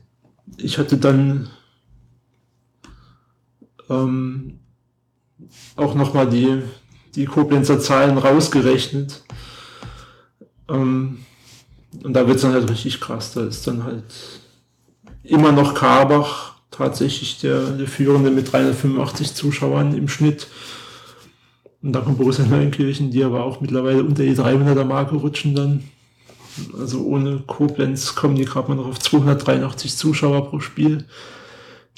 [0.58, 1.50] Ich hatte dann
[3.90, 4.60] ähm,
[5.76, 6.62] auch nochmal die,
[7.16, 9.24] die Koblenzer Zahlen rausgerechnet.
[10.68, 11.20] Ähm,
[12.04, 13.34] und da wird es dann halt richtig krass.
[13.34, 14.04] Da ist dann halt
[15.24, 20.48] immer noch Karbach tatsächlich der, der Führende mit 385 Zuschauern im Schnitt.
[21.82, 25.84] Und dann kommt Borussia Neunkirchen, die aber auch mittlerweile unter die 300er Marke rutschen dann.
[26.78, 31.06] Also ohne Koblenz kommen die gerade mal noch auf 283 Zuschauer pro Spiel,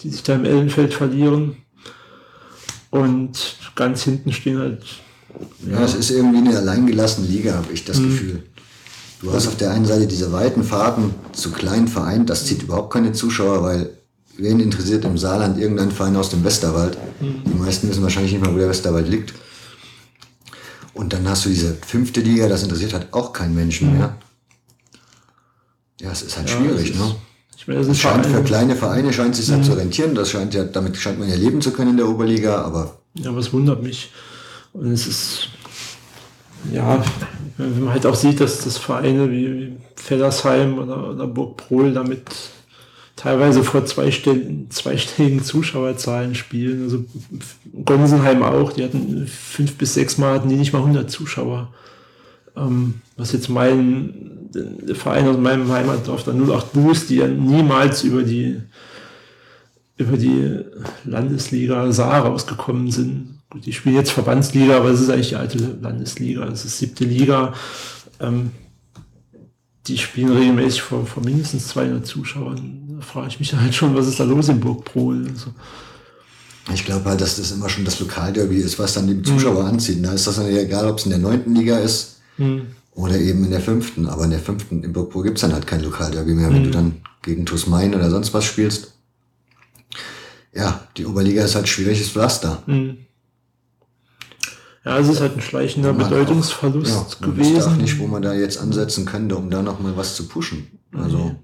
[0.02, 1.58] die sich da im Ellenfeld verlieren.
[2.92, 4.84] Und ganz hinten stehen halt.
[5.66, 8.10] Ja, es ist irgendwie eine alleingelassene Liga, habe ich das mhm.
[8.10, 8.44] Gefühl.
[9.22, 12.91] Du hast auf der einen Seite diese weiten Fahrten zu kleinen Vereinen, das zieht überhaupt
[12.91, 13.91] keine Zuschauer, weil
[14.38, 16.97] wen interessiert im Saarland irgendein Verein aus dem Westerwald?
[17.19, 19.34] Die meisten wissen wahrscheinlich nicht mal, wo der Westerwald liegt.
[20.93, 24.17] Und dann hast du diese fünfte Liga, das interessiert halt auch keinen Menschen mehr.
[26.01, 27.15] Ja, es ist halt ja, schwierig, ist, ne?
[27.55, 29.63] Ich meine, das scheint für kleine Vereine scheint sich mhm.
[29.63, 30.15] zu rentieren.
[30.15, 32.97] Das scheint ja, damit scheint man ja leben zu können in der Oberliga, aber.
[33.13, 34.11] Ja, was wundert mich.
[34.74, 35.49] Und es ist,
[36.74, 37.03] ja,
[37.57, 42.24] wenn man halt auch sieht, dass das Vereine wie Fellersheim oder, oder Burg Prohl damit
[43.16, 46.84] teilweise vor zweistelligen, zweistelligen Zuschauerzahlen spielen.
[46.84, 47.05] Also
[47.86, 51.72] Gonsenheim auch, die hatten fünf bis sechs Mal hatten die nicht mal 100 Zuschauer.
[52.55, 58.03] Ähm, was jetzt mein der Verein aus meinem Heimatdorf, der 08 Boost, die ja niemals
[58.03, 58.62] über die
[59.97, 60.59] über die
[61.05, 65.58] Landesliga Saar rausgekommen sind, Gut, die spielen jetzt Verbandsliga, aber es ist eigentlich die alte
[65.82, 67.54] Landesliga, es ist siebte Liga.
[68.22, 68.52] Ähm,
[69.88, 72.95] die spielen regelmäßig vor, vor mindestens 200 Zuschauern.
[72.97, 75.28] Da frage ich mich halt schon, was ist da los in Burgprol?
[75.30, 75.47] Also,
[76.74, 79.70] ich glaube halt, dass das immer schon das Lokalderby ist, was dann die Zuschauer mhm.
[79.70, 80.06] anzieht.
[80.06, 82.68] Da ist das dann egal, ob es in der neunten Liga ist mhm.
[82.93, 84.08] oder eben in der fünften.
[84.08, 86.66] Aber in der fünften, in Burgpro gibt es dann halt kein Lokalderby mehr, wenn mhm.
[86.66, 88.93] du dann gegen TuS Main oder sonst was spielst.
[90.54, 92.64] Ja, die Oberliga ist halt schwieriges Pflaster.
[92.66, 92.97] Mhm.
[94.84, 97.51] Ja, es ist halt ein schleichender Bedeutungsverlust auch, ja, gewesen.
[97.51, 100.27] Ich weiß auch nicht, wo man da jetzt ansetzen könnte, um da nochmal was zu
[100.27, 100.67] pushen.
[100.93, 101.36] Also.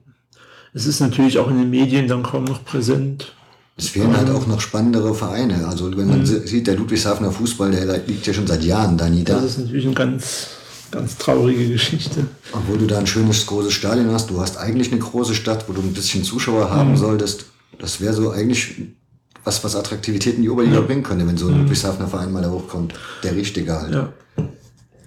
[0.73, 3.33] Es ist natürlich auch in den Medien dann kaum noch präsent.
[3.77, 5.67] Es fehlen halt auch noch spannendere Vereine.
[5.67, 6.25] Also wenn man mhm.
[6.25, 9.35] sieht, der Ludwigshafener Fußball, der liegt ja schon seit Jahren da nieder.
[9.35, 10.47] Das ist natürlich eine ganz,
[10.89, 12.25] ganz traurige Geschichte.
[12.53, 14.31] Obwohl du da ein schönes, großes Stadion hast.
[14.31, 16.97] Du hast eigentlich eine große Stadt, wo du ein bisschen Zuschauer haben mhm.
[16.97, 17.45] solltest.
[17.77, 18.81] Das wäre so eigentlich
[19.48, 20.82] was, was Attraktivität in die Oberliga ja.
[20.82, 21.60] bringen könnte, wenn so ein mhm.
[21.62, 22.93] Ludwigshafener Verein mal da hochkommt.
[23.24, 23.93] Der richtige halt.
[23.93, 24.14] Ja.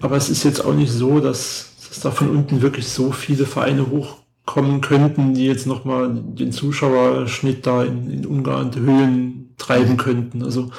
[0.00, 3.44] Aber es ist jetzt auch nicht so, dass, dass da von unten wirklich so viele
[3.44, 9.98] Vereine hochkommen könnten, die jetzt nochmal den Zuschauerschnitt da in, in ungeahnte Höhen treiben mhm.
[9.98, 10.42] könnten.
[10.42, 10.70] Also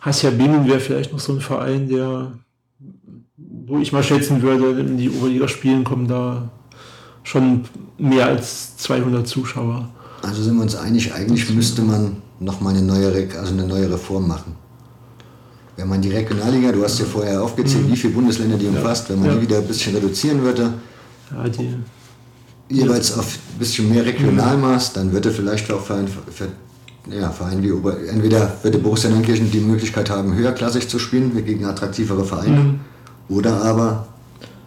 [0.00, 2.32] Hassia Bingen wäre vielleicht noch so ein Verein, der,
[3.36, 6.50] wo ich mal schätzen würde, in die Oberliga spielen kommen da
[7.24, 7.64] schon
[7.98, 9.88] mehr als 200 Zuschauer.
[10.22, 14.28] Also sind wir uns einig, eigentlich müsste man nochmal eine neue, also eine neue Reform
[14.28, 14.54] machen.
[15.76, 17.92] Wenn man die Regionalliga, du hast ja vorher aufgezählt, mhm.
[17.92, 19.34] wie viele Bundesländer die umfasst, wenn man ja.
[19.36, 20.74] die wieder ein bisschen reduzieren würde,
[21.30, 21.74] ja, die,
[22.68, 26.48] jeweils auf ein bisschen mehr Regionalmaß, dann würde vielleicht auch für, ein, für
[27.10, 31.64] ja, Vereine wie Ober, entweder würde Borussia Neunkirchen die Möglichkeit haben, höherklassig zu spielen gegen
[31.64, 32.80] attraktivere Vereine, mhm.
[33.28, 34.08] oder aber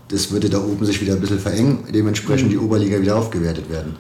[0.08, 2.52] das würde da oben sich wieder ein bisschen verengen, dementsprechend mhm.
[2.52, 3.96] die Oberliga wieder aufgewertet werden.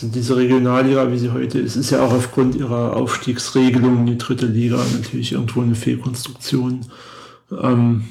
[0.00, 4.18] Also diese Regionalliga, wie sie heute ist, ist ja auch aufgrund ihrer Aufstiegsregelung in die
[4.18, 6.86] dritte Liga natürlich irgendwo eine Fehlkonstruktion.
[7.50, 8.04] Ähm,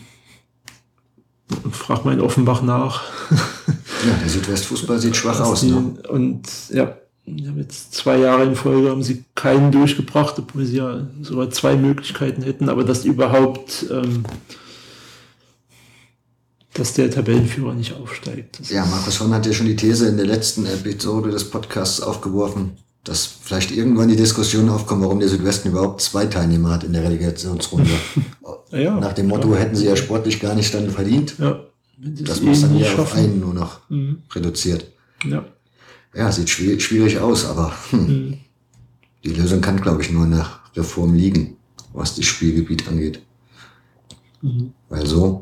[1.72, 3.04] frag mal in Offenbach nach.
[3.32, 5.64] ja, der Südwestfußball sieht schwach aus.
[5.64, 5.94] Ne?
[6.10, 11.52] Und ja, jetzt zwei Jahre in Folge haben sie keinen durchgebracht, obwohl sie ja sogar
[11.52, 14.24] zwei Möglichkeiten hätten, aber dass überhaupt ähm,
[16.78, 18.60] dass der Tabellenführer nicht aufsteigt.
[18.60, 22.02] Das ja, Markus Horn hat ja schon die These in der letzten Episode des Podcasts
[22.02, 26.94] aufgeworfen, dass vielleicht irgendwann die Diskussion aufkommt, warum der Südwesten überhaupt zwei Teilnehmer hat in
[26.94, 27.90] der Relegationsrunde.
[28.72, 29.60] ja, Nach dem Motto, klar.
[29.60, 31.36] hätten sie ja sportlich gar nicht dann verdient.
[31.40, 31.62] Ja,
[31.98, 34.22] das muss dann ja auf einen nur noch mhm.
[34.32, 34.92] reduziert.
[35.26, 35.46] Ja.
[36.14, 38.38] ja, sieht schwierig, schwierig aus, aber hm, mhm.
[39.24, 41.58] die Lösung kann, glaube ich, nur nach Reform liegen,
[41.94, 43.22] was das Spielgebiet angeht.
[44.44, 44.74] Mhm.
[44.90, 45.42] Weil so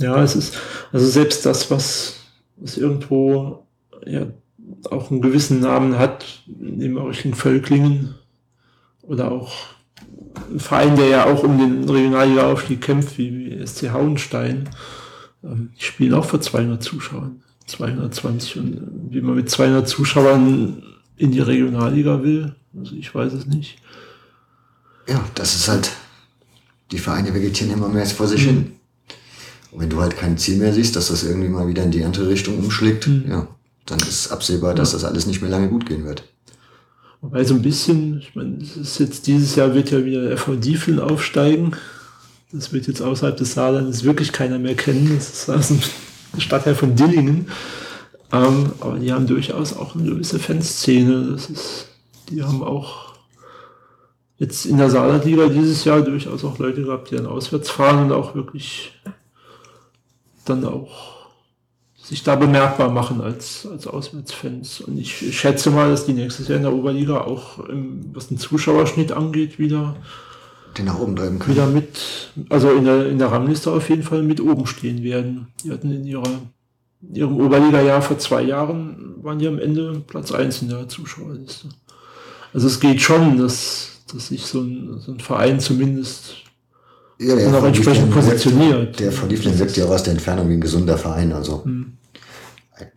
[0.00, 0.56] ja, es ist,
[0.92, 2.16] also selbst das, was,
[2.56, 3.66] was irgendwo
[4.06, 4.26] ja
[4.90, 8.14] auch einen gewissen Namen hat, neben Richtung Völklingen
[9.02, 9.52] oder auch
[10.50, 14.68] ein Verein, der ja auch um den Regionalliga-Aufstieg kämpft, wie, wie SC Hauenstein,
[15.44, 20.82] ähm, die spielen auch vor 200 Zuschauern, 220 und wie man mit 200 Zuschauern
[21.16, 23.78] in die Regionalliga will, also ich weiß es nicht.
[25.08, 25.90] Ja, das ist halt,
[26.90, 28.50] die Vereine vegetieren immer mehr vor sich mhm.
[28.50, 28.79] hin.
[29.70, 32.04] Und wenn du halt kein Ziel mehr siehst, dass das irgendwie mal wieder in die
[32.04, 33.24] andere Richtung umschlägt, mhm.
[33.28, 33.48] ja,
[33.86, 36.24] dann ist absehbar, dass das alles nicht mehr lange gut gehen wird.
[37.20, 40.56] Wobei so ein bisschen, ich meine, es ist jetzt dieses Jahr wird ja wieder FV
[40.56, 41.72] Diefeln aufsteigen.
[42.50, 45.12] Das wird jetzt außerhalb des Saarlandes wirklich keiner mehr kennen.
[45.14, 45.74] Das ist also
[46.32, 47.48] ein Stadtteil von Dillingen.
[48.32, 51.32] Ähm, aber die haben durchaus auch eine gewisse Fanszene.
[51.32, 51.88] Das ist,
[52.30, 53.14] die haben auch
[54.38, 58.12] jetzt in der Saarlandliga dieses Jahr durchaus auch Leute gehabt, die dann auswärts fahren und
[58.12, 58.92] auch wirklich
[60.50, 61.20] dann auch
[62.02, 64.80] sich da bemerkbar machen als, als Auswärtsfans.
[64.80, 68.38] Und ich schätze mal, dass die nächstes Jahr in der Oberliga auch, im, was den
[68.38, 69.96] Zuschauerschnitt angeht, wieder
[70.76, 71.54] den nach oben treiben können.
[71.54, 75.48] Wieder mit, also in der, in der Rangliste auf jeden Fall mit oben stehen werden.
[75.62, 76.40] Die hatten in ihrer,
[77.02, 81.68] in ihrem Oberliga-Jahr vor zwei Jahren, waren die am Ende Platz 1 in der Zuschauerliste.
[82.52, 86.36] Also es geht schon, dass, dass sich so ein, so ein Verein zumindest
[87.20, 88.98] ja, der auch entsprechend positioniert.
[88.98, 91.98] Der von Liefling wirkt ja auch aus der Entfernung wie ein gesunder Verein, also mhm.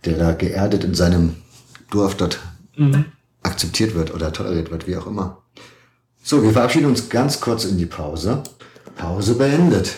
[0.06, 1.36] der da geerdet in seinem
[1.92, 2.40] Dorf dort
[2.78, 3.06] mhm.
[3.44, 5.44] akzeptiert wird oder toleriert wird, wie auch immer.
[6.24, 8.44] So, wir verabschieden uns ganz kurz in die Pause.
[8.96, 9.94] Pause beendet.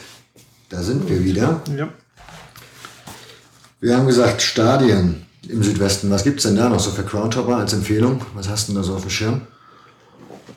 [0.70, 1.62] Da sind wir wieder.
[1.78, 1.90] Ja.
[3.80, 6.10] Wir haben gesagt, Stadien im Südwesten.
[6.10, 8.22] Was gibt es denn da noch so für Groundhopper als Empfehlung?
[8.34, 9.42] Was hast du denn da so auf dem Schirm?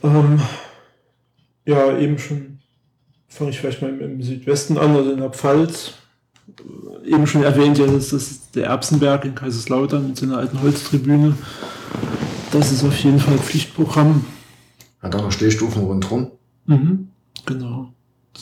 [0.02, 0.40] Ähm,
[1.66, 2.57] ja, eben schon
[3.28, 5.92] fange ich vielleicht mal im, Südwesten an, also in der Pfalz.
[7.04, 11.36] Eben schon erwähnt, ja, das ist der Erbsenberg in Kaiserslautern mit seiner alten Holztribüne.
[12.50, 14.24] Das ist auf jeden Fall Pflichtprogramm.
[15.00, 16.30] Hat auch noch Stehstufen rundherum.
[16.66, 17.08] Mhm,
[17.44, 17.92] genau.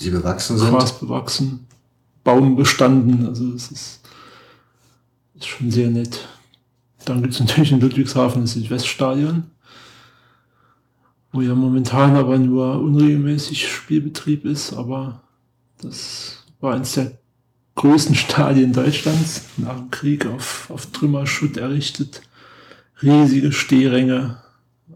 [0.01, 0.71] Die bewachsen sind.
[0.71, 1.67] Gras bewachsen,
[2.23, 4.01] Baum bestanden, also es ist,
[5.35, 6.29] ist schon sehr nett.
[7.05, 9.45] Dann gibt es natürlich in Ludwigshafen das Südweststadion
[11.37, 15.23] wo ja momentan aber nur unregelmäßig Spielbetrieb ist, aber
[15.83, 17.13] das war eines der
[17.75, 22.23] größten Stadien Deutschlands, nach dem Krieg auf, auf Trümmerschutt errichtet.
[23.03, 24.39] Riesige Stehränge.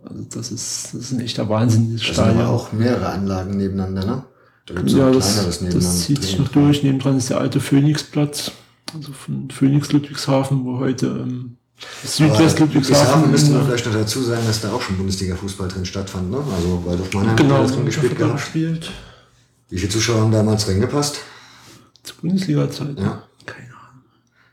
[0.02, 2.38] Also das ist, das ist ein echter Wahnsinn, dieses Stadion.
[2.38, 4.24] Da sind auch mehrere Anlagen nebeneinander, ne?
[4.64, 5.60] Da gibt es ja, das.
[5.60, 6.82] Das zieht sich noch durch.
[6.82, 8.52] Nebendran ist der alte Phoenixplatz,
[8.94, 11.56] also von Phoenix Ludwigshafen, wo heute ähm,
[12.04, 13.30] Südwest-Ludwigshafen.
[13.30, 16.38] müsste man vielleicht noch dazu sagen, dass da auch schon Bundesliga-Fußball drin stattfand, ne?
[16.38, 18.34] Also, weil doch Mannheim genau, drin gespielt gehabt.
[18.34, 18.90] gespielt.
[19.68, 21.20] Wie viele Zuschauer haben damals reingepasst?
[22.02, 22.98] Zur Bundesliga-Zeit?
[22.98, 23.22] Ja.
[23.46, 24.04] Keine Ahnung.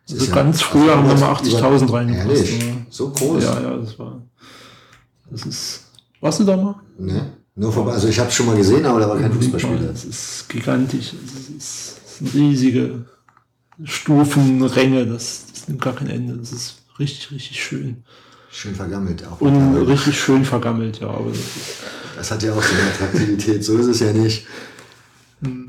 [0.10, 2.28] Also ja ganz früher haben wir mal 80.000 reingepasst.
[2.30, 2.66] Ehrlich?
[2.90, 3.44] So groß?
[3.44, 4.22] Ja, ja, das war,
[5.30, 5.88] das ist
[6.20, 6.76] Warst du da mal?
[6.98, 7.34] Ne?
[7.56, 7.94] Nur vorbei.
[7.94, 9.92] Also ich habe es schon mal gesehen, aber da war kein Fußballspieler.
[9.92, 11.12] Das ist gigantisch.
[11.12, 13.06] Das, ist, das sind riesige
[13.84, 15.06] Stufenränge.
[15.06, 16.38] Das, das nimmt gar kein Ende.
[16.38, 18.04] Das ist richtig, richtig schön.
[18.52, 19.42] Schön vergammelt auch.
[19.42, 21.10] Und richtig schön vergammelt, ja.
[21.10, 21.32] Aber
[22.16, 23.64] das, hat ja auch so eine Attraktivität.
[23.64, 24.48] So ist es ja nicht.
[25.44, 25.68] Hm.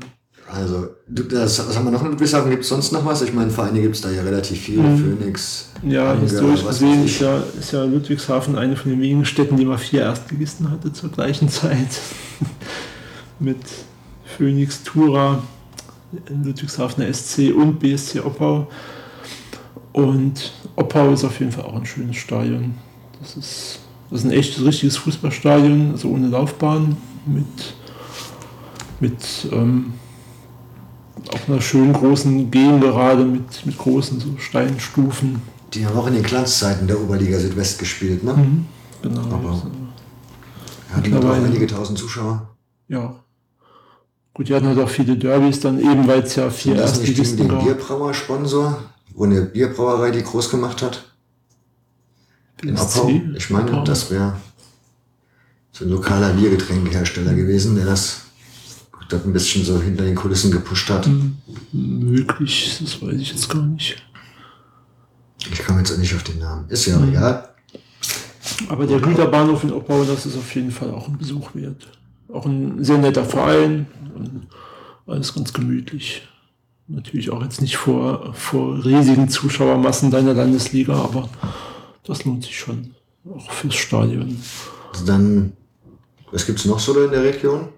[0.51, 2.49] Also, das, was haben wir noch in Ludwigshafen?
[2.49, 3.21] Gibt es sonst noch was?
[3.21, 4.79] Ich meine, Vereine gibt es da ja relativ viel.
[4.79, 5.19] Mhm.
[5.19, 5.69] Phoenix.
[5.83, 9.65] Ja, Anger, historisch gesehen ist ja, ist ja Ludwigshafen eine von den wenigen Städten, die
[9.65, 11.99] mal vier Erstligisten hatte zur gleichen Zeit.
[13.39, 13.59] Mit
[14.37, 15.43] Phoenix, Tura,
[16.29, 18.67] Ludwigshafener SC und BSC Oppau.
[19.93, 22.75] Und Oppau ist auf jeden Fall auch ein schönes Stadion.
[23.19, 27.45] Das ist, das ist ein echtes, richtiges Fußballstadion, also ohne Laufbahn, mit,
[28.99, 29.93] mit ähm,
[31.33, 35.41] auf einer schönen großen Gegengerade mit, mit großen so Steinstufen.
[35.73, 38.33] Die haben auch in den Glanzzeiten der Oberliga Südwest gespielt, ne?
[38.33, 38.65] Mhm,
[39.01, 39.21] genau.
[39.21, 39.67] Aber also,
[40.91, 42.49] hatten auch einige tausend Zuschauer.
[42.87, 43.15] Ja.
[44.33, 47.15] Gut, die hatten halt auch viele Derbys dann eben, weil es ja vier das nicht
[47.15, 48.81] gegen den Bierbrauer-Sponsor,
[49.19, 51.03] wo eine Bierbrauerei die groß gemacht hat?
[52.63, 53.11] In Oppau?
[53.35, 54.37] Ich meine, das wäre
[55.73, 58.21] so ein lokaler Biergetränkehersteller gewesen, der das
[59.09, 61.09] das ein bisschen so hinter den Kulissen gepusht hat.
[61.73, 64.01] Möglich, das weiß ich jetzt gar nicht.
[65.51, 66.69] Ich komme jetzt auch nicht auf den Namen.
[66.69, 67.09] Ist ja mhm.
[67.09, 67.49] egal.
[68.69, 71.87] Aber der Güterbahnhof in Oppau, das ist auf jeden Fall auch ein Besuch wert.
[72.31, 74.47] Auch ein sehr netter Verein und
[75.07, 76.21] alles ganz gemütlich.
[76.89, 81.29] Natürlich auch jetzt nicht vor, vor riesigen Zuschauermassen deiner Landesliga, aber
[82.03, 82.95] das lohnt sich schon.
[83.31, 84.41] Auch fürs Stadion.
[84.91, 85.53] Also dann,
[86.31, 87.69] was gibt es noch so in der Region?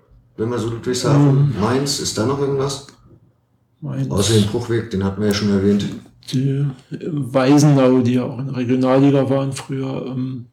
[0.42, 1.60] wenn wir so Ludwigshafen, mhm.
[1.60, 2.88] Mainz, ist da noch irgendwas?
[3.80, 4.10] Mainz.
[4.10, 5.86] Außer den Bruchweg, den hatten wir ja schon erwähnt.
[6.32, 10.48] Die Weisenau, die ja auch in der Regionalliga waren früher, ähm,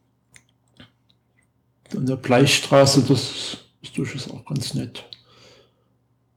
[1.96, 5.04] an der Bleichstraße, das ist durchaus auch ganz nett.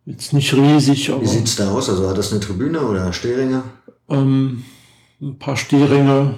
[0.06, 1.22] Jetzt nicht riesig, aber.
[1.22, 1.90] Wie sieht es da aus?
[1.90, 3.64] Also hat das eine Tribüne oder Stehringe?
[4.10, 4.64] Ähm,
[5.22, 6.36] ein paar Stehringe,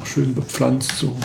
[0.00, 1.16] auch schön bepflanzt, so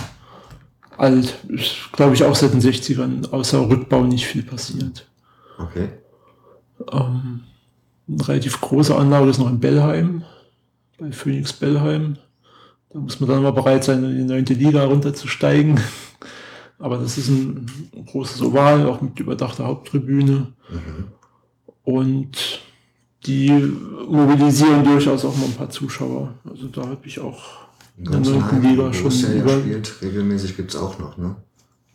[0.97, 1.33] alt.
[1.47, 5.07] Ist, glaube ich, auch seit den 60ern, außer Rückbau nicht viel passiert.
[5.57, 5.89] Okay.
[6.91, 7.41] Ähm,
[8.07, 10.23] eine relativ große Anlage ist noch in Bellheim,
[10.97, 12.17] bei Phoenix Bellheim.
[12.91, 15.79] Da muss man dann mal bereit sein, in die neunte Liga runterzusteigen.
[16.79, 17.67] Aber das ist ein
[18.07, 20.53] großes Oval, auch mit überdachter Haupttribüne.
[20.69, 21.07] Mhm.
[21.89, 22.61] Und
[23.25, 26.35] die mobilisieren durchaus auch mal ein paar Zuschauer.
[26.47, 27.41] Also da habe ich auch
[28.03, 31.35] Gonsenheim, Borussia ja spielt, regelmäßig gibt es auch noch, ne?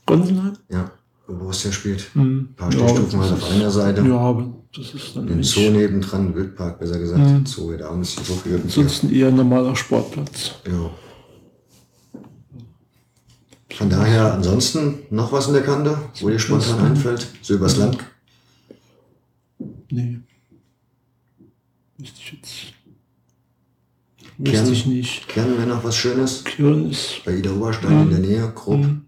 [0.04, 0.54] Gonsenheim?
[0.68, 0.90] Ja,
[1.28, 2.10] wo Borussia spielt.
[2.14, 2.22] Mhm.
[2.22, 4.02] Ein paar ja, halt auf einer Seite.
[4.02, 5.54] Ja, aber das ist dann Den nicht...
[5.54, 7.20] Zoo nebendran, Wildpark besser gesagt.
[7.20, 7.46] Mhm.
[7.46, 8.60] Zoo wird abends so viel.
[8.60, 10.56] Ansonsten eher ein normaler Sportplatz.
[10.66, 10.90] Ja.
[13.76, 17.28] Von daher, ansonsten noch was in der Kante, wo dir spontan einfällt?
[17.42, 17.98] So übers Land?
[19.94, 20.18] Nee.
[21.98, 22.74] Müsste ich jetzt
[24.42, 25.28] Kern, ich nicht.
[25.28, 26.42] Kern wäre noch was Schönes.
[26.42, 27.24] Kern ist.
[27.24, 28.80] Bei Ida Oberstein in der Nähe, grob.
[28.80, 29.02] Mhm.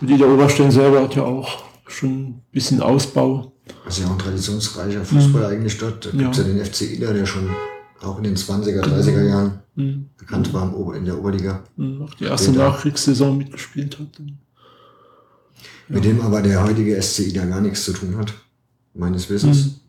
[0.00, 3.52] Und Ida Oberstein selber hat ja auch schon ein bisschen Ausbau.
[3.84, 5.48] Das ist ja auch ein traditionsreicher Fußball mhm.
[5.48, 6.06] eigentlich dort.
[6.06, 6.44] Da gibt es ja.
[6.44, 7.50] ja den FC Ida, der schon
[8.00, 10.10] auch in den 20er, 30er Jahren mhm.
[10.16, 11.64] bekannt war in der Oberliga.
[11.76, 12.02] Mhm.
[12.02, 14.20] Auch die erste Nachkriegssaison mitgespielt hat.
[14.20, 14.26] Ja.
[15.88, 18.32] Mit dem aber der heutige SC Ida gar nichts zu tun hat,
[18.94, 19.80] meines Wissens.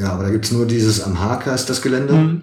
[0.00, 2.14] Ja, aber da gibt es nur dieses am Haker ist das Gelände.
[2.14, 2.42] Mhm.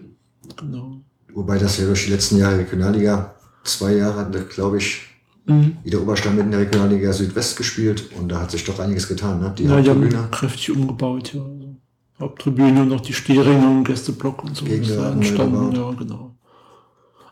[0.58, 1.02] Genau.
[1.34, 3.34] Wobei das ja durch die letzten Jahre Regionalliga,
[3.64, 5.02] zwei Jahre hat, glaube ich,
[5.46, 5.78] mhm.
[5.84, 9.40] wieder Oberstand mit in der Regionalliga Südwest gespielt und da hat sich doch einiges getan,
[9.40, 9.54] ne?
[9.58, 10.10] Die ja, Haupttribüne.
[10.10, 11.42] Die haben kräftig umgebaut, ja.
[11.42, 11.76] Also
[12.20, 14.66] Haupttribüne und noch die Stehringe und Gästeblock und so.
[14.66, 16.36] entstanden, ja, genau.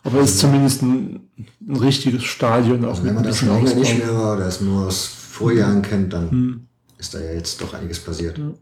[0.03, 1.29] Aber es ist zumindest ein,
[1.67, 2.83] ein richtiges Stadion.
[2.85, 6.13] Auch also wenn man das länger nicht mehr war oder es nur aus Vorjahren kennt,
[6.13, 6.67] dann mhm.
[6.97, 8.37] ist da ja jetzt doch einiges passiert.
[8.37, 8.53] Ja.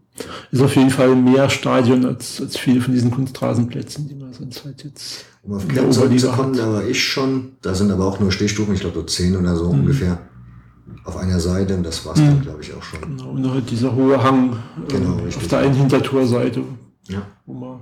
[0.51, 4.63] Ist auf jeden Fall mehr Stadion als, als viele von diesen Kunstrasenplätzen, die man sonst
[4.63, 5.25] halt jetzt.
[5.41, 7.53] Um auf Kern zurückzukommen, da war ich schon.
[7.61, 9.81] Da sind aber auch nur Stehstufen, ich glaube so zehn oder so mhm.
[9.81, 10.19] ungefähr
[11.03, 12.27] auf einer Seite und das war es mhm.
[12.27, 13.01] dann, glaube ich, auch schon.
[13.01, 14.57] Genau, und halt dieser hohe Hang
[14.87, 16.63] genau, äh, auf der einen Hintertorseite.
[17.09, 17.27] Ja.
[17.45, 17.79] Wo man,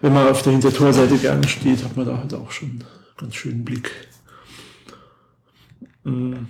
[0.00, 2.84] wenn man auf der Hintertorseite gerne steht, hat man da halt auch schon einen
[3.16, 3.90] ganz schönen Blick.
[6.04, 6.46] Mhm.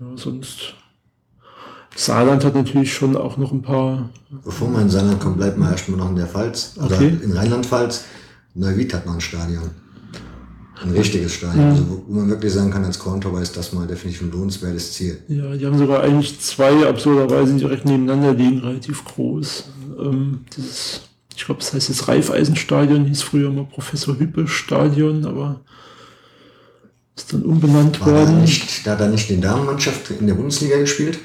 [0.00, 0.74] Ja, sonst
[1.96, 4.10] Saarland hat natürlich schon auch noch ein paar.
[4.44, 6.74] Bevor man in Saarland kommt, bleibt man erstmal noch in der Pfalz.
[6.76, 7.16] Oder okay.
[7.22, 8.04] in Rheinland-Pfalz.
[8.54, 9.70] Neuwied hat noch ein Stadion.
[10.82, 11.64] Ein richtiges Stadion.
[11.64, 11.70] Ja.
[11.70, 15.18] Also, wo man wirklich sagen kann, als Korntor ist das mal definitiv ein lohnenswertes Ziel.
[15.28, 19.64] Ja, die haben sogar eigentlich zwei absurderweise direkt nebeneinander liegen, relativ groß.
[19.98, 21.00] Ähm, dieses,
[21.34, 25.60] ich glaube, das heißt jetzt Raiffeisenstadion, hieß früher mal Professor Hüppe Stadion, aber
[27.16, 28.42] Ist dann umbenannt War da worden.
[28.42, 31.18] nicht, da hat er nicht die Damenmannschaft in der Bundesliga gespielt?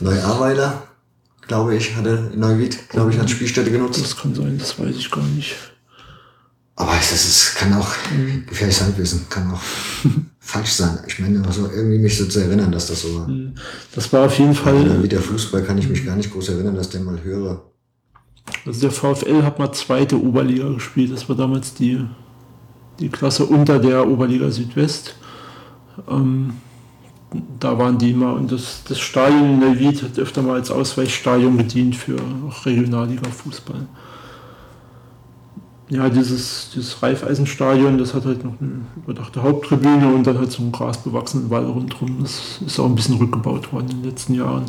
[0.00, 0.82] Neu-Ahrweiler,
[1.46, 4.00] glaube ich, hatte Neuwied, glaube ich, als Spielstätte genutzt.
[4.02, 5.54] Das kann sein, das weiß ich gar nicht.
[6.78, 8.44] Aber das ist, kann auch Mhm.
[8.46, 9.60] gefährliches Halbwissen, kann auch
[10.38, 10.98] falsch sein.
[11.06, 13.30] Ich meine, also irgendwie mich so zu erinnern, dass das so war.
[13.94, 16.50] Das war auf jeden Oder Fall, wie der Fußball kann ich mich gar nicht groß
[16.50, 17.62] erinnern, dass der mal höre.
[18.66, 21.12] also der VfL hat mal zweite Oberliga gespielt.
[21.12, 22.04] Das war damals die,
[23.00, 25.14] die Klasse unter der Oberliga Südwest.
[26.08, 26.52] Ähm,
[27.58, 31.56] da waren die mal und das, das Stadion in Neuwied hat öfter mal als Ausweichstadion
[31.58, 32.16] gedient für
[32.48, 33.86] auch Regionalliga-Fußball.
[35.88, 40.62] Ja, dieses, dieses Raiffeisenstadion, das hat halt noch eine überdachte Haupttribüne und dann halt so
[40.62, 42.18] einen grasbewachsenen Wall rundherum.
[42.22, 44.64] Das ist auch ein bisschen rückgebaut worden in den letzten Jahren.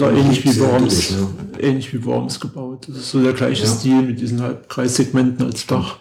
[0.00, 1.26] Auch ähnlich wie Worms, ne?
[1.58, 2.86] ähnlich wie Worms gebaut.
[2.88, 3.68] Das ist so der gleiche Ja.
[3.70, 5.96] Stil mit diesen Halbkreissegmenten als Dach.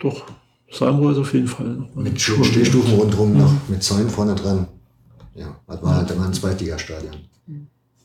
[0.00, 0.24] Doch,
[0.72, 4.66] Salmrohr ist auf jeden Fall Mit Stehstufen rundherum noch, mit Zäunen vorne dran.
[5.34, 7.14] Ja, das war halt immer ein Zweitligastadion.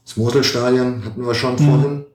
[0.05, 2.05] Das Moselstadion hatten wir schon vorhin.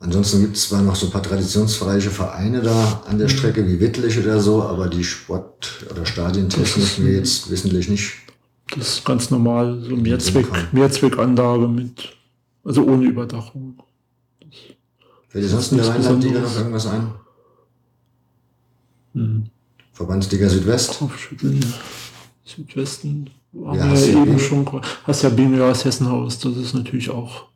[0.00, 3.80] Ansonsten gibt es zwar noch so ein paar traditionsreiche Vereine da an der Strecke wie
[3.80, 8.14] Wittlich oder so, aber die Sport- oder Stadientechnik mir jetzt wissentlich nicht.
[8.76, 10.46] Das ist ganz normal, so Mehrzweck.
[10.72, 12.16] Mehrzweckanlage mit,
[12.64, 13.78] also ohne Überdachung.
[15.28, 17.10] Fällt dir sonst in der Rheinland-Liga noch irgendwas ein?
[19.14, 19.44] Hm.
[19.92, 20.98] Verbandsliga Südwest?
[20.98, 21.60] Kopfschütteln.
[22.44, 24.66] Südwesten Ja, wir hast ja ja eben schon.
[25.04, 26.38] Hast ja ja, das Hessenhaus.
[26.38, 27.46] Das ist natürlich auch,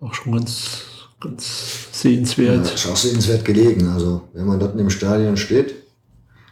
[0.00, 0.82] auch schon ganz,
[1.20, 2.74] ganz Ja, sehenswert.
[2.74, 3.88] ist auch sehenswert gelegen.
[3.88, 5.74] Also, wenn man dort in dem Stadion steht,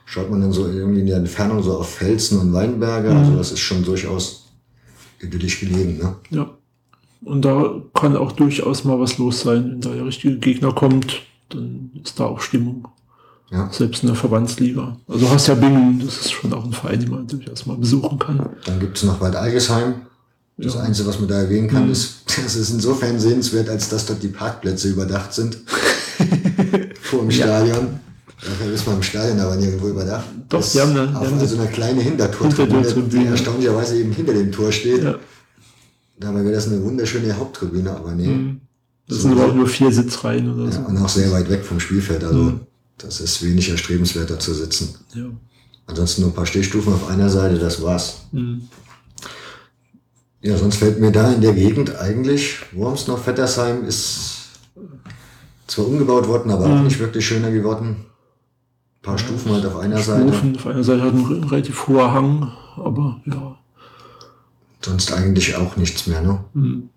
[0.05, 3.11] schaut man dann so irgendwie in der Entfernung so auf Felsen und Weinberge.
[3.11, 4.49] Also, das ist schon durchaus
[5.21, 5.99] idyllisch gelegen.
[5.99, 6.17] Ne?
[6.31, 6.51] Ja.
[7.25, 9.71] Und da kann auch durchaus mal was los sein.
[9.71, 12.87] Wenn da der richtige Gegner kommt, dann ist da auch Stimmung.
[13.51, 13.69] Ja.
[13.73, 14.97] Selbst in der Verbandsliga.
[15.09, 18.19] Also hast ja Bingen, das ist schon auch ein Verein, den man durchaus mal besuchen
[18.19, 18.47] kann.
[18.67, 19.95] Dann gibt es noch Bad Algesheim.
[20.59, 20.81] Das Ja.
[20.81, 21.93] Einzige, was man da erwähnen kann, Mhm.
[21.93, 25.57] ist, das ist insofern sehenswert, als dass dort die Parkplätze überdacht sind.
[27.03, 28.01] Vor dem Stadion.
[28.41, 30.27] Dafür ist man im Stadion aber nirgendwo überdacht.
[30.49, 33.23] Doch, Das die haben die auf haben also eine kleine Hintertortribüne, Hintertortribüne.
[33.25, 35.03] die erstaunlicherweise eben hinter dem Tor steht.
[35.03, 35.15] Ja.
[36.21, 38.27] Dabei wäre das eine wunderschöne Haupttribüne, aber nee.
[38.29, 38.61] Mhm.
[39.09, 39.23] Das So.
[39.29, 40.81] sind aber auch nur vier Sitzreihen oder so.
[40.81, 42.23] Ja, und auch sehr weit weg vom Spielfeld.
[42.25, 42.61] Also Mhm.
[42.99, 44.95] Das ist wenig erstrebenswerter zu sitzen.
[45.15, 45.25] Ja.
[45.87, 48.23] Ansonsten nur ein paar Stehstufen auf einer Seite, das war's.
[48.33, 48.69] Mhm.
[50.41, 54.35] Ja, sonst fällt mir da in der Gegend eigentlich Worms noch Vettersheim ist
[55.67, 56.85] zwar umgebaut worden, aber auch Mhm.
[56.85, 57.89] nicht wirklich schöner geworden.
[57.99, 60.29] Ein paar Stufen halt auf einer Seite.
[60.29, 60.57] Stufen.
[60.57, 63.57] Auf einer Seite hat ein relativ hoher Hang, aber ja.
[64.85, 66.45] Sonst eigentlich auch nichts mehr, ne?
[66.55, 66.89] Mhm.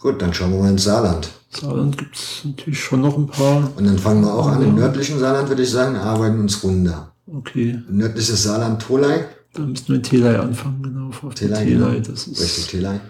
[0.00, 1.30] Gut, dann schauen wir mal ins Saarland.
[1.50, 3.70] Saarland gibt es natürlich schon noch ein paar.
[3.76, 7.12] Und dann fangen wir auch an im nördlichen Saarland, würde ich sagen, arbeiten uns runter.
[7.26, 9.26] Okay, Nördliches Saarland, Tolai.
[9.54, 11.10] da müssten wir in Telei anfangen, genau.
[11.22, 12.08] Der Telei, Telei, genau.
[12.10, 13.00] das ist, Richtig, Telai.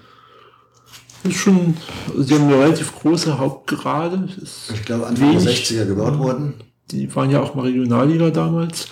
[1.25, 1.77] ist schon,
[2.09, 4.29] also die haben eine relativ große Hauptgerade.
[4.73, 5.69] Ich glaube, Anfang der wenig.
[5.71, 6.55] 60er gebaut worden.
[6.91, 8.89] Die waren ja auch mal Regionalliga damals.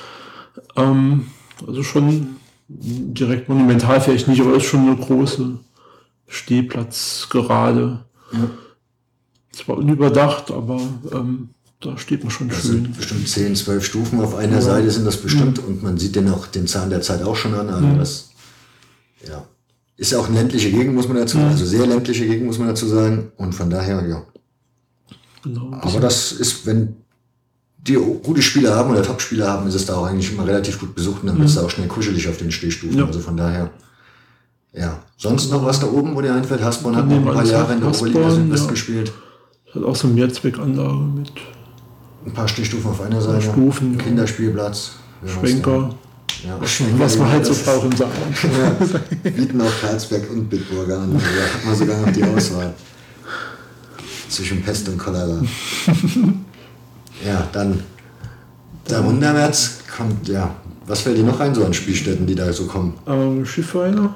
[0.76, 1.26] Ähm,
[1.66, 2.36] also schon
[2.68, 5.59] direkt monumental vielleicht nicht, aber ist schon eine große
[6.28, 8.05] Stehplatzgerade.
[8.32, 8.38] Ja.
[9.57, 10.80] Zwar unüberdacht, aber
[11.12, 11.48] ähm,
[11.80, 12.72] da steht man schon Das schön.
[12.72, 16.28] sind bestimmt 10, 12 Stufen auf einer Seite sind das bestimmt und man sieht den
[16.28, 17.68] auch den Zahn der Zeit auch schon an.
[17.68, 18.30] Also das,
[19.26, 19.46] ja.
[19.96, 21.48] Ist ja auch eine ländliche Gegend, muss man dazu sagen.
[21.48, 23.32] Also sehr ländliche Gegend, muss man dazu sagen.
[23.38, 24.22] Und von daher, ja.
[25.42, 25.72] Genau.
[25.72, 26.96] Aber das ist, wenn
[27.78, 30.94] die gute Spieler haben oder Top-Spieler haben, ist es da auch eigentlich immer relativ gut
[30.94, 32.98] besucht und dann wird es da auch schnell kuschelig auf den Stehstufen.
[32.98, 33.07] Ja.
[33.07, 33.70] Also von daher,
[34.74, 35.02] ja.
[35.16, 36.62] Sonst noch was da oben, wo dir einfällt?
[36.62, 38.70] Hasborn hat noch Nehmen ein paar Jahre in der Oberliga Südwest ja.
[38.70, 39.12] gespielt.
[39.77, 41.31] Hat auch so eine Mehrzweckanlage mit
[42.24, 43.43] Ein paar Stehstufen auf einer Seite.
[43.43, 43.99] Stufen.
[43.99, 44.93] Kinderspielplatz.
[45.27, 45.95] Schwenker,
[46.45, 46.59] Ja,
[46.99, 48.37] was man halt so braucht im Saarland.
[49.24, 51.12] Ja, bieten auch Karlsberg und Bitburger an.
[51.14, 52.74] Da hat man sogar noch die Auswahl.
[54.29, 55.41] Zwischen Pest und Cholera.
[57.24, 57.83] Ja, dann
[58.87, 60.55] darunterwärts kommt, ja,
[60.87, 62.95] was fällt dir noch ein so an Spielstätten, die da so kommen?
[63.07, 64.14] Aber Schiffweiner.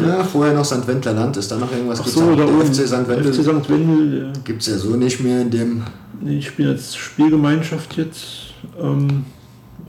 [0.00, 0.86] Ja, vorher noch St.
[0.86, 2.00] Wendler Land, ist da noch irgendwas?
[2.00, 2.62] Ach so, da oben.
[2.66, 3.08] FC St.
[3.08, 3.68] Wendel FC St.
[3.70, 4.32] Wendel, ja.
[4.44, 5.82] gibt es ja so nicht mehr in dem.
[6.20, 9.24] Nee, ich bin jetzt Spielgemeinschaft jetzt, ähm,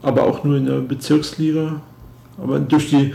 [0.02, 1.82] aber auch nur in der Bezirksliga.
[2.42, 3.14] Aber durch die,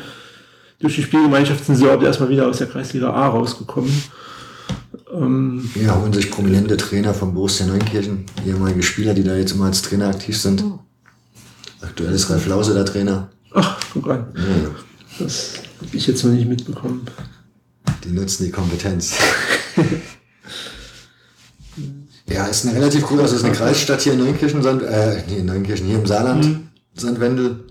[0.79, 3.91] durch die Spielgemeinschaft sind sie überhaupt erstmal wieder aus der Kreisliga A rausgekommen.
[5.13, 9.67] Ähm, Ja, holen sich prominente Trainer von Borussia Neunkirchen, ehemalige Spieler, die da jetzt immer
[9.67, 10.63] als Trainer aktiv sind.
[11.81, 13.29] Aktuell ist Ralf Lause der Trainer.
[13.55, 14.71] ach, guck an, ja.
[15.19, 17.07] Das habe ich jetzt noch nicht mitbekommen.
[18.05, 19.15] Die nutzen die Kompetenz.
[22.29, 25.39] ja, ist eine relativ cool, also ist eine Kreisstadt hier in Neunkirchen, Sand, äh, nee,
[25.39, 26.69] in Neunkirchen, hier im Saarland, Mhm.
[26.99, 27.21] St.
[27.21, 27.65] Wendel.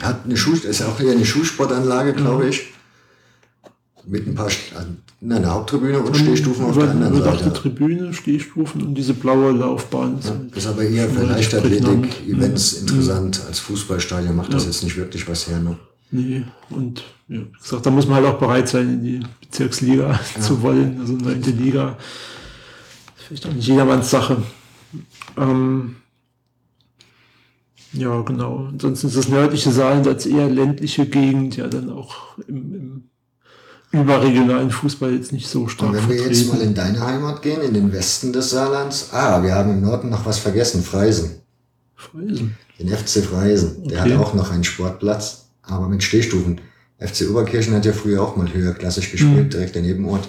[0.00, 2.16] Hat eine Schuh, ist ja auch hier eine Schulsportanlage, Mhm.
[2.16, 2.66] glaube ich.
[4.08, 4.48] Mit ein paar,
[5.20, 7.52] na, eine Haupttribüne und Stehstufen auf der anderen Seite.
[7.52, 10.20] Tribüne, Stehstufen und diese blaue Laufbahn.
[10.22, 12.28] Ja, ist aber eher für Relativ Leichtathletik, prägnant.
[12.28, 13.40] Events interessant.
[13.48, 15.58] Als Fußballstadion macht das jetzt nicht wirklich was her.
[15.58, 15.76] Ne?
[16.10, 20.18] Nee, und ja, wie gesagt, da muss man halt auch bereit sein, in die Bezirksliga
[20.40, 21.96] zu wollen, also neunte Liga.
[21.96, 24.42] Das ist vielleicht auch nicht jedermanns Sache.
[25.36, 25.96] Ähm,
[27.92, 28.66] ja, genau.
[28.70, 33.04] Ansonsten ist das nördliche Saarland als eher ländliche Gegend ja dann auch im,
[33.92, 36.68] im überregionalen Fußball jetzt nicht so stark Und wenn wir jetzt mal vertreten.
[36.68, 39.08] in deine Heimat gehen, in den Westen des Saarlands.
[39.12, 41.40] Ah, wir haben im Norden noch was vergessen, Freisen.
[41.94, 42.56] Freisen.
[42.78, 43.84] Den FC Freisen.
[43.88, 44.12] Der Okay.
[44.14, 46.60] hat auch noch einen Sportplatz, aber mit Stehstufen.
[46.98, 49.50] FC Oberkirchen hat ja früher auch mal höherklassig gespielt, Mhm.
[49.50, 50.28] direkt daneben Ort.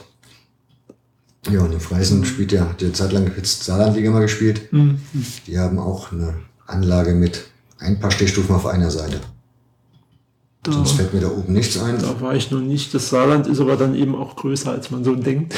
[1.50, 4.72] Ja, und in Freisen spielt ja, hat ja zeitlang jetzt Saarlandliga mal gespielt.
[4.74, 5.00] Mhm.
[5.48, 6.34] Die haben auch eine
[6.66, 7.46] Anlage mit
[7.80, 9.22] ein paar Stehstufen auf einer Seite.
[10.64, 11.98] Da, Sonst fällt mir da oben nichts ein.
[12.00, 12.94] da war ich noch nicht.
[12.94, 15.54] Das Saarland ist aber dann eben auch größer, als man so denkt.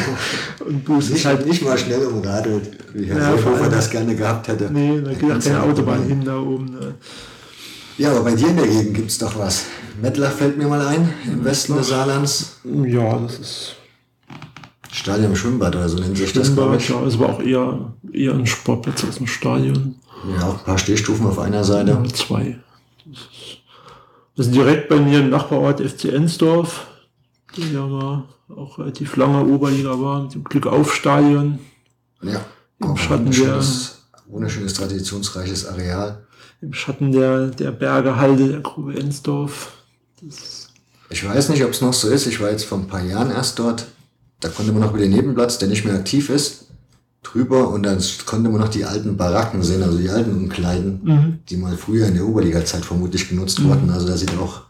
[0.68, 4.14] und Buß ist halt nicht mal schnell umradelt, wie Herr Ja, ja, allem- das gerne
[4.14, 4.70] gehabt hätte.
[4.72, 6.66] Nee, da geht auch keine Autobahn hin da oben.
[6.66, 6.94] Ne.
[7.98, 9.66] Ja, aber bei dir in der Gegend gibt's doch was.
[10.02, 12.56] Mettlach fällt mir mal ein, im Westen des Saarlands.
[12.64, 13.76] Ja, das ist
[14.90, 16.88] Stadion im Schwimmbad oder so nennt sich das, glaube Schwimmbad, ich.
[16.88, 19.96] ja, ist aber auch eher, eher ein Sportplatz als ein Stadion.
[20.36, 21.96] Ja, auch ein paar Stehstufen auf einer Seite.
[21.98, 22.58] Oder zwei.
[24.36, 26.86] Das ist, direkt bei mir im Nachbarort FC Ensdorf,
[27.56, 28.24] der ja mal
[28.56, 31.58] auch relativ lange Oberliga war, mit dem Glückauf-Stadion.
[32.22, 32.40] Ja,
[32.80, 36.23] Im Schatten der- wunderschönes, wunderschönes, traditionsreiches Areal.
[36.64, 39.72] Im Schatten der, der Berge Halde der Grube Ensdorf.
[40.22, 40.68] Das,
[41.10, 42.26] Ich weiß nicht, ob es noch so ist.
[42.26, 43.86] Ich war jetzt vor ein paar Jahren erst dort.
[44.40, 46.66] Da konnte man noch über den Nebenplatz, der nicht mehr aktiv ist,
[47.22, 51.38] drüber und dann konnte man noch die alten Baracken sehen, also die alten Umkleiden, Mhm.
[51.48, 53.90] die mal früher in der Oberliga-Zeit vermutlich genutzt wurden.
[53.90, 54.62] Also da sieht auch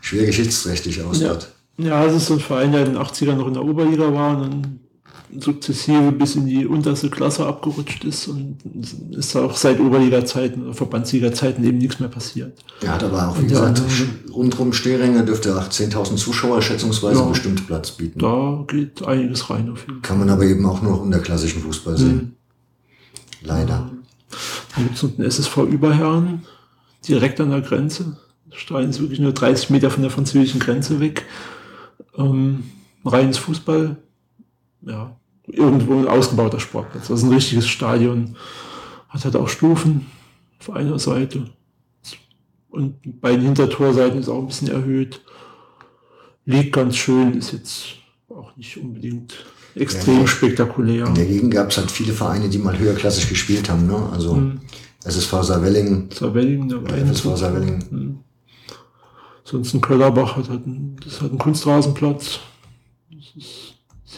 [0.00, 1.28] schwer geschichtsträchtig aus Ja.
[1.28, 1.48] dort.
[1.78, 4.36] Ja, es ist so ein Verein, der in den 80ern noch in der Oberliga war
[4.36, 4.80] und dann
[5.38, 8.58] sukzessive bis in die unterste Klasse abgerutscht ist und
[9.12, 12.58] ist auch seit Oberliga-Zeiten oder Verbandsliga-Zeiten eben nichts mehr passiert.
[12.82, 17.20] Er hat aber auch, wie Und gesagt, ja, rundrum Stehringe dürfte auch 10.000 Zuschauer schätzungsweise
[17.20, 17.26] Ja.
[17.26, 18.18] bestimmt Platz bieten.
[18.18, 20.02] Da geht einiges rein auf jeden Fall.
[20.02, 22.36] Kann man aber eben auch nur unter klassischen Fußball sehen.
[23.42, 23.90] Leider.
[24.74, 26.42] Dann gibt es noch den SSV Überherren,
[27.06, 28.16] direkt an der Grenze.
[28.52, 31.24] Der Stein ist wirklich nur 30 Meter von der französischen Grenze weg.
[32.16, 32.64] Ähm,
[33.04, 33.96] reines Fußball,
[34.82, 35.16] ja,
[35.52, 37.08] irgendwo ein ausgebauter Sportplatz.
[37.08, 38.36] Das ist ein richtiges Stadion.
[39.08, 40.06] Hat halt auch Stufen
[40.60, 41.50] auf einer Seite.
[42.68, 45.20] Und bei den Hintertorseiten ist auch ein bisschen erhöht.
[46.44, 47.84] Liegt ganz schön, ist jetzt
[48.28, 49.44] auch nicht unbedingt
[49.74, 50.26] extrem Ja.
[50.26, 51.06] spektakulär.
[51.06, 53.86] In der Gegend gab es halt viele Vereine, die mal höherklassig gespielt haben.
[53.86, 54.08] Ne?
[54.12, 54.40] Also
[55.04, 57.06] SSV Saarwellingen, Saarwellingen, Wein.
[57.06, 58.18] FSV Saarwellingen.
[59.44, 62.38] Sonst ein Köllerbach hat halt einen, das hat einen Kunstrasenplatz.
[63.10, 63.69] Das ist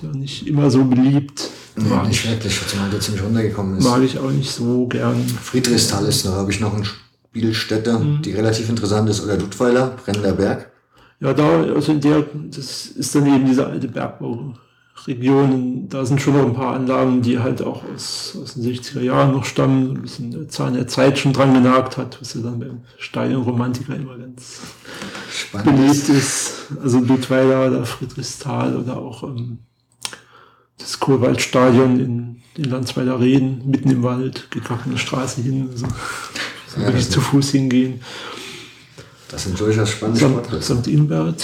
[0.02, 1.48] ja nicht immer so beliebt.
[1.76, 3.84] Nee, Mag, nicht ich, wirklich, zumal der ziemlich runtergekommen ist.
[3.84, 5.16] mag ich auch nicht so gern.
[5.26, 8.22] Friedrichsthal ist noch, habe ich noch eine Spielstätte, Mhm.
[8.22, 9.22] die relativ interessant ist.
[9.24, 10.70] Oder Duttweiler, Brennender Berg.
[11.20, 14.54] Ja, da, also in der, das ist dann eben diese alte Bergbau
[15.06, 19.00] Regionen, da sind schon noch ein paar Anlagen, die halt auch aus, aus den 60er
[19.00, 22.40] Jahren noch stammen, ein bisschen der Zahn der Zeit schon dran genagt hat, was ja
[22.42, 24.60] dann beim Stadionromantiker immer ganz
[25.32, 25.76] Spannend.
[25.76, 26.52] beliebt ist.
[26.82, 29.58] Also Ludweiler oder Friedrichsthal oder auch ähm,
[30.82, 35.86] das Kohlwaldstadion in, in Landsweiler Reden, mitten im Wald, geht gar keine Straße hin, also
[36.76, 38.00] ja, wirklich zu Fuß hingehen.
[39.28, 40.80] Das sind durchaus spannende St.
[40.80, 40.86] St.
[40.88, 41.40] Ingbert.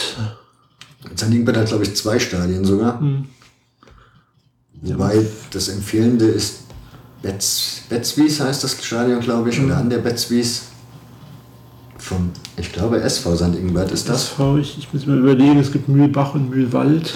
[1.16, 1.22] St.
[1.30, 3.00] Ingbert hat, glaube ich, zwei Stadien sogar.
[3.00, 3.26] Hm.
[4.82, 6.64] Wobei das Empfehlende ist
[7.22, 9.66] Betz, Betzwies heißt das Stadion, glaube ich, mhm.
[9.66, 10.64] oder an der Betzwies.
[11.98, 13.56] Vom, ich glaube, SV St.
[13.56, 14.24] Ingbert ist das.
[14.24, 17.12] SV, ich, ich muss mir überlegen, es gibt Mühlbach und Mühlwald.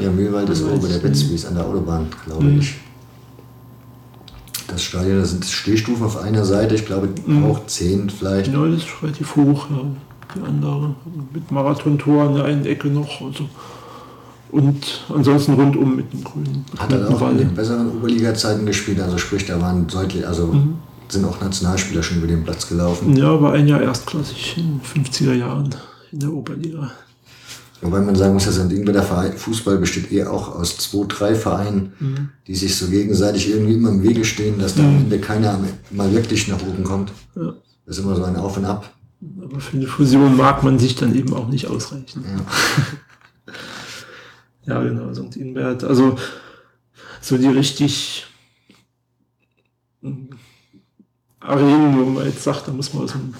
[0.00, 2.60] Ja, Mühlwald ist oben der Betzwies an der Autobahn, glaube mhm.
[2.60, 2.74] ich.
[4.68, 7.44] Das Stadion, da sind Stehstufen auf einer Seite, ich glaube mhm.
[7.44, 8.52] auch zehn vielleicht.
[8.52, 9.84] Ja, das ist relativ hoch, ja.
[10.34, 10.94] Die andere
[11.34, 13.20] mit Marathontor an der einen Ecke noch.
[13.20, 13.48] Also
[14.52, 16.64] und ansonsten rundum mit dem grünen.
[16.76, 20.74] Hat er auch in den besseren Oberliga-Zeiten gespielt, also sprich, da waren deutlich, also mhm.
[21.08, 23.16] sind auch Nationalspieler schon über den Platz gelaufen.
[23.16, 25.74] Ja, war ein Jahr erstklassig in den 50er Jahren
[26.12, 26.92] in der Oberliga.
[27.82, 32.28] Wobei man sagen muss, der Verein, Fußball besteht eher auch aus zwei, drei Vereinen, mhm.
[32.46, 34.88] die sich so gegenseitig irgendwie immer im Wege stehen, dass da mhm.
[34.88, 35.58] am Ende keiner
[35.90, 37.12] mal wirklich nach oben kommt.
[37.34, 37.54] Ja.
[37.84, 38.92] Das ist immer so ein Auf und Ab.
[39.40, 42.24] Aber für eine Fusion mag man sich dann eben auch nicht ausreichen.
[42.24, 42.46] Ja.
[44.64, 45.36] Ja, genau, St.
[45.36, 45.82] Inbert.
[45.84, 46.16] Also
[47.20, 48.26] so die richtig
[50.00, 50.30] hm,
[51.40, 53.34] Arenen, wo man jetzt sagt, da muss man aus dem,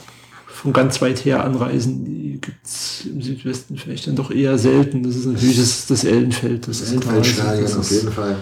[0.63, 5.03] von ganz weit her anreisen, die gibt es im Südwesten vielleicht dann doch eher selten.
[5.03, 6.69] Das ist natürlich das, das Ellenfeld.
[6.69, 8.37] Das, das Ellenfeldstadion auf jeden Fall.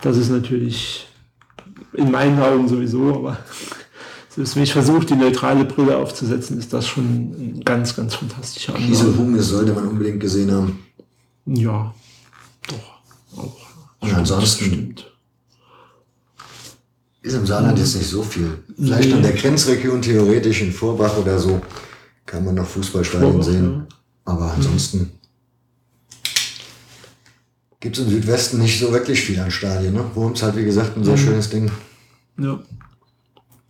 [0.00, 1.06] Das ist natürlich
[1.92, 3.38] in meinen Augen sowieso, aber
[4.30, 8.74] selbst wenn ich versuche, die neutrale Brille aufzusetzen, ist das schon ein ganz, ganz fantastischer
[8.74, 8.88] Anlauf.
[8.88, 10.82] Diese Hunde sollte man unbedingt gesehen haben.
[11.44, 11.94] Ja,
[12.68, 13.56] doch, auch.
[14.00, 14.94] Und ansonsten
[17.26, 18.58] ist im Saarland jetzt nicht so viel.
[18.76, 19.14] Vielleicht nee.
[19.14, 21.60] an der Grenzregion theoretisch in Vorbach oder so
[22.24, 23.86] kann man noch Fußballstadien sehen.
[24.24, 25.10] Aber ansonsten
[27.80, 29.94] gibt es im Südwesten nicht so wirklich viel an Stadien.
[29.94, 30.04] Ne?
[30.14, 31.20] Worms halt, wie gesagt, ein sehr mhm.
[31.20, 31.70] schönes Ding.
[32.38, 32.60] Ja.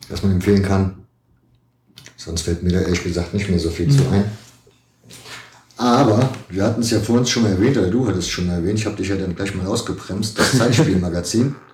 [0.08, 0.94] Das man empfehlen kann.
[2.16, 3.90] Sonst fällt mir da ehrlich gesagt nicht mehr so viel mhm.
[3.90, 4.24] zu ein.
[5.78, 8.46] Aber wir hatten es ja vor uns schon mal erwähnt, oder du hattest es schon
[8.46, 11.54] mal erwähnt, ich habe dich ja dann gleich mal ausgebremst, das Zeitspielmagazin.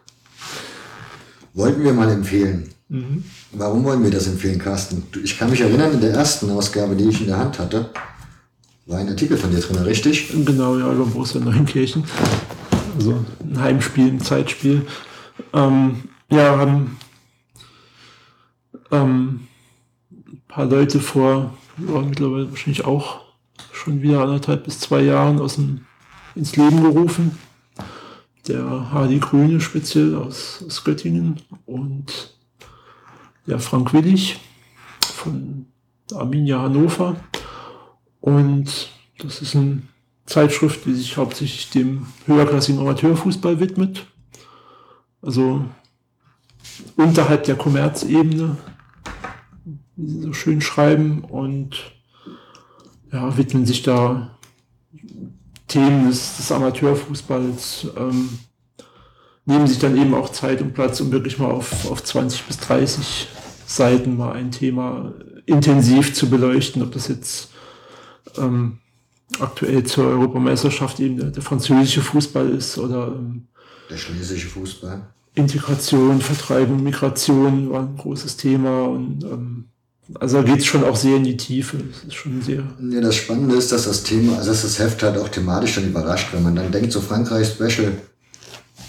[1.55, 2.71] Wollten wir mal empfehlen.
[2.89, 3.25] Mhm.
[3.53, 5.03] Warum wollen wir das empfehlen, Carsten?
[5.23, 7.91] Ich kann mich erinnern, in der ersten Ausgabe, die ich in der Hand hatte,
[8.87, 10.31] war ein Artikel von dir drin, richtig?
[10.45, 12.05] Genau, ja, über Borussia Neunkirchen.
[12.97, 14.87] Also ein Heimspiel, ein Zeitspiel.
[15.53, 16.97] Ähm, ja, haben
[18.91, 19.47] ähm,
[20.11, 23.21] ein paar Leute vor, ja, mittlerweile wahrscheinlich auch
[23.73, 25.87] schon wieder anderthalb bis zwei Jahren aus dem,
[26.35, 27.39] ins Leben gerufen.
[28.49, 32.35] Der Hardy Grüne speziell aus, aus Göttingen und
[33.47, 34.41] der Frank Willig
[35.05, 35.67] von
[36.13, 37.17] Arminia Hannover.
[38.21, 38.89] Und
[39.19, 39.83] das ist eine
[40.27, 44.07] Zeitschrift, die sich hauptsächlich dem höherklassigen Amateurfußball widmet.
[45.21, 45.65] Also
[46.97, 48.57] unterhalb der Kommerzebene,
[49.97, 51.23] wie sie so schön schreiben.
[51.23, 51.93] Und
[53.13, 54.39] ja, widmen sich da
[55.73, 58.39] Themen des, des Amateurfußballs, ähm,
[59.45, 62.59] nehmen sich dann eben auch Zeit und Platz, um wirklich mal auf, auf 20 bis
[62.59, 63.29] 30
[63.67, 65.13] Seiten mal ein Thema
[65.47, 67.51] intensiv zu beleuchten, ob das jetzt
[68.37, 68.79] ähm,
[69.41, 73.49] aktuell zur Europameisterschaft eben der, der französische Fußball ist oder ähm,
[73.91, 75.09] der schlesische Fußball.
[75.35, 79.72] Integration, Vertreibung, Migration war ein großes Thema und ähm,
[80.19, 81.77] also da geht es schon auch sehr in die Tiefe.
[81.77, 82.65] Das ist schon sehr.
[82.91, 85.87] Ja, das Spannende ist, dass das Thema, also dass das Heft halt auch thematisch dann
[85.87, 87.93] überrascht, wenn man dann denkt, so Frankreich Special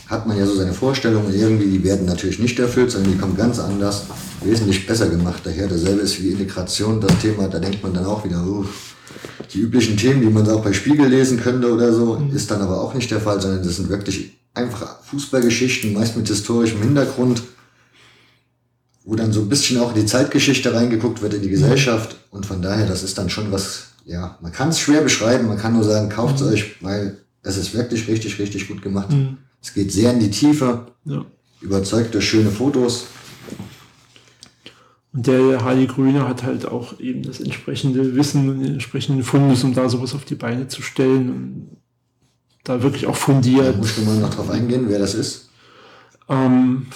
[0.08, 3.38] hat man ja so seine Vorstellungen, irgendwie, die werden natürlich nicht erfüllt, sondern die kommen
[3.38, 4.04] ganz anders,
[4.44, 5.68] wesentlich besser gemacht daher.
[5.68, 8.66] Dasselbe ist wie Integration, das Thema, da denkt man dann auch wieder, uh,
[9.54, 12.36] die üblichen Themen, die man auch bei Spiegel lesen könnte oder so, mhm.
[12.36, 16.28] ist dann aber auch nicht der Fall, sondern das sind wirklich einfach Fußballgeschichten, meist mit
[16.28, 17.42] historischem Hintergrund
[19.06, 22.16] wo dann so ein bisschen auch in die Zeitgeschichte reingeguckt wird, in die Gesellschaft.
[22.32, 25.58] Und von daher, das ist dann schon was, ja, man kann es schwer beschreiben, man
[25.58, 26.48] kann nur sagen, kauft es mhm.
[26.54, 29.12] euch, weil es ist wirklich richtig, richtig gut gemacht.
[29.12, 29.38] Mhm.
[29.62, 31.26] Es geht sehr in die Tiefe, ja.
[31.62, 33.06] überzeugt durch schöne Fotos.
[35.14, 39.64] Und der Harley Grüne hat halt auch eben das entsprechende Wissen und den entsprechenden Fundus,
[39.64, 41.78] um da sowas auf die Beine zu stellen und
[42.64, 43.76] da wirklich auch fundiert.
[43.76, 45.50] Da musst du mal noch drauf eingehen, wer das ist.
[46.30, 46.88] Ähm,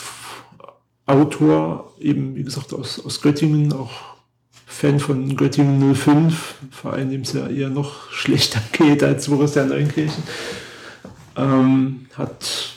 [1.07, 4.17] Autor, eben wie gesagt aus, aus Göttingen, auch
[4.65, 10.23] Fan von Göttingen 05, Verein, dem es ja eher noch schlechter geht als Borussia Neunkirchen.
[11.35, 12.73] Ähm, hat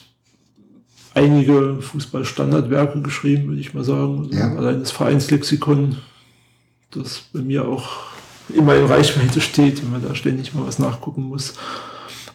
[1.14, 4.20] einige Fußballstandardwerke geschrieben, würde ich mal sagen.
[4.20, 4.54] Also ja.
[4.54, 5.98] Allein das Vereinslexikon,
[6.92, 7.88] das bei mir auch
[8.54, 11.54] immer in Reichweite steht, wenn man da ständig mal was nachgucken muss.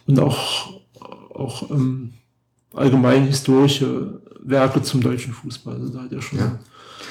[0.06, 0.80] Und auch,
[1.34, 2.12] auch ähm,
[2.74, 5.74] allgemein historische Werke zum deutschen Fußball.
[5.74, 6.58] Also da hat er schon ja.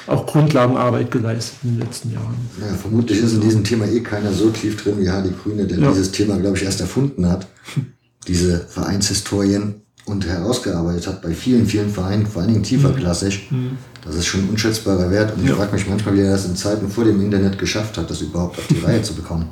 [0.07, 2.35] auch Grundlagenarbeit geleistet in den letzten Jahren.
[2.59, 5.79] Ja, vermutlich ist in diesem Thema eh keiner so tief drin wie Hardy Grüne, der
[5.79, 5.89] ja.
[5.89, 7.47] dieses Thema, glaube ich, erst erfunden hat.
[8.27, 13.51] Diese Vereinshistorien und herausgearbeitet hat bei vielen, vielen Vereinen, vor allen Dingen tieferklassig.
[13.51, 13.57] Mhm.
[13.57, 13.77] mhm.
[14.05, 16.55] Das ist schon ein unschätzbarer Wert und ich frage mich manchmal, wie er das in
[16.55, 19.47] Zeiten vor dem Internet geschafft hat, das überhaupt auf die Reihe zu bekommen.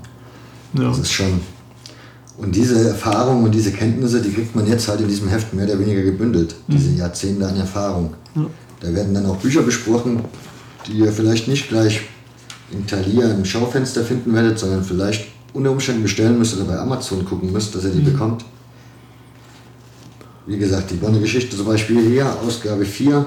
[0.73, 1.41] Das ist schon.
[2.37, 5.65] Und diese Erfahrung und diese Kenntnisse, die kriegt man jetzt halt in diesem Heft mehr
[5.65, 6.73] oder weniger gebündelt, mhm.
[6.73, 8.15] diese Jahrzehnte an Erfahrung.
[8.35, 8.45] Ja.
[8.79, 10.23] Da werden dann auch Bücher besprochen,
[10.87, 12.01] die ihr vielleicht nicht gleich
[12.71, 17.23] in Thalia im Schaufenster finden werdet, sondern vielleicht unter Umständen bestellen müsst oder bei Amazon
[17.23, 18.11] gucken müsst, dass ihr die mhm.
[18.13, 18.45] bekommt.
[20.45, 23.25] Wie gesagt, die Bonner Geschichte zum Beispiel hier, Ausgabe 4.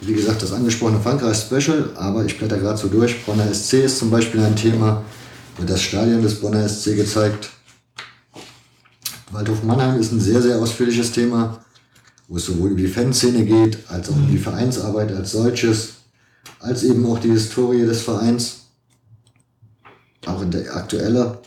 [0.00, 3.24] Wie gesagt, das angesprochene Frankreich-Special, aber ich blätter gerade so durch.
[3.24, 5.02] Bonner SC ist zum Beispiel ein Thema,
[5.58, 7.50] wird das Stadion des Bonner SC gezeigt.
[9.32, 11.64] Waldhof Mannheim ist ein sehr, sehr ausführliches Thema,
[12.28, 15.94] wo es sowohl um die Fanszene geht, als auch um die Vereinsarbeit als solches,
[16.60, 18.58] als eben auch die Historie des Vereins.
[20.26, 21.38] Auch in der aktuelle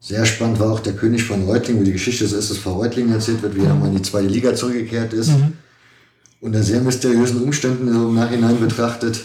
[0.00, 3.42] sehr spannend war auch der König von Reutling, wo die Geschichte des SSV Reutling erzählt
[3.42, 5.28] wird, wie er mal in die zweite Liga zurückgekehrt ist.
[5.28, 5.52] Mhm.
[6.40, 9.20] Unter sehr mysteriösen Umständen im Nachhinein betrachtet,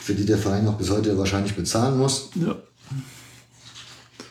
[0.00, 2.28] für die der Verein auch bis heute wahrscheinlich bezahlen muss.
[2.34, 2.54] Ja.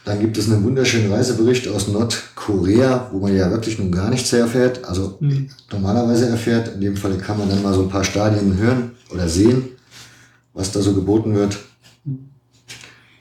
[0.06, 4.34] Dann gibt es einen wunderschönen Reisebericht aus Nordkorea, wo man ja wirklich nun gar nichts
[4.34, 4.84] erfährt.
[4.84, 5.50] Also mhm.
[5.72, 6.76] normalerweise erfährt.
[6.76, 9.70] In dem Fall kann man dann mal so ein paar Stadien hören oder sehen,
[10.54, 11.58] was da so geboten wird.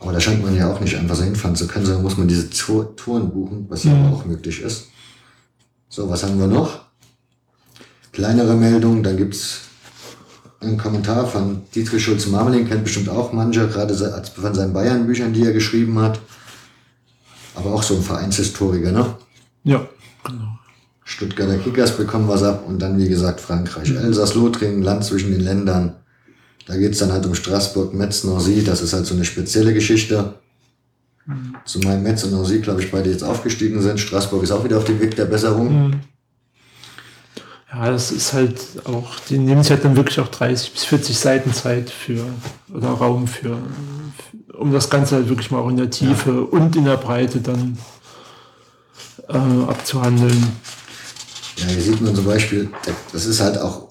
[0.01, 2.27] Aber da scheint man ja auch nicht einfach so hinfahren zu können, sondern muss man
[2.27, 4.13] diese Touren buchen, was ja mhm.
[4.13, 4.89] auch möglich ist.
[5.89, 6.81] So, was haben wir noch?
[8.11, 9.61] Kleinere Meldungen, dann gibt's
[10.61, 15.53] einen Kommentar von Dietrich Schulz-Marmeling, kennt bestimmt auch manche, gerade von seinen Bayern-Büchern, die er
[15.53, 16.21] geschrieben hat.
[17.55, 19.17] Aber auch so ein Vereinshistoriker, ne?
[19.65, 19.87] Ja,
[20.25, 20.59] genau.
[21.05, 23.91] Stuttgarter Kickers bekommen was ab und dann, wie gesagt, Frankreich.
[23.91, 23.99] Mhm.
[23.99, 25.97] Elsass-Lothringen, Land zwischen den Ländern.
[26.67, 28.63] Da geht es dann halt um Straßburg, Metz, Nancy.
[28.65, 30.35] Das ist halt so eine spezielle Geschichte.
[31.27, 31.57] Mhm.
[31.65, 34.01] Zumal Metz und Nancy, glaube ich, beide jetzt aufgestiegen sind.
[34.01, 35.89] Straßburg ist auch wieder auf dem Weg der Besserung.
[35.89, 36.01] Mhm.
[37.73, 41.19] Ja, das ist halt auch, die nehmen sich halt dann wirklich auch 30 bis 40
[41.19, 42.23] Seiten Zeit für,
[42.73, 43.57] oder Raum für,
[44.63, 46.59] um das Ganze halt wirklich mal auch in der Tiefe ja.
[46.59, 47.77] und in der Breite dann
[49.29, 49.37] äh,
[49.69, 50.47] abzuhandeln.
[51.57, 52.71] Ja, hier sieht man zum Beispiel,
[53.13, 53.89] das ist halt auch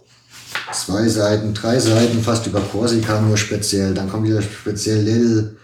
[0.73, 3.93] zwei Seiten, drei Seiten fast über Korsika nur speziell.
[3.93, 5.57] Dann kommt wieder speziell Lille.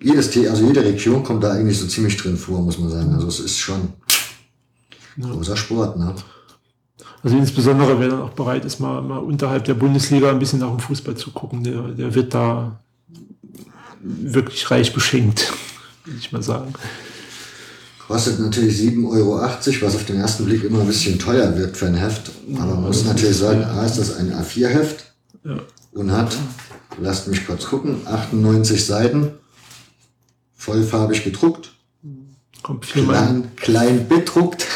[0.00, 3.12] Jedes T, also jede Region kommt da eigentlich so ziemlich drin vor, muss man sagen.
[3.12, 3.92] Also es ist schon
[5.16, 5.28] ja.
[5.28, 6.14] großer Sport, ne?
[7.22, 10.70] Also insbesondere wer dann auch bereit ist, mal, mal unterhalb der Bundesliga ein bisschen nach
[10.70, 12.80] dem Fußball zu gucken, der, der wird da
[14.02, 15.52] wirklich reich beschenkt,
[16.04, 16.72] würde ich mal sagen.
[18.06, 21.86] Kostet natürlich 7,80 Euro, was auf den ersten Blick immer ein bisschen teuer wirkt für
[21.86, 22.32] ein Heft.
[22.56, 25.04] Aber man muss natürlich sagen, A ist das ein A4-Heft
[25.44, 25.60] ja.
[25.92, 26.36] und hat,
[27.00, 29.30] lasst mich kurz gucken, 98 Seiten,
[30.56, 31.72] vollfarbig gedruckt.
[32.62, 33.14] Kommt viermal.
[33.16, 34.66] Klein, klein bedruckt.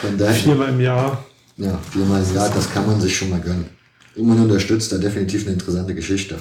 [0.00, 1.24] Von daher, viermal im Jahr.
[1.56, 3.66] Ja, viermal im Jahr, das kann man sich schon mal gönnen.
[4.16, 6.36] Immerhin unterstützt da definitiv eine interessante Geschichte.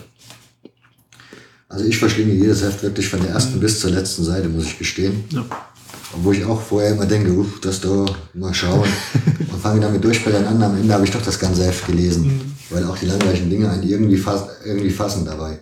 [1.70, 3.62] Also ich verschlinge jedes Heft wirklich von der ersten mhm.
[3.62, 5.24] bis zur letzten Seite, muss ich gestehen.
[5.32, 5.46] Ja.
[6.14, 8.88] Obwohl ich auch vorher immer denke, uh, das da, mal schauen.
[9.52, 10.64] und fange damit durchblättern an.
[10.64, 12.28] Am Ende habe ich doch das ganze Heft gelesen.
[12.28, 12.42] Mhm.
[12.70, 15.60] Weil auch die langweiligen Dinge einen irgendwie, fass, irgendwie fassen dabei.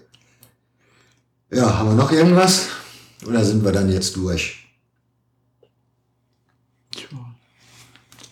[1.52, 2.68] Ja, haben wir noch irgendwas?
[3.26, 4.64] Oder sind wir dann jetzt durch?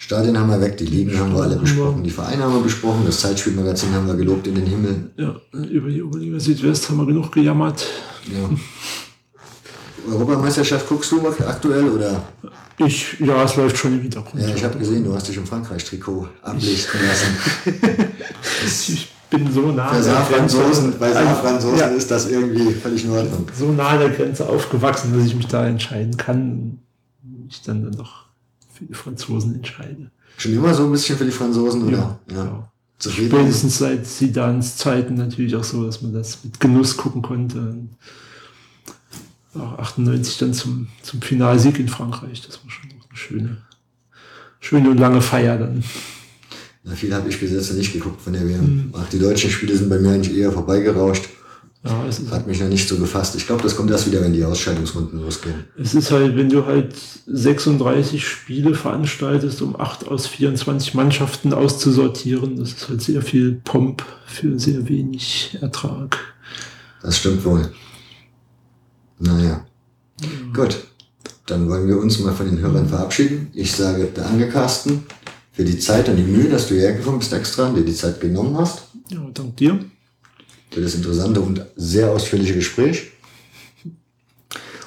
[0.03, 3.03] Stadien haben wir weg, die Ligen haben wir alle besprochen, die Vereine haben wir besprochen,
[3.05, 5.11] das Zeitspielmagazin haben wir gelobt in den Himmel.
[5.15, 7.85] Ja, über die Oberliga Südwest haben wir genug gejammert.
[8.27, 8.49] Ja.
[10.11, 12.21] Europameisterschaft guckst du aktuell oder?
[12.79, 14.43] Ich, ja, es läuft schon im Hintergrund.
[14.43, 17.77] Ja, ich habe gesehen, du hast dich im Frankreich-Trikot ablichten lassen.
[18.65, 21.87] ich bin so nah an der Franzosen, Bei Franzosen ja.
[21.87, 23.47] ist das irgendwie völlig in Ordnung.
[23.57, 26.79] So nah an der Grenze aufgewachsen, dass ich mich da entscheiden kann.
[27.47, 28.22] Ich dann, dann doch
[28.73, 30.11] für die Franzosen entscheide.
[30.37, 32.19] Schon immer so ein bisschen für die Franzosen, oder?
[32.29, 32.35] Ja.
[32.35, 32.69] ja.
[32.99, 37.75] Spätestens seit Sidans Zeiten natürlich auch so, dass man das mit Genuss gucken konnte.
[39.55, 42.41] Auch 98 dann zum, zum Finalsieg in Frankreich.
[42.41, 43.57] Das war schon eine schöne,
[44.59, 45.83] schöne und lange Feier dann.
[46.83, 48.61] Na, viel habe ich bis jetzt nicht geguckt von der WM.
[48.61, 48.93] Mhm.
[48.93, 51.29] Ach, die deutschen Spiele sind bei mir eigentlich eher vorbeigerauscht.
[51.85, 53.35] Ja, es ist Hat mich noch nicht so gefasst.
[53.35, 55.65] Ich glaube, das kommt erst wieder, wenn die Ausscheidungsrunden losgehen.
[55.77, 56.95] Es ist halt, wenn du halt
[57.27, 64.03] 36 Spiele veranstaltest, um 8 aus 24 Mannschaften auszusortieren, das ist halt sehr viel Pomp
[64.25, 66.17] für sehr wenig Ertrag.
[67.01, 67.69] Das stimmt wohl.
[69.19, 69.65] Naja.
[70.53, 70.77] Gut.
[71.45, 73.49] Dann wollen wir uns mal von den Hörern verabschieden.
[73.53, 75.03] Ich sage danke, Carsten,
[75.51, 78.21] für die Zeit und die Mühe, dass du hergekommen bist extra und dir die Zeit
[78.21, 78.83] genommen hast.
[79.09, 79.77] Ja, dank dir.
[80.73, 83.11] Für das interessante und sehr ausführliche Gespräch.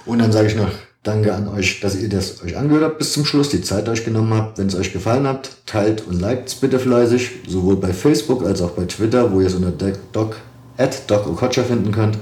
[0.05, 0.71] Und dann sage ich noch
[1.07, 4.05] Danke an euch, dass ihr das euch angehört habt bis zum Schluss, die Zeit euch
[4.05, 4.59] genommen habt.
[4.59, 8.61] Wenn es euch gefallen hat, teilt und liked es bitte fleißig, sowohl bei Facebook als
[8.61, 10.35] auch bei Twitter, wo ihr es unter doc,
[10.77, 12.19] at doc Okocha finden könnt.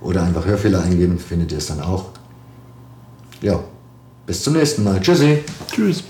[0.00, 2.06] Oder einfach Hörfehler eingeben, findet ihr es dann auch.
[3.40, 3.62] Ja,
[4.26, 5.00] bis zum nächsten Mal.
[5.00, 5.44] Tschüssi.
[5.72, 6.02] Tschüss.